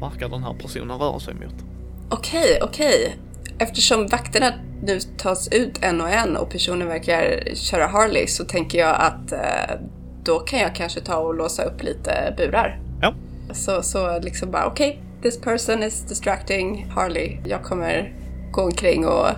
Verkar 0.00 0.28
den 0.28 0.42
här 0.42 0.54
personen 0.54 0.98
röra 0.98 1.20
sig 1.20 1.34
mot. 1.34 1.73
Okej, 2.10 2.58
okej. 2.62 3.16
Eftersom 3.58 4.06
vakterna 4.06 4.52
nu 4.82 5.00
tas 5.00 5.48
ut 5.48 5.78
en 5.82 6.00
och 6.00 6.10
en 6.10 6.36
och 6.36 6.50
personen 6.50 6.88
verkar 6.88 7.54
köra 7.54 7.86
Harley 7.86 8.26
så 8.26 8.44
tänker 8.44 8.78
jag 8.78 8.96
att 9.00 9.32
eh, 9.32 9.76
då 10.24 10.38
kan 10.38 10.60
jag 10.60 10.74
kanske 10.74 11.00
ta 11.00 11.16
och 11.16 11.34
låsa 11.34 11.62
upp 11.62 11.82
lite 11.82 12.34
burar. 12.36 12.80
Ja. 13.00 13.14
Så, 13.52 13.82
så 13.82 14.18
liksom 14.20 14.50
bara 14.50 14.66
okej, 14.66 15.02
this 15.22 15.40
person 15.40 15.82
is 15.82 16.02
distracting 16.02 16.86
Harley. 16.90 17.38
Jag 17.44 17.62
kommer 17.62 18.12
gå 18.52 18.62
omkring 18.62 19.06
och 19.06 19.28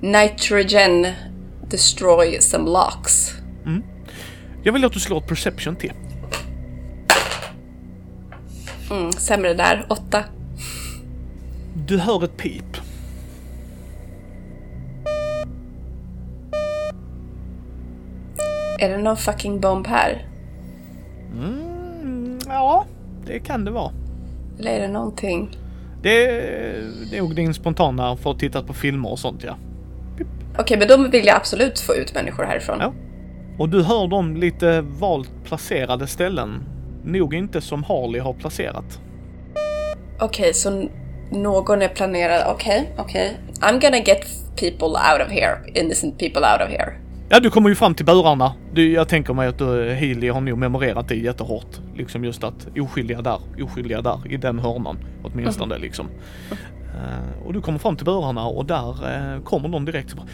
nitrogen 0.00 1.06
destroy 1.70 2.40
some 2.40 2.70
locks. 2.70 3.40
Jag 4.62 4.72
vill 4.72 4.84
att 4.84 4.92
du 4.92 5.00
slår 5.00 5.18
ett 5.18 5.26
perception 5.26 5.76
till. 5.76 5.92
Mm, 8.90 9.12
sämre 9.12 9.54
där, 9.54 9.86
åtta. 9.88 10.24
Du 11.90 11.98
hör 11.98 12.24
ett 12.24 12.36
pip. 12.36 12.76
Är 18.78 18.88
det 18.88 18.98
någon 18.98 19.16
fucking 19.16 19.60
bomb 19.60 19.86
här? 19.86 20.26
Mm, 21.32 22.38
ja, 22.46 22.84
det 23.26 23.38
kan 23.40 23.64
det 23.64 23.70
vara. 23.70 23.92
Eller 24.58 24.70
är 24.70 24.80
det 24.80 24.88
någonting? 24.88 25.56
Det 26.02 26.24
är, 26.26 26.82
det 27.10 27.16
är 27.16 27.22
nog 27.22 27.34
din 27.34 27.54
spontana 27.54 28.16
för 28.16 28.30
att 28.30 28.38
titta 28.38 28.62
på 28.62 28.72
filmer 28.72 29.10
och 29.10 29.18
sånt 29.18 29.42
ja. 29.44 29.56
Okej, 30.58 30.78
men 30.78 30.88
då 30.88 31.08
vill 31.08 31.26
jag 31.26 31.36
absolut 31.36 31.80
få 31.80 31.94
ut 31.94 32.14
människor 32.14 32.44
härifrån. 32.44 32.76
Ja. 32.80 32.92
Och 33.58 33.68
du 33.68 33.82
hör 33.82 34.06
dem 34.08 34.36
lite 34.36 34.80
valt 34.80 35.30
placerade 35.44 36.06
ställen. 36.06 36.62
Nog 37.04 37.34
inte 37.34 37.60
som 37.60 37.84
Harley 37.84 38.20
har 38.20 38.32
placerat. 38.32 39.00
Okej, 40.20 40.54
så 40.54 40.70
n- 40.70 40.90
någon 41.30 41.82
är 41.82 41.88
planerad. 41.88 42.54
Okej, 42.54 42.92
okej. 42.98 43.38
I'm 43.60 43.80
gonna 43.80 43.98
get 43.98 44.26
people 44.56 44.88
out 44.88 45.26
of 45.26 45.32
here. 45.32 45.58
Innocent 45.74 46.18
people 46.18 46.40
out 46.40 46.60
of 46.62 46.68
here. 46.68 46.92
Ja, 47.28 47.40
du 47.40 47.50
kommer 47.50 47.68
ju 47.68 47.74
fram 47.74 47.94
till 47.94 48.06
burarna. 48.06 48.52
Du, 48.72 48.92
jag 48.92 49.08
tänker 49.08 49.34
mig 49.34 49.48
att 49.48 49.58
du, 49.58 49.92
Healy 49.92 50.28
har 50.28 50.40
nog 50.40 50.58
memorerat 50.58 51.08
det 51.08 51.14
jättehårt. 51.14 51.80
Liksom 51.94 52.24
just 52.24 52.44
att 52.44 52.66
oskyldiga 52.80 53.22
där, 53.22 53.38
oskyldiga 53.62 54.02
där, 54.02 54.32
i 54.32 54.36
den 54.36 54.58
hörnan 54.58 54.98
åtminstone 55.22 55.78
liksom. 55.78 56.08
Eh, 56.94 57.46
och 57.46 57.52
du 57.52 57.60
kommer 57.60 57.78
fram 57.78 57.96
till 57.96 58.04
burarna 58.04 58.46
och 58.46 58.66
där 58.66 58.88
uh, 58.88 59.42
kommer 59.42 59.68
någon 59.68 59.84
direkt 59.84 60.10
och 60.12 60.16
bara 60.16 60.26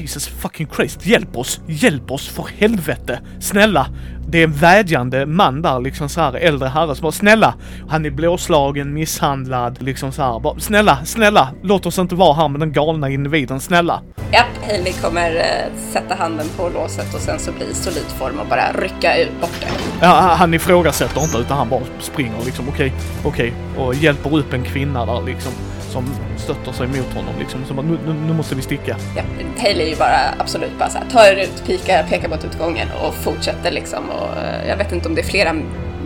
Jesus 0.00 0.28
fucking 0.28 0.68
Christ, 0.76 1.06
hjälp 1.06 1.36
oss! 1.36 1.60
Hjälp 1.66 2.10
oss 2.10 2.28
för 2.28 2.46
helvete! 2.58 3.20
Snälla! 3.40 3.86
Det 4.30 4.38
är 4.38 4.44
en 4.44 4.52
vädjande 4.52 5.26
man 5.26 5.62
där, 5.62 5.80
liksom 5.80 6.08
så 6.08 6.20
här 6.20 6.34
äldre 6.34 6.68
herre 6.68 6.94
som 6.94 7.02
bara 7.02 7.12
snälla! 7.12 7.54
Han 7.88 8.06
är 8.06 8.10
blåslagen, 8.10 8.94
misshandlad, 8.94 9.82
liksom 9.82 10.12
så 10.12 10.22
här. 10.22 10.40
Bara, 10.40 10.60
snälla, 10.60 11.04
snälla! 11.04 11.48
Låt 11.62 11.86
oss 11.86 11.98
inte 11.98 12.14
vara 12.14 12.34
här 12.34 12.48
med 12.48 12.60
den 12.60 12.72
galna 12.72 13.10
individen, 13.10 13.60
snälla! 13.60 14.02
Japp, 14.32 14.66
Hailey 14.66 14.92
kommer 14.92 15.36
eh, 15.36 15.80
sätta 15.92 16.14
handen 16.14 16.46
på 16.56 16.68
låset 16.68 17.14
och 17.14 17.20
sen 17.20 17.38
så 17.38 17.52
blir 17.52 17.74
solid 17.74 18.06
form 18.18 18.38
och 18.38 18.46
bara 18.46 18.72
rycka 18.72 19.16
ut 19.16 19.40
bort 19.40 19.60
det. 19.60 19.68
Ja, 20.00 20.34
han 20.38 20.54
ifrågasätter 20.54 21.22
inte 21.22 21.38
utan 21.38 21.56
han 21.58 21.68
bara 21.68 21.82
springer 22.00 22.44
liksom 22.44 22.68
okej, 22.68 22.92
okej 23.24 23.52
och 23.76 23.94
hjälper 23.94 24.36
upp 24.36 24.52
en 24.52 24.64
kvinna 24.64 25.06
där 25.06 25.22
liksom 25.26 25.52
som 25.88 26.04
stöttar 26.36 26.72
sig 26.72 26.86
mot 26.86 27.14
honom 27.14 27.34
liksom. 27.38 27.64
Så 27.64 27.74
bara, 27.74 27.86
nu, 27.86 27.98
nu, 28.26 28.32
måste 28.32 28.54
vi 28.54 28.62
sticka. 28.62 28.96
Ja, 29.16 29.22
Hailey 29.58 29.86
är 29.86 29.90
ju 29.90 29.96
bara 29.96 30.34
absolut 30.38 30.78
bara 30.78 30.88
så 30.88 30.98
här, 30.98 31.10
tar 31.10 31.42
ut, 31.42 31.62
pikar, 31.66 32.02
pekar 32.02 32.28
mot 32.28 32.44
utgången 32.44 32.88
och 33.02 33.14
fortsätter 33.14 33.70
liksom. 33.70 34.10
Och, 34.10 34.42
eh, 34.42 34.68
jag 34.68 34.76
vet 34.76 34.92
inte 34.92 35.08
om 35.08 35.14
det 35.14 35.20
är 35.20 35.26
flera 35.26 35.54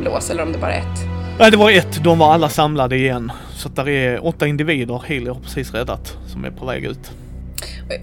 lås 0.04 0.30
eller 0.30 0.42
om 0.42 0.52
det 0.52 0.58
bara 0.58 0.72
är 0.72 0.80
ett. 0.80 1.00
Nej, 1.38 1.50
det 1.50 1.56
var 1.56 1.70
ett. 1.70 2.04
De 2.04 2.18
var 2.18 2.32
alla 2.34 2.48
samlade 2.48 2.96
igen. 2.96 3.32
Så 3.54 3.68
att 3.68 3.76
där 3.76 3.88
är 3.88 4.26
åtta 4.26 4.46
individer 4.46 4.94
Haley 4.94 5.28
har 5.28 5.40
precis 5.40 5.74
räddat 5.74 6.16
som 6.26 6.44
är 6.44 6.50
på 6.50 6.66
väg 6.66 6.84
ut. 6.84 7.12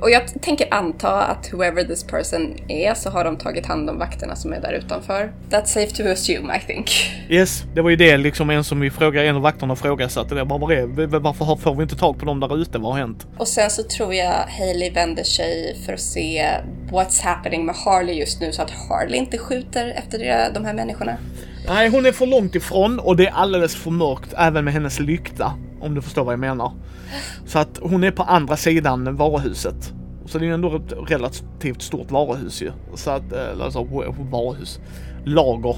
Och 0.01 0.09
jag 0.09 0.41
tänker 0.41 0.73
anta 0.73 1.21
att 1.21 1.53
whoever 1.53 1.83
this 1.83 2.03
person 2.03 2.55
är 2.67 2.93
så 2.93 3.09
har 3.09 3.23
de 3.23 3.37
tagit 3.37 3.65
hand 3.65 3.89
om 3.89 3.99
vakterna 3.99 4.35
som 4.35 4.53
är 4.53 4.61
där 4.61 4.73
utanför. 4.73 5.31
That's 5.49 5.65
safe 5.65 5.91
to 5.91 6.11
assume 6.11 6.57
I 6.57 6.59
think. 6.59 6.91
Yes, 7.29 7.63
det 7.75 7.81
var 7.81 7.89
ju 7.89 7.95
det 7.95 8.17
liksom 8.17 8.49
en 8.49 8.63
som 8.63 8.79
vi 8.79 8.89
frågade, 8.89 9.27
en 9.27 9.35
av 9.35 9.41
vakterna 9.41 9.75
frågasatte 9.75 10.35
det. 10.35 10.45
Bara, 10.45 10.75
är, 10.75 11.19
varför 11.19 11.55
får 11.55 11.75
vi 11.75 11.83
inte 11.83 11.95
tag 11.95 12.19
på 12.19 12.25
dem 12.25 12.39
där 12.39 12.61
ute? 12.61 12.77
Vad 12.77 12.91
har 12.91 12.99
hänt? 12.99 13.27
Och 13.37 13.47
sen 13.47 13.69
så 13.69 13.83
tror 13.83 14.13
jag 14.13 14.33
Hailey 14.33 14.91
vänder 14.91 15.23
sig 15.23 15.77
för 15.85 15.93
att 15.93 15.99
se 15.99 16.47
what's 16.91 17.23
happening 17.23 17.65
med 17.65 17.75
Harley 17.75 18.15
just 18.15 18.41
nu 18.41 18.51
så 18.51 18.61
att 18.61 18.71
Harley 18.71 19.17
inte 19.17 19.37
skjuter 19.37 19.87
efter 19.87 20.53
de 20.53 20.65
här 20.65 20.73
människorna. 20.73 21.17
Nej, 21.67 21.89
hon 21.89 22.05
är 22.05 22.11
för 22.11 22.25
långt 22.25 22.55
ifrån 22.55 22.99
och 22.99 23.15
det 23.15 23.27
är 23.27 23.31
alldeles 23.31 23.75
för 23.75 23.91
mörkt 23.91 24.33
även 24.37 24.65
med 24.65 24.73
hennes 24.73 24.99
lykta. 24.99 25.53
Om 25.82 25.95
du 25.95 26.01
förstår 26.01 26.23
vad 26.23 26.34
jag 26.34 26.39
menar. 26.39 26.71
Så 27.45 27.59
att 27.59 27.80
hon 27.82 28.03
är 28.03 28.11
på 28.11 28.23
andra 28.23 28.57
sidan 28.57 29.15
varuhuset. 29.15 29.93
Så 30.25 30.38
det 30.38 30.45
är 30.45 30.47
ju 30.47 30.53
ändå 30.53 30.75
ett 30.75 30.93
relativt 31.11 31.82
stort 31.82 32.11
varuhus 32.11 32.61
ju. 32.61 32.71
Så 32.95 33.11
att, 33.11 33.34
alltså 33.61 33.84
varuhus. 34.32 34.80
Lager. 35.25 35.75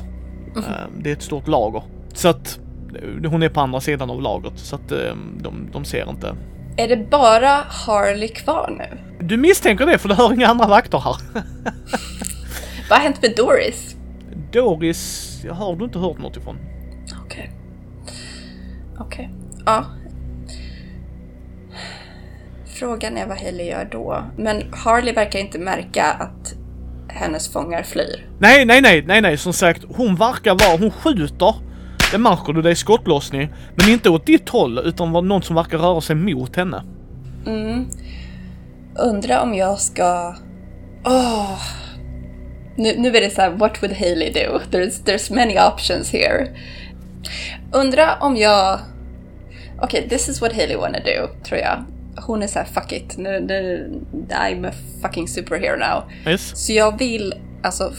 Eh, 0.56 0.62
Det 1.00 1.10
är 1.10 1.14
ett 1.14 1.22
stort 1.22 1.48
lager. 1.48 1.84
Så 2.14 2.28
att 2.30 2.60
hon 3.26 3.44
är 3.44 3.50
på 3.50 3.62
andra 3.62 3.82
sidan 3.82 4.10
av 4.10 4.22
lagret. 4.22 4.54
Så 4.56 4.76
att 4.76 4.90
de, 5.42 5.70
de 5.74 5.86
ser 5.86 6.10
inte. 6.10 6.36
Är 6.78 6.88
det 6.88 7.10
bara 7.10 7.50
Harley 7.68 8.28
kvar 8.28 8.76
nu? 8.78 8.98
Du 9.28 9.38
misstänker 9.38 9.86
det 9.86 9.98
för 9.98 10.10
du 10.10 10.16
hör 10.16 10.34
inga 10.34 10.48
andra 10.48 10.68
vakter 10.68 10.98
här. 11.00 11.16
Vad 12.90 13.00
har 13.00 13.04
hänt 13.06 13.22
med 13.22 13.34
Doris? 13.38 13.96
Doris, 14.54 15.42
jag 15.46 15.54
har 15.54 15.76
du 15.76 15.86
inte 15.86 16.00
hört 16.00 16.18
något 16.20 16.38
ifrån? 16.38 16.58
Okej. 17.26 17.52
Okej. 19.00 19.30
Ja. 19.66 19.86
Frågan 22.66 23.18
är 23.18 23.28
vad 23.28 23.38
Hailey 23.38 23.66
gör 23.66 23.86
då. 23.92 24.24
Men 24.38 24.74
Harley 24.74 25.14
verkar 25.14 25.40
inte 25.40 25.60
märka 25.60 26.04
att 26.06 26.54
hennes 27.08 27.54
fångar 27.54 27.84
flyr. 27.84 28.30
Nej, 28.40 28.66
nej, 28.66 28.82
nej, 28.82 29.04
nej, 29.08 29.22
nej, 29.22 29.38
som 29.38 29.54
sagt, 29.54 29.84
hon 29.90 30.16
verkar 30.16 30.56
vara, 30.68 30.78
hon 30.78 30.92
skjuter. 30.92 31.56
Det 32.12 32.18
märker 32.18 32.54
du, 32.54 32.62
det 32.62 32.70
är 32.70 32.76
skottlossning. 32.76 33.54
Men 33.76 33.90
inte 33.90 34.10
åt 34.10 34.26
ditt 34.26 34.50
håll, 34.50 34.80
utan 34.80 35.12
var 35.12 35.22
någon 35.22 35.42
som 35.42 35.56
verkar 35.56 35.78
röra 35.78 36.02
sig 36.02 36.16
mot 36.16 36.56
henne. 36.56 36.84
Undrar 38.96 39.40
om 39.40 39.54
jag 39.54 39.80
ska... 39.80 40.36
Åh! 41.06 41.60
Nu, 42.76 42.96
nu 42.98 43.08
är 43.08 43.22
det 43.22 43.30
så 43.30 43.42
här, 43.42 43.50
what 43.50 43.84
would 43.84 43.98
Hailey 43.98 44.34
do? 44.34 44.60
There's, 44.72 45.06
there's 45.06 45.36
many 45.36 45.58
options 45.60 46.12
here. 46.12 46.48
Undrar 47.72 48.18
om 48.22 48.38
jag... 48.38 48.80
Okej, 49.82 50.10
this 50.10 50.30
is 50.30 50.42
what 50.42 50.54
Hailey 50.54 50.76
wanna 50.76 51.00
do, 51.00 51.28
tror 51.44 51.60
jag. 51.60 51.84
Hon 52.26 52.44
är 52.44 52.48
så 52.48 52.60
här, 52.60 52.66
fuck 52.66 52.92
it, 52.92 53.18
nu, 53.18 53.40
nu, 53.40 53.92
I'm 54.30 54.70
a 54.70 54.72
fucking 55.02 55.28
superhero 55.28 55.78
now. 55.78 56.04
Yes. 56.32 56.66
Så 56.66 56.74
jag 56.74 56.98
vill 57.00 57.34
alltså 57.64 57.92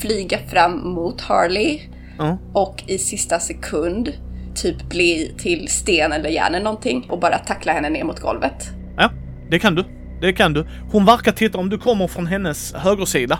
flyga 0.00 0.38
fram 0.38 0.88
mot 0.88 1.20
Harley 1.20 1.80
Ja. 2.18 2.38
och 2.52 2.82
i 2.86 2.98
sista 2.98 3.38
sekund 3.40 4.12
typ 4.54 4.88
bli 4.88 5.34
till 5.38 5.68
sten 5.68 6.12
eller 6.12 6.28
järn 6.30 6.54
eller 6.54 6.64
någonting 6.64 7.06
och 7.10 7.18
bara 7.20 7.38
tackla 7.38 7.72
henne 7.72 7.90
ner 7.90 8.04
mot 8.04 8.20
golvet. 8.20 8.70
Ja, 8.96 9.10
det 9.50 9.58
kan 9.58 9.74
du. 9.74 9.84
Det 10.20 10.32
kan 10.32 10.52
du. 10.52 10.66
Hon 10.92 11.04
verkar 11.04 11.32
titta, 11.32 11.58
om 11.58 11.68
du 11.70 11.78
kommer 11.78 12.06
från 12.06 12.26
hennes 12.26 12.72
högersida. 12.74 13.38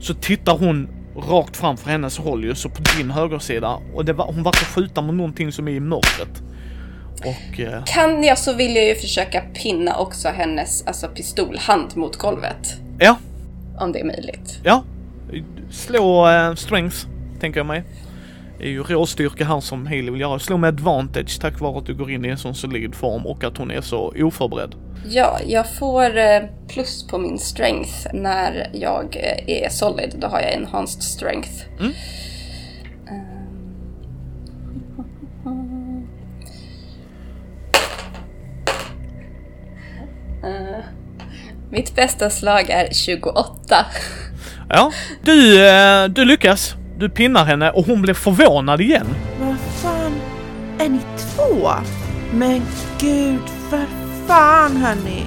Så 0.00 0.14
tittar 0.14 0.58
hon 0.58 0.88
rakt 1.30 1.56
framför 1.56 1.90
hennes 1.90 2.18
håll 2.18 2.44
ju, 2.44 2.54
så 2.54 2.68
på 2.68 2.82
din 2.98 3.10
högersida. 3.10 3.78
Och 3.94 4.04
det, 4.04 4.12
hon 4.12 4.42
verkar 4.42 4.64
skjuta 4.64 5.02
mot 5.02 5.14
någonting 5.14 5.52
som 5.52 5.68
är 5.68 5.72
i 5.72 5.80
mörkret. 5.80 6.42
Och... 7.20 7.60
Eh, 7.60 7.84
Kan 7.84 8.24
jag 8.24 8.38
så 8.38 8.52
vill 8.52 8.76
jag 8.76 8.84
ju 8.84 8.94
försöka 8.94 9.40
pinna 9.62 9.96
också 9.96 10.28
hennes 10.28 10.86
alltså, 10.86 11.08
pistolhand 11.08 11.96
mot 11.96 12.16
golvet. 12.16 12.76
ja, 12.98 13.16
Om 13.78 13.92
det 13.92 14.00
är 14.00 14.04
möjligt. 14.04 14.58
ja. 14.64 14.84
Slå 15.70 16.28
eh, 16.28 16.54
strength, 16.54 16.96
tänker 17.40 17.60
jag 17.60 17.66
mig. 17.66 17.82
Det 18.58 18.64
är 18.66 18.70
ju 18.70 18.82
råstyrka 18.82 19.44
här 19.44 19.60
som 19.60 19.86
Haley 19.86 20.10
vill 20.10 20.20
göra. 20.20 20.38
Slå 20.38 20.56
med 20.56 20.68
advantage 20.68 21.40
tack 21.40 21.60
vare 21.60 21.78
att 21.78 21.86
du 21.86 21.94
går 21.94 22.10
in 22.10 22.24
i 22.24 22.28
en 22.28 22.38
sån 22.38 22.54
solid 22.54 22.94
form 22.94 23.26
och 23.26 23.44
att 23.44 23.56
hon 23.58 23.70
är 23.70 23.80
så 23.80 24.14
oförberedd. 24.18 24.74
Ja, 25.08 25.38
jag 25.46 25.74
får 25.74 26.18
eh, 26.18 26.40
plus 26.68 27.06
på 27.06 27.18
min 27.18 27.38
strength 27.38 27.92
när 28.14 28.70
jag 28.72 29.16
eh, 29.16 29.64
är 29.64 29.68
solid. 29.68 30.14
Då 30.18 30.26
har 30.26 30.40
jag 30.40 30.52
enhanced 30.52 31.02
strength. 31.02 31.50
Mm. 31.80 31.92
Eh, 40.44 40.84
mitt 41.70 41.94
bästa 41.94 42.30
slag 42.30 42.70
är 42.70 42.92
28. 42.92 43.86
Ja, 44.68 44.92
du, 45.22 45.68
eh, 45.68 46.04
du 46.04 46.24
lyckas. 46.24 46.74
Du 46.98 47.08
pinnar 47.08 47.44
henne 47.44 47.70
och 47.70 47.86
hon 47.86 48.02
blir 48.02 48.14
förvånad 48.14 48.80
igen. 48.80 49.06
Vad 49.40 49.56
fan, 49.58 50.12
är 50.78 50.88
ni 50.88 50.98
två? 51.18 51.70
Men 52.32 52.62
gud, 52.98 53.42
för 53.70 53.84
fan 54.26 54.76
hörni. 54.76 55.24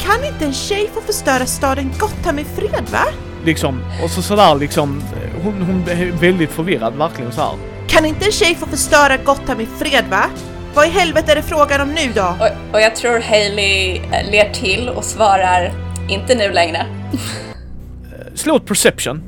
Kan 0.00 0.24
inte 0.24 0.44
en 0.44 0.52
tjej 0.52 0.90
få 0.94 1.00
förstöra 1.00 1.46
staden 1.46 1.90
Gotham 1.98 2.38
i 2.38 2.44
fred 2.44 2.84
va? 2.92 3.04
Liksom, 3.44 3.80
och 4.02 4.10
så 4.10 4.22
sådär 4.22 4.54
liksom, 4.54 4.98
eh, 4.98 5.42
hon, 5.44 5.62
hon 5.62 5.84
är 5.88 6.12
väldigt 6.12 6.50
förvirrad, 6.50 6.94
verkligen 6.94 7.32
så 7.32 7.40
här. 7.40 7.54
Kan 7.88 8.04
inte 8.04 8.26
en 8.26 8.32
tjej 8.32 8.54
få 8.54 8.66
förstöra 8.66 9.16
Gotham 9.16 9.60
i 9.60 9.66
fred 9.78 10.04
va? 10.10 10.24
Vad 10.74 10.86
i 10.86 10.90
helvete 10.90 11.32
är 11.32 11.36
det 11.36 11.42
frågan 11.42 11.80
om 11.80 11.88
nu 11.88 12.12
då? 12.14 12.36
Och, 12.40 12.74
och 12.74 12.80
jag 12.80 12.96
tror 12.96 13.20
Hailey 13.20 13.96
eh, 13.96 14.30
ler 14.30 14.52
till 14.52 14.88
och 14.88 15.04
svarar 15.04 15.72
inte 16.08 16.34
nu 16.34 16.52
längre. 16.52 16.86
Slå 18.34 18.56
ett 18.56 18.66
perception. 18.66 19.22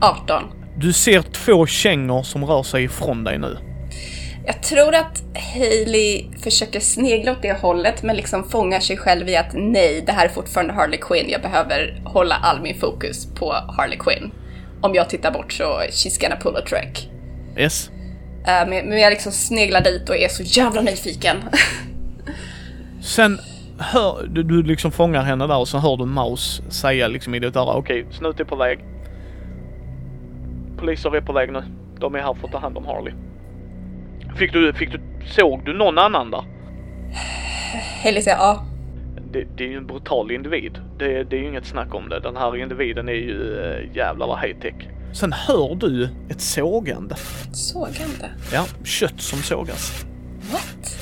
18. 0.00 0.42
Du 0.76 0.92
ser 0.92 1.22
två 1.22 1.66
kängor 1.66 2.22
som 2.22 2.44
rör 2.44 2.62
sig 2.62 2.84
ifrån 2.84 3.24
dig 3.24 3.38
nu. 3.38 3.58
Jag 4.46 4.62
tror 4.62 4.94
att 4.94 5.22
Hailey 5.54 6.24
försöker 6.42 6.80
snegla 6.80 7.32
åt 7.32 7.42
det 7.42 7.52
hållet 7.52 8.02
men 8.02 8.16
liksom 8.16 8.48
fångar 8.48 8.80
sig 8.80 8.96
själv 8.96 9.28
i 9.28 9.36
att 9.36 9.50
nej, 9.54 10.02
det 10.06 10.12
här 10.12 10.24
är 10.24 10.28
fortfarande 10.28 10.74
Harley 10.74 10.98
Quinn. 11.00 11.30
Jag 11.30 11.42
behöver 11.42 12.02
hålla 12.04 12.34
all 12.34 12.60
min 12.62 12.80
fokus 12.80 13.26
på 13.26 13.52
Harley 13.52 13.98
Quinn. 13.98 14.30
Om 14.80 14.94
jag 14.94 15.10
tittar 15.10 15.30
bort 15.30 15.52
så 15.52 15.64
she's 15.90 16.20
gonna 16.20 16.36
pull 16.36 16.56
a 16.56 16.60
trick. 16.68 17.10
Yes. 17.56 17.90
Eh, 18.46 18.68
men, 18.68 18.98
jag 18.98 19.10
liksom 19.10 19.32
sneglar 19.32 19.80
dit 19.80 20.08
och 20.08 20.16
är 20.16 20.28
så 20.28 20.42
jävla 20.42 20.80
nyfiken. 20.80 21.36
Sen 23.00 23.38
hör 23.78 24.26
du, 24.26 24.42
du 24.42 24.62
liksom 24.62 24.92
fångar 24.92 25.22
henne 25.22 25.46
där 25.46 25.58
och 25.58 25.68
så 25.68 25.78
hör 25.78 25.96
du 25.96 26.04
Maus 26.04 26.62
säga 26.68 27.08
liksom 27.08 27.34
i 27.34 27.38
ditt 27.38 27.56
öra, 27.56 27.74
okej, 27.74 28.06
Snut 28.10 28.40
är 28.40 28.44
på 28.44 28.56
väg. 28.56 28.78
Poliser 30.78 31.16
är 31.16 31.20
på 31.20 31.32
väg 31.32 31.52
nu. 31.52 31.62
De 31.98 32.14
är 32.14 32.18
här 32.18 32.34
för 32.34 32.46
att 32.46 32.52
ta 32.52 32.58
hand 32.58 32.76
om 32.76 32.86
Harley. 32.86 33.12
Fick 34.36 34.52
du, 34.52 34.72
fick 34.72 34.92
du, 34.92 35.00
såg 35.26 35.64
du 35.64 35.72
någon 35.72 35.98
annan 35.98 36.30
där? 36.30 36.44
Hailey 38.02 38.22
säger 38.22 38.36
ja. 38.36 38.64
Det, 39.32 39.44
det 39.56 39.64
är 39.64 39.68
ju 39.68 39.76
en 39.76 39.86
brutal 39.86 40.30
individ. 40.30 40.78
Det, 40.98 41.24
det 41.24 41.36
är 41.36 41.40
ju 41.40 41.48
inget 41.48 41.66
snack 41.66 41.94
om 41.94 42.08
det. 42.08 42.20
Den 42.20 42.36
här 42.36 42.56
individen 42.56 43.08
är 43.08 43.12
ju 43.12 43.58
äh, 43.60 43.96
jävlar 43.96 44.26
vad 44.26 44.40
high 44.40 44.58
tech. 44.60 44.95
Sen 45.16 45.32
hör 45.32 45.74
du 45.74 46.08
ett 46.28 46.40
sågande. 46.40 47.16
Sågande. 47.52 48.30
Ja, 48.52 48.66
kött 48.84 49.20
som 49.20 49.42
sågas. 49.42 50.04
What? 50.52 50.98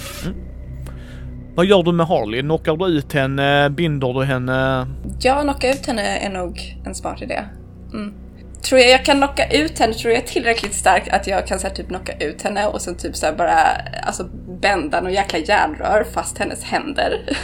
Vad 1.54 1.66
gör 1.66 1.82
du 1.82 1.92
med 1.92 2.06
Harley? 2.06 2.40
Knockar 2.40 2.76
du 2.76 2.86
ut 2.86 3.12
henne? 3.12 3.70
Binder 3.70 4.12
du 4.12 4.24
henne? 4.24 4.86
Ja, 5.20 5.42
knocka 5.42 5.70
ut 5.70 5.86
henne 5.86 6.18
är 6.18 6.30
nog 6.30 6.80
en 6.86 6.94
smart 6.94 7.22
idé. 7.22 7.44
Mm. 7.92 8.14
Tror 8.62 8.80
jag 8.80 8.90
jag 8.90 9.04
kan 9.04 9.16
knocka 9.16 9.50
ut 9.50 9.78
henne, 9.78 9.94
tror 9.94 10.12
jag 10.12 10.22
är 10.22 10.26
tillräckligt 10.26 10.74
stark 10.74 11.08
att 11.08 11.26
jag 11.26 11.46
kan 11.46 11.58
så 11.58 11.66
här, 11.66 11.74
typ 11.74 11.88
knocka 11.88 12.12
ut 12.12 12.42
henne 12.42 12.66
och 12.66 12.80
sen 12.80 12.94
typ 12.94 13.16
så 13.16 13.26
här, 13.26 13.36
bara 13.36 13.58
alltså 14.02 14.24
bända 14.60 15.00
någon 15.00 15.12
jäkla 15.12 15.38
järnrör 15.38 16.06
fast 16.14 16.38
hennes 16.38 16.64
händer. 16.64 17.36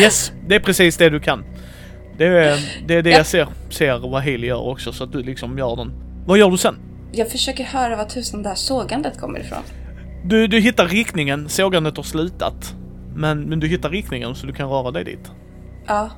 Yes, 0.00 0.32
det 0.48 0.54
är 0.54 0.60
precis 0.60 0.96
det 0.96 1.10
du 1.10 1.20
kan. 1.20 1.44
Det 2.20 2.26
är 2.26 2.58
det, 2.86 2.94
är 2.94 3.02
det 3.02 3.10
Ja. 3.10 3.16
jag 3.16 3.26
ser, 3.26 3.46
ser 3.70 3.98
vad 3.98 4.22
Haley 4.22 4.46
gör 4.46 4.68
också 4.68 4.92
så 4.92 5.04
att 5.04 5.12
du 5.12 5.22
liksom 5.22 5.58
gör 5.58 5.76
den. 5.76 5.92
Vad 6.26 6.38
gör 6.38 6.50
du 6.50 6.56
sen? 6.56 6.74
Jag 7.12 7.28
försöker 7.30 7.64
höra 7.64 7.96
vad 7.96 8.08
tusen 8.08 8.42
det 8.42 8.48
här 8.48 8.56
sågandet 8.56 9.20
kommer 9.20 9.40
ifrån. 9.40 9.58
Du, 10.24 10.46
du 10.46 10.60
hittar 10.60 10.88
riktningen, 10.88 11.48
sågandet 11.48 11.96
har 11.96 12.04
slutat. 12.04 12.74
Men, 13.14 13.40
men 13.42 13.60
du 13.60 13.68
hittar 13.68 13.90
riktningen 13.90 14.34
så 14.34 14.46
du 14.46 14.52
kan 14.52 14.68
röra 14.68 14.90
dig 14.90 15.04
dit. 15.04 15.30
Ja, 15.86 16.10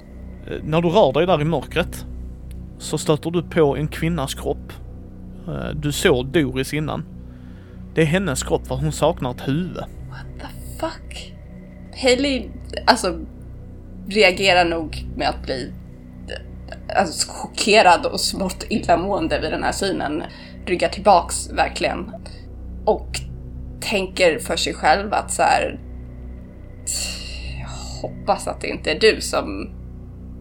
Eh, 0.51 0.57
När 0.65 0.81
du 0.83 0.89
rör 0.89 1.13
dig 1.13 1.27
där 1.27 1.41
i 1.41 1.45
mörkret 1.45 2.07
så 2.79 2.99
stöter 2.99 3.31
du 3.31 3.43
på 3.43 3.77
en 3.77 3.89
kvinnas 3.89 4.35
kropp. 4.35 4.73
Eh, 5.49 5.71
Du 5.75 5.93
såg 5.93 6.27
Doris 6.27 6.75
innan. 6.75 7.05
Det 7.95 8.03
är 8.03 8.07
hennes 8.07 8.43
kropp 8.43 8.67
för 8.67 8.75
hon 8.75 8.93
saknar 8.93 9.31
ett 9.31 9.49
huvud. 9.49 9.77
what 9.77 10.27
the 10.41 10.47
fuck? 10.81 11.35
Hailey, 12.03 12.49
alltså, 12.87 13.19
reagerar 14.09 14.65
nog 14.65 15.07
med 15.17 15.29
att 15.29 15.43
bli 15.43 15.73
alltså, 16.97 17.33
chockerad 17.33 18.07
och 18.07 18.21
smått 18.21 18.67
illamående 18.69 19.41
vid 19.41 19.53
den 19.53 19.63
här 19.63 19.73
synen. 19.73 20.23
Ryggar 20.67 20.89
tillbaks 20.89 21.51
verkligen. 21.51 22.11
Och 22.85 23.21
tänker 23.81 24.39
för 24.39 24.57
sig 24.57 24.75
själv 24.75 25.15
att 25.15 25.31
så 25.33 25.43
här. 25.43 25.81
hoppas 28.03 28.49
att 28.49 28.61
det 28.61 28.69
inte 28.69 28.91
är 28.91 29.01
du 29.01 29.21
som 29.21 29.71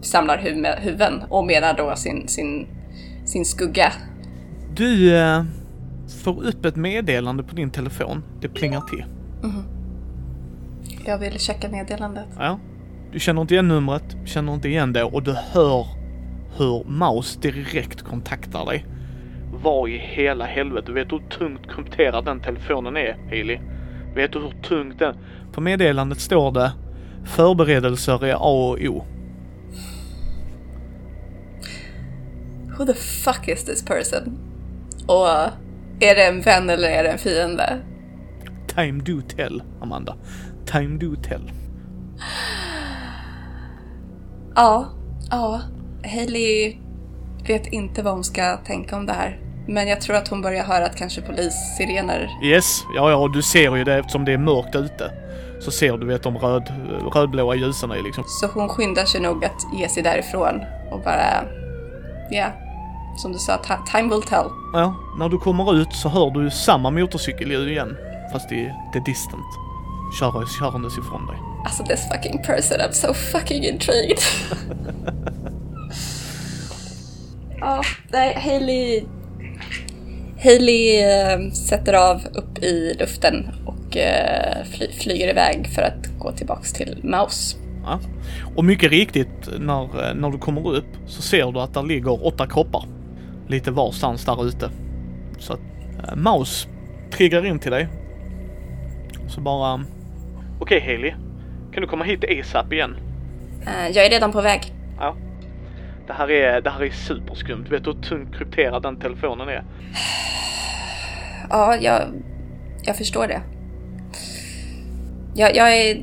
samlar 0.02 0.38
huv- 0.38 0.80
huvuden 0.80 1.22
och 1.28 1.46
menar 1.46 1.74
då 1.74 1.96
sin, 1.96 2.28
sin, 2.28 2.66
sin 3.24 3.44
skugga. 3.44 3.92
Du 4.74 5.16
eh, 5.16 5.44
får 6.24 6.46
upp 6.46 6.64
ett 6.64 6.76
meddelande 6.76 7.42
på 7.42 7.54
din 7.54 7.70
telefon. 7.70 8.24
Det 8.40 8.48
plingar 8.48 8.80
till. 8.80 9.04
Jag 11.06 11.18
vill 11.18 11.38
checka 11.38 11.68
meddelandet. 11.68 12.26
Ja. 12.38 12.58
Du 13.12 13.20
känner 13.20 13.42
inte 13.42 13.54
igen 13.54 13.68
numret, 13.68 14.16
känner 14.24 14.54
inte 14.54 14.68
igen 14.68 14.92
det 14.92 15.04
och 15.04 15.22
du 15.22 15.32
hör 15.32 15.86
hur 16.56 16.84
Maus 16.84 17.36
direkt 17.36 18.02
kontaktar 18.02 18.66
dig. 18.66 18.86
Vad 19.62 19.88
i 19.88 19.98
hela 19.98 20.44
helvete, 20.44 20.92
vet 20.92 21.10
du 21.10 21.16
hur 21.16 21.28
tungt 21.28 21.70
krypterad 21.70 22.24
den 22.24 22.40
telefonen 22.40 22.96
är, 22.96 23.16
Hailey? 23.28 23.58
Vet 24.14 24.32
du 24.32 24.38
hur 24.38 24.62
tungt 24.62 24.98
den... 24.98 25.16
På 25.52 25.60
meddelandet 25.60 26.20
står 26.20 26.52
det 26.52 26.72
Förberedelser 27.24 28.24
är 28.24 28.34
A 28.34 28.38
och 28.38 28.78
O. 28.80 29.04
Who 32.78 32.86
the 32.86 32.94
fuck 32.94 33.48
is 33.48 33.64
this 33.64 33.84
person? 33.84 34.38
Och 35.06 35.28
är 36.00 36.14
det 36.14 36.26
en 36.26 36.40
vän 36.40 36.70
eller 36.70 36.88
är 36.88 37.02
det 37.02 37.08
en 37.08 37.18
fiende? 37.18 37.78
Time 38.66 39.02
do 39.02 39.20
tell, 39.36 39.62
Amanda. 39.80 40.16
Time 40.66 40.98
do 40.98 41.16
tell. 41.16 41.50
Ja, 44.54 44.88
ja. 45.30 45.60
Hailey 46.04 46.76
vet 47.46 47.66
inte 47.66 48.02
vad 48.02 48.12
hon 48.14 48.24
ska 48.24 48.56
tänka 48.56 48.96
om 48.96 49.06
det 49.06 49.12
här. 49.12 49.38
Men 49.68 49.88
jag 49.88 50.00
tror 50.00 50.16
att 50.16 50.28
hon 50.28 50.42
börjar 50.42 50.64
höra 50.64 50.86
att 50.86 50.96
kanske 50.96 51.20
polissirener. 51.20 52.30
Yes, 52.42 52.84
ja 52.96 53.10
ja, 53.10 53.28
du 53.34 53.42
ser 53.42 53.76
ju 53.76 53.84
det 53.84 53.94
eftersom 53.98 54.24
det 54.24 54.32
är 54.32 54.38
mörkt 54.38 54.74
ute. 54.76 55.10
Så 55.60 55.70
ser 55.70 55.96
du 55.96 56.06
vet 56.06 56.22
de 56.22 56.38
röd, 56.38 56.72
rödblåa 57.14 57.54
ljusen 57.54 57.90
är 57.90 58.02
liksom. 58.02 58.24
Så 58.26 58.46
hon 58.46 58.68
skyndar 58.68 59.04
sig 59.04 59.20
nog 59.20 59.44
att 59.44 59.66
ge 59.78 59.88
sig 59.88 60.02
därifrån 60.02 60.60
och 60.90 61.00
bara... 61.00 61.44
Ja, 62.30 62.46
som 63.16 63.32
du 63.32 63.38
sa, 63.38 63.52
ti- 63.56 63.86
time 63.96 64.14
will 64.14 64.22
tell. 64.22 64.46
Ja, 64.72 64.94
när 65.18 65.28
du 65.28 65.38
kommer 65.38 65.74
ut 65.74 65.92
så 65.92 66.08
hör 66.08 66.30
du 66.30 66.50
samma 66.50 66.90
motorcykelljud 66.90 67.68
igen. 67.68 67.96
Fast 68.32 68.52
i 68.52 68.72
the 68.92 68.98
distant. 69.00 69.46
Kör, 70.20 70.46
körandes 70.58 70.98
ifrån 70.98 71.26
dig. 71.26 71.36
Alltså 71.64 71.84
this 71.84 72.08
fucking 72.12 72.42
person, 72.42 72.78
I'm 72.80 72.92
so 72.92 73.14
fucking 73.14 73.64
intrigued. 73.64 74.18
Ja, 77.62 77.82
nej, 78.12 78.34
Hailey... 78.34 79.04
Hailey 80.42 81.02
eh, 81.02 81.50
sätter 81.50 81.92
av 81.92 82.20
upp 82.34 82.58
i 82.58 82.96
luften 82.98 83.48
och 83.66 83.96
eh, 83.96 84.64
fly, 84.64 84.92
flyger 84.92 85.28
iväg 85.28 85.68
för 85.74 85.82
att 85.82 86.18
gå 86.18 86.32
tillbaks 86.32 86.72
till 86.72 87.00
Maus. 87.02 87.56
Ja. 87.84 88.00
Och 88.56 88.64
mycket 88.64 88.90
riktigt, 88.90 89.48
när, 89.58 89.82
eh, 89.82 90.14
när 90.14 90.30
du 90.30 90.38
kommer 90.38 90.74
upp 90.74 90.96
så 91.06 91.22
ser 91.22 91.52
du 91.52 91.60
att 91.60 91.74
där 91.74 91.82
ligger 91.82 92.26
åtta 92.26 92.46
kroppar. 92.46 92.84
Lite 93.48 93.70
varstans 93.70 94.24
där 94.24 94.46
ute. 94.46 94.70
Så 95.38 95.52
att 95.52 95.60
äh, 96.08 96.16
Maus 96.16 96.68
triggar 97.12 97.46
in 97.46 97.58
till 97.58 97.70
dig. 97.70 97.88
Så 99.28 99.40
bara... 99.40 99.84
Okej 100.60 100.80
Haley, 100.80 101.14
kan 101.72 101.82
du 101.82 101.86
komma 101.86 102.04
hit 102.04 102.24
ASAP 102.24 102.72
igen? 102.72 102.96
Eh, 103.66 103.88
jag 103.88 104.06
är 104.06 104.10
redan 104.10 104.32
på 104.32 104.40
väg. 104.40 104.60
Ja. 104.98 105.16
Det 106.06 106.12
här 106.12 106.30
är, 106.30 106.60
det 106.60 106.70
här 106.70 106.82
är 106.82 106.90
superskumt. 106.90 107.64
Vet 107.70 107.84
du 107.84 107.90
hur 107.90 108.02
tungt 108.02 108.36
krypterad 108.36 108.82
den 108.82 109.00
telefonen 109.00 109.48
är? 109.48 109.64
Ja, 111.50 111.76
jag, 111.80 112.02
jag 112.82 112.96
förstår 112.96 113.26
det. 113.26 113.42
Jag, 115.34 115.56
jag 115.56 115.76
är 115.76 115.96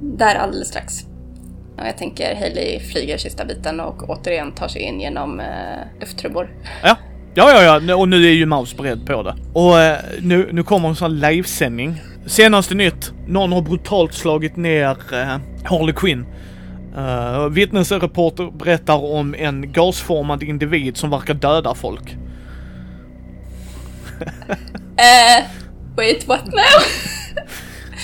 där 0.00 0.34
alldeles 0.34 0.68
strax. 0.68 1.04
Och 1.78 1.86
jag 1.86 1.98
tänker 1.98 2.34
Hailey 2.34 2.80
flyger 2.80 3.18
sista 3.18 3.44
biten 3.44 3.80
och 3.80 4.10
återigen 4.10 4.52
tar 4.52 4.68
sig 4.68 4.82
in 4.82 5.00
genom 5.00 5.40
eh, 5.40 5.46
lufttrubbor. 6.00 6.50
Ja. 6.82 6.96
Ja, 7.34 7.62
ja, 7.62 7.80
ja, 7.80 7.96
och 7.96 8.08
nu 8.08 8.26
är 8.26 8.32
ju 8.32 8.46
Maus 8.46 8.76
beredd 8.76 9.06
på 9.06 9.22
det. 9.22 9.36
Och 9.52 9.80
eh, 9.80 9.98
nu, 10.20 10.48
nu 10.52 10.62
kommer 10.62 10.88
en 10.88 10.96
sån 10.96 11.10
här 11.10 11.30
livesändning. 11.30 12.02
Senaste 12.26 12.74
nytt. 12.74 13.12
Någon 13.26 13.52
har 13.52 13.62
brutalt 13.62 14.14
slagit 14.14 14.56
ner 14.56 14.96
eh, 15.12 15.38
Harley 15.64 15.94
Quinn. 15.94 16.26
Uh, 16.96 17.48
vittnesreporter 17.48 18.50
berättar 18.50 19.04
om 19.04 19.34
en 19.34 19.72
gasformad 19.72 20.42
individ 20.42 20.96
som 20.96 21.10
verkar 21.10 21.34
döda 21.34 21.74
folk. 21.74 22.16
Eh, 24.96 25.44
wait, 25.96 26.28
what 26.28 26.46
now? 26.46 26.82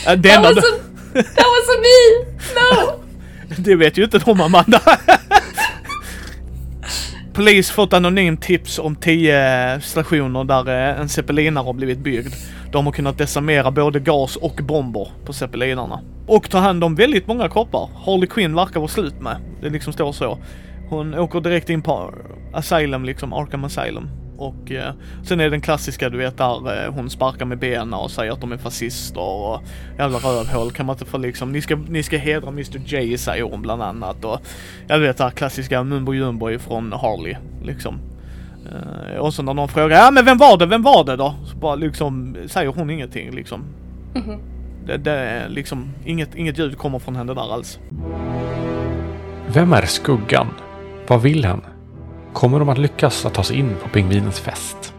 Uh, 0.07 0.17
det, 0.17 0.29
That 0.29 0.43
was, 0.43 0.65
a, 0.65 0.77
that 1.13 1.47
was 1.47 1.69
a 1.69 1.79
me! 1.83 2.25
No! 2.55 3.01
det 3.57 3.77
vet 3.77 3.99
ju 3.99 4.05
inte 4.05 4.19
de, 4.19 4.41
Amanda. 4.41 4.81
Polis 7.37 7.71
fått 7.71 7.93
anonymt 7.93 8.43
tips 8.43 8.79
om 8.79 8.97
tio 8.97 9.81
stationer 9.81 10.45
där 10.45 10.69
eh, 10.69 11.01
en 11.01 11.09
zeppelinare 11.09 11.65
har 11.65 11.73
blivit 11.73 11.99
byggd. 11.99 12.35
De 12.73 12.87
har 12.87 12.93
kunnat 12.93 13.19
desarmera 13.19 13.71
både 13.71 14.01
gas 14.01 14.37
och 14.37 14.61
bomber 14.63 15.09
på 15.25 15.33
zeppelinarna. 15.33 16.01
Och 16.27 16.51
ta 16.51 16.59
hand 16.59 16.85
om 16.85 16.95
väldigt 16.95 17.27
många 17.27 17.49
kroppar. 17.49 17.91
Harley 18.07 18.27
Quinn 18.27 18.55
verkar 18.55 18.81
vara 18.81 18.89
slut 18.89 19.21
med. 19.21 19.37
Det 19.61 19.69
liksom 19.69 19.93
står 19.93 20.13
så. 20.13 20.39
Hon 20.89 21.15
åker 21.15 21.41
direkt 21.41 21.71
in 21.71 21.83
på 21.83 22.15
Asylum, 22.53 23.05
liksom 23.05 23.33
Arkham 23.33 23.65
Asylum. 23.65 24.09
Och 24.39 24.71
eh, 24.71 24.95
sen 25.23 25.41
är 25.41 25.45
det 25.45 25.51
den 25.51 25.61
klassiska 25.61 26.11
du 26.11 26.19
vet 26.19 26.39
där 26.39 26.85
eh, 26.85 26.93
hon 26.93 27.11
sparkar 27.11 27.47
med 27.47 27.59
benen 27.59 27.95
och 27.95 28.11
säger 28.11 28.33
att 28.33 28.41
de 28.41 28.53
är 28.53 28.57
fascister 28.57 29.21
och 29.21 29.63
jävla 29.99 30.19
rövhål 30.19 30.71
kan 30.71 30.87
man 30.87 30.95
inte 30.95 31.05
få 31.05 31.19
liksom, 31.19 31.53
ni 31.53 31.63
ska, 31.63 31.77
ni 31.77 32.03
ska 32.03 32.17
hedra 32.17 32.49
Mr 32.49 32.79
J 32.87 33.19
säger 33.19 33.43
hon 33.43 33.63
bland 33.63 33.83
annat 33.83 34.25
och 34.25 34.41
jag 34.87 34.99
vet 34.99 35.17
det 35.17 35.25
här 35.25 35.31
klassiska 35.31 35.83
mumbo 35.83 36.15
jumbo 36.15 36.59
från 36.59 36.93
Harley 36.93 37.37
liksom. 37.63 37.99
Eh, 38.73 39.17
och 39.17 39.35
så 39.35 39.43
när 39.43 39.55
någon 39.55 39.69
frågar, 39.69 39.99
ja 39.99 40.11
men 40.11 40.25
vem 40.25 40.39
var 40.39 40.57
det, 40.59 40.67
vem 40.67 40.83
var 40.83 41.05
det 41.05 41.17
då? 41.17 41.35
Så 41.45 41.57
bara 41.57 41.75
liksom 41.75 42.37
säger 42.47 42.69
hon 42.69 42.91
ingenting 42.91 43.31
liksom. 43.31 43.65
Det, 44.87 44.97
det 44.97 45.13
är 45.13 45.49
liksom, 45.49 45.93
inget, 46.05 46.35
inget 46.35 46.59
ljud 46.59 46.79
kommer 46.79 46.99
från 46.99 47.17
henne 47.17 47.35
där 47.35 47.53
alls. 47.55 47.79
Vem 49.49 49.73
är 49.73 49.87
Skuggan? 49.87 50.47
Vad 51.07 51.23
vill 51.23 51.45
hen? 51.45 51.61
Kommer 52.37 52.59
de 52.59 52.69
att 52.69 52.79
lyckas 52.79 53.27
att 53.27 53.35
ta 53.35 53.43
sig 53.43 53.57
in 53.57 53.77
på 53.83 53.89
pingvinens 53.89 54.41
fest? 54.41 54.95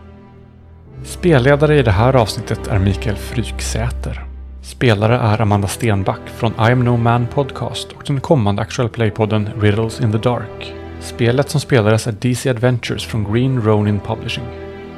Spelledare 1.03 1.79
i 1.79 1.83
det 1.83 1.91
här 1.91 2.15
avsnittet 2.15 2.67
är 2.67 2.79
Mikael 2.79 3.15
Fryksäter. 3.15 4.25
Spelare 4.61 5.17
är 5.17 5.41
Amanda 5.41 5.67
Stenback 5.67 6.19
från 6.35 6.51
I 6.51 6.71
am 6.71 6.83
no 6.83 6.97
man 6.97 7.27
podcast 7.27 7.91
och 7.91 8.03
den 8.07 8.19
kommande 8.19 8.61
Actual 8.61 8.89
Play-podden 8.89 9.49
Riddles 9.61 10.01
in 10.01 10.11
the 10.11 10.17
Dark. 10.17 10.73
Spelet 10.99 11.49
som 11.49 11.61
spelades 11.61 12.07
är 12.07 12.11
DC 12.11 12.49
Adventures 12.49 13.05
från 13.05 13.33
Green 13.33 13.61
Ronin 13.61 13.99
Publishing. 13.99 14.45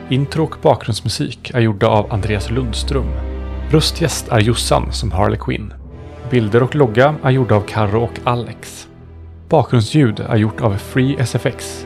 Intro 0.09 0.43
och 0.43 0.55
bakgrundsmusik 0.61 1.51
är 1.53 1.59
gjorda 1.59 1.87
av 1.87 2.13
Andreas 2.13 2.49
Lundström. 2.49 3.11
Röstgäst 3.69 4.27
är 4.27 4.39
Jossan 4.39 4.91
som 4.91 5.11
Harley 5.11 5.39
Quinn. 5.39 5.73
Bilder 6.29 6.63
och 6.63 6.75
logga 6.75 7.15
är 7.23 7.31
gjorda 7.31 7.55
av 7.55 7.61
Karro 7.61 8.03
och 8.03 8.19
Alex. 8.23 8.87
Bakgrundsljud 9.49 10.19
är 10.19 10.37
gjort 10.37 10.61
av 10.61 10.77
Free 10.77 11.15
SFX. 11.19 11.85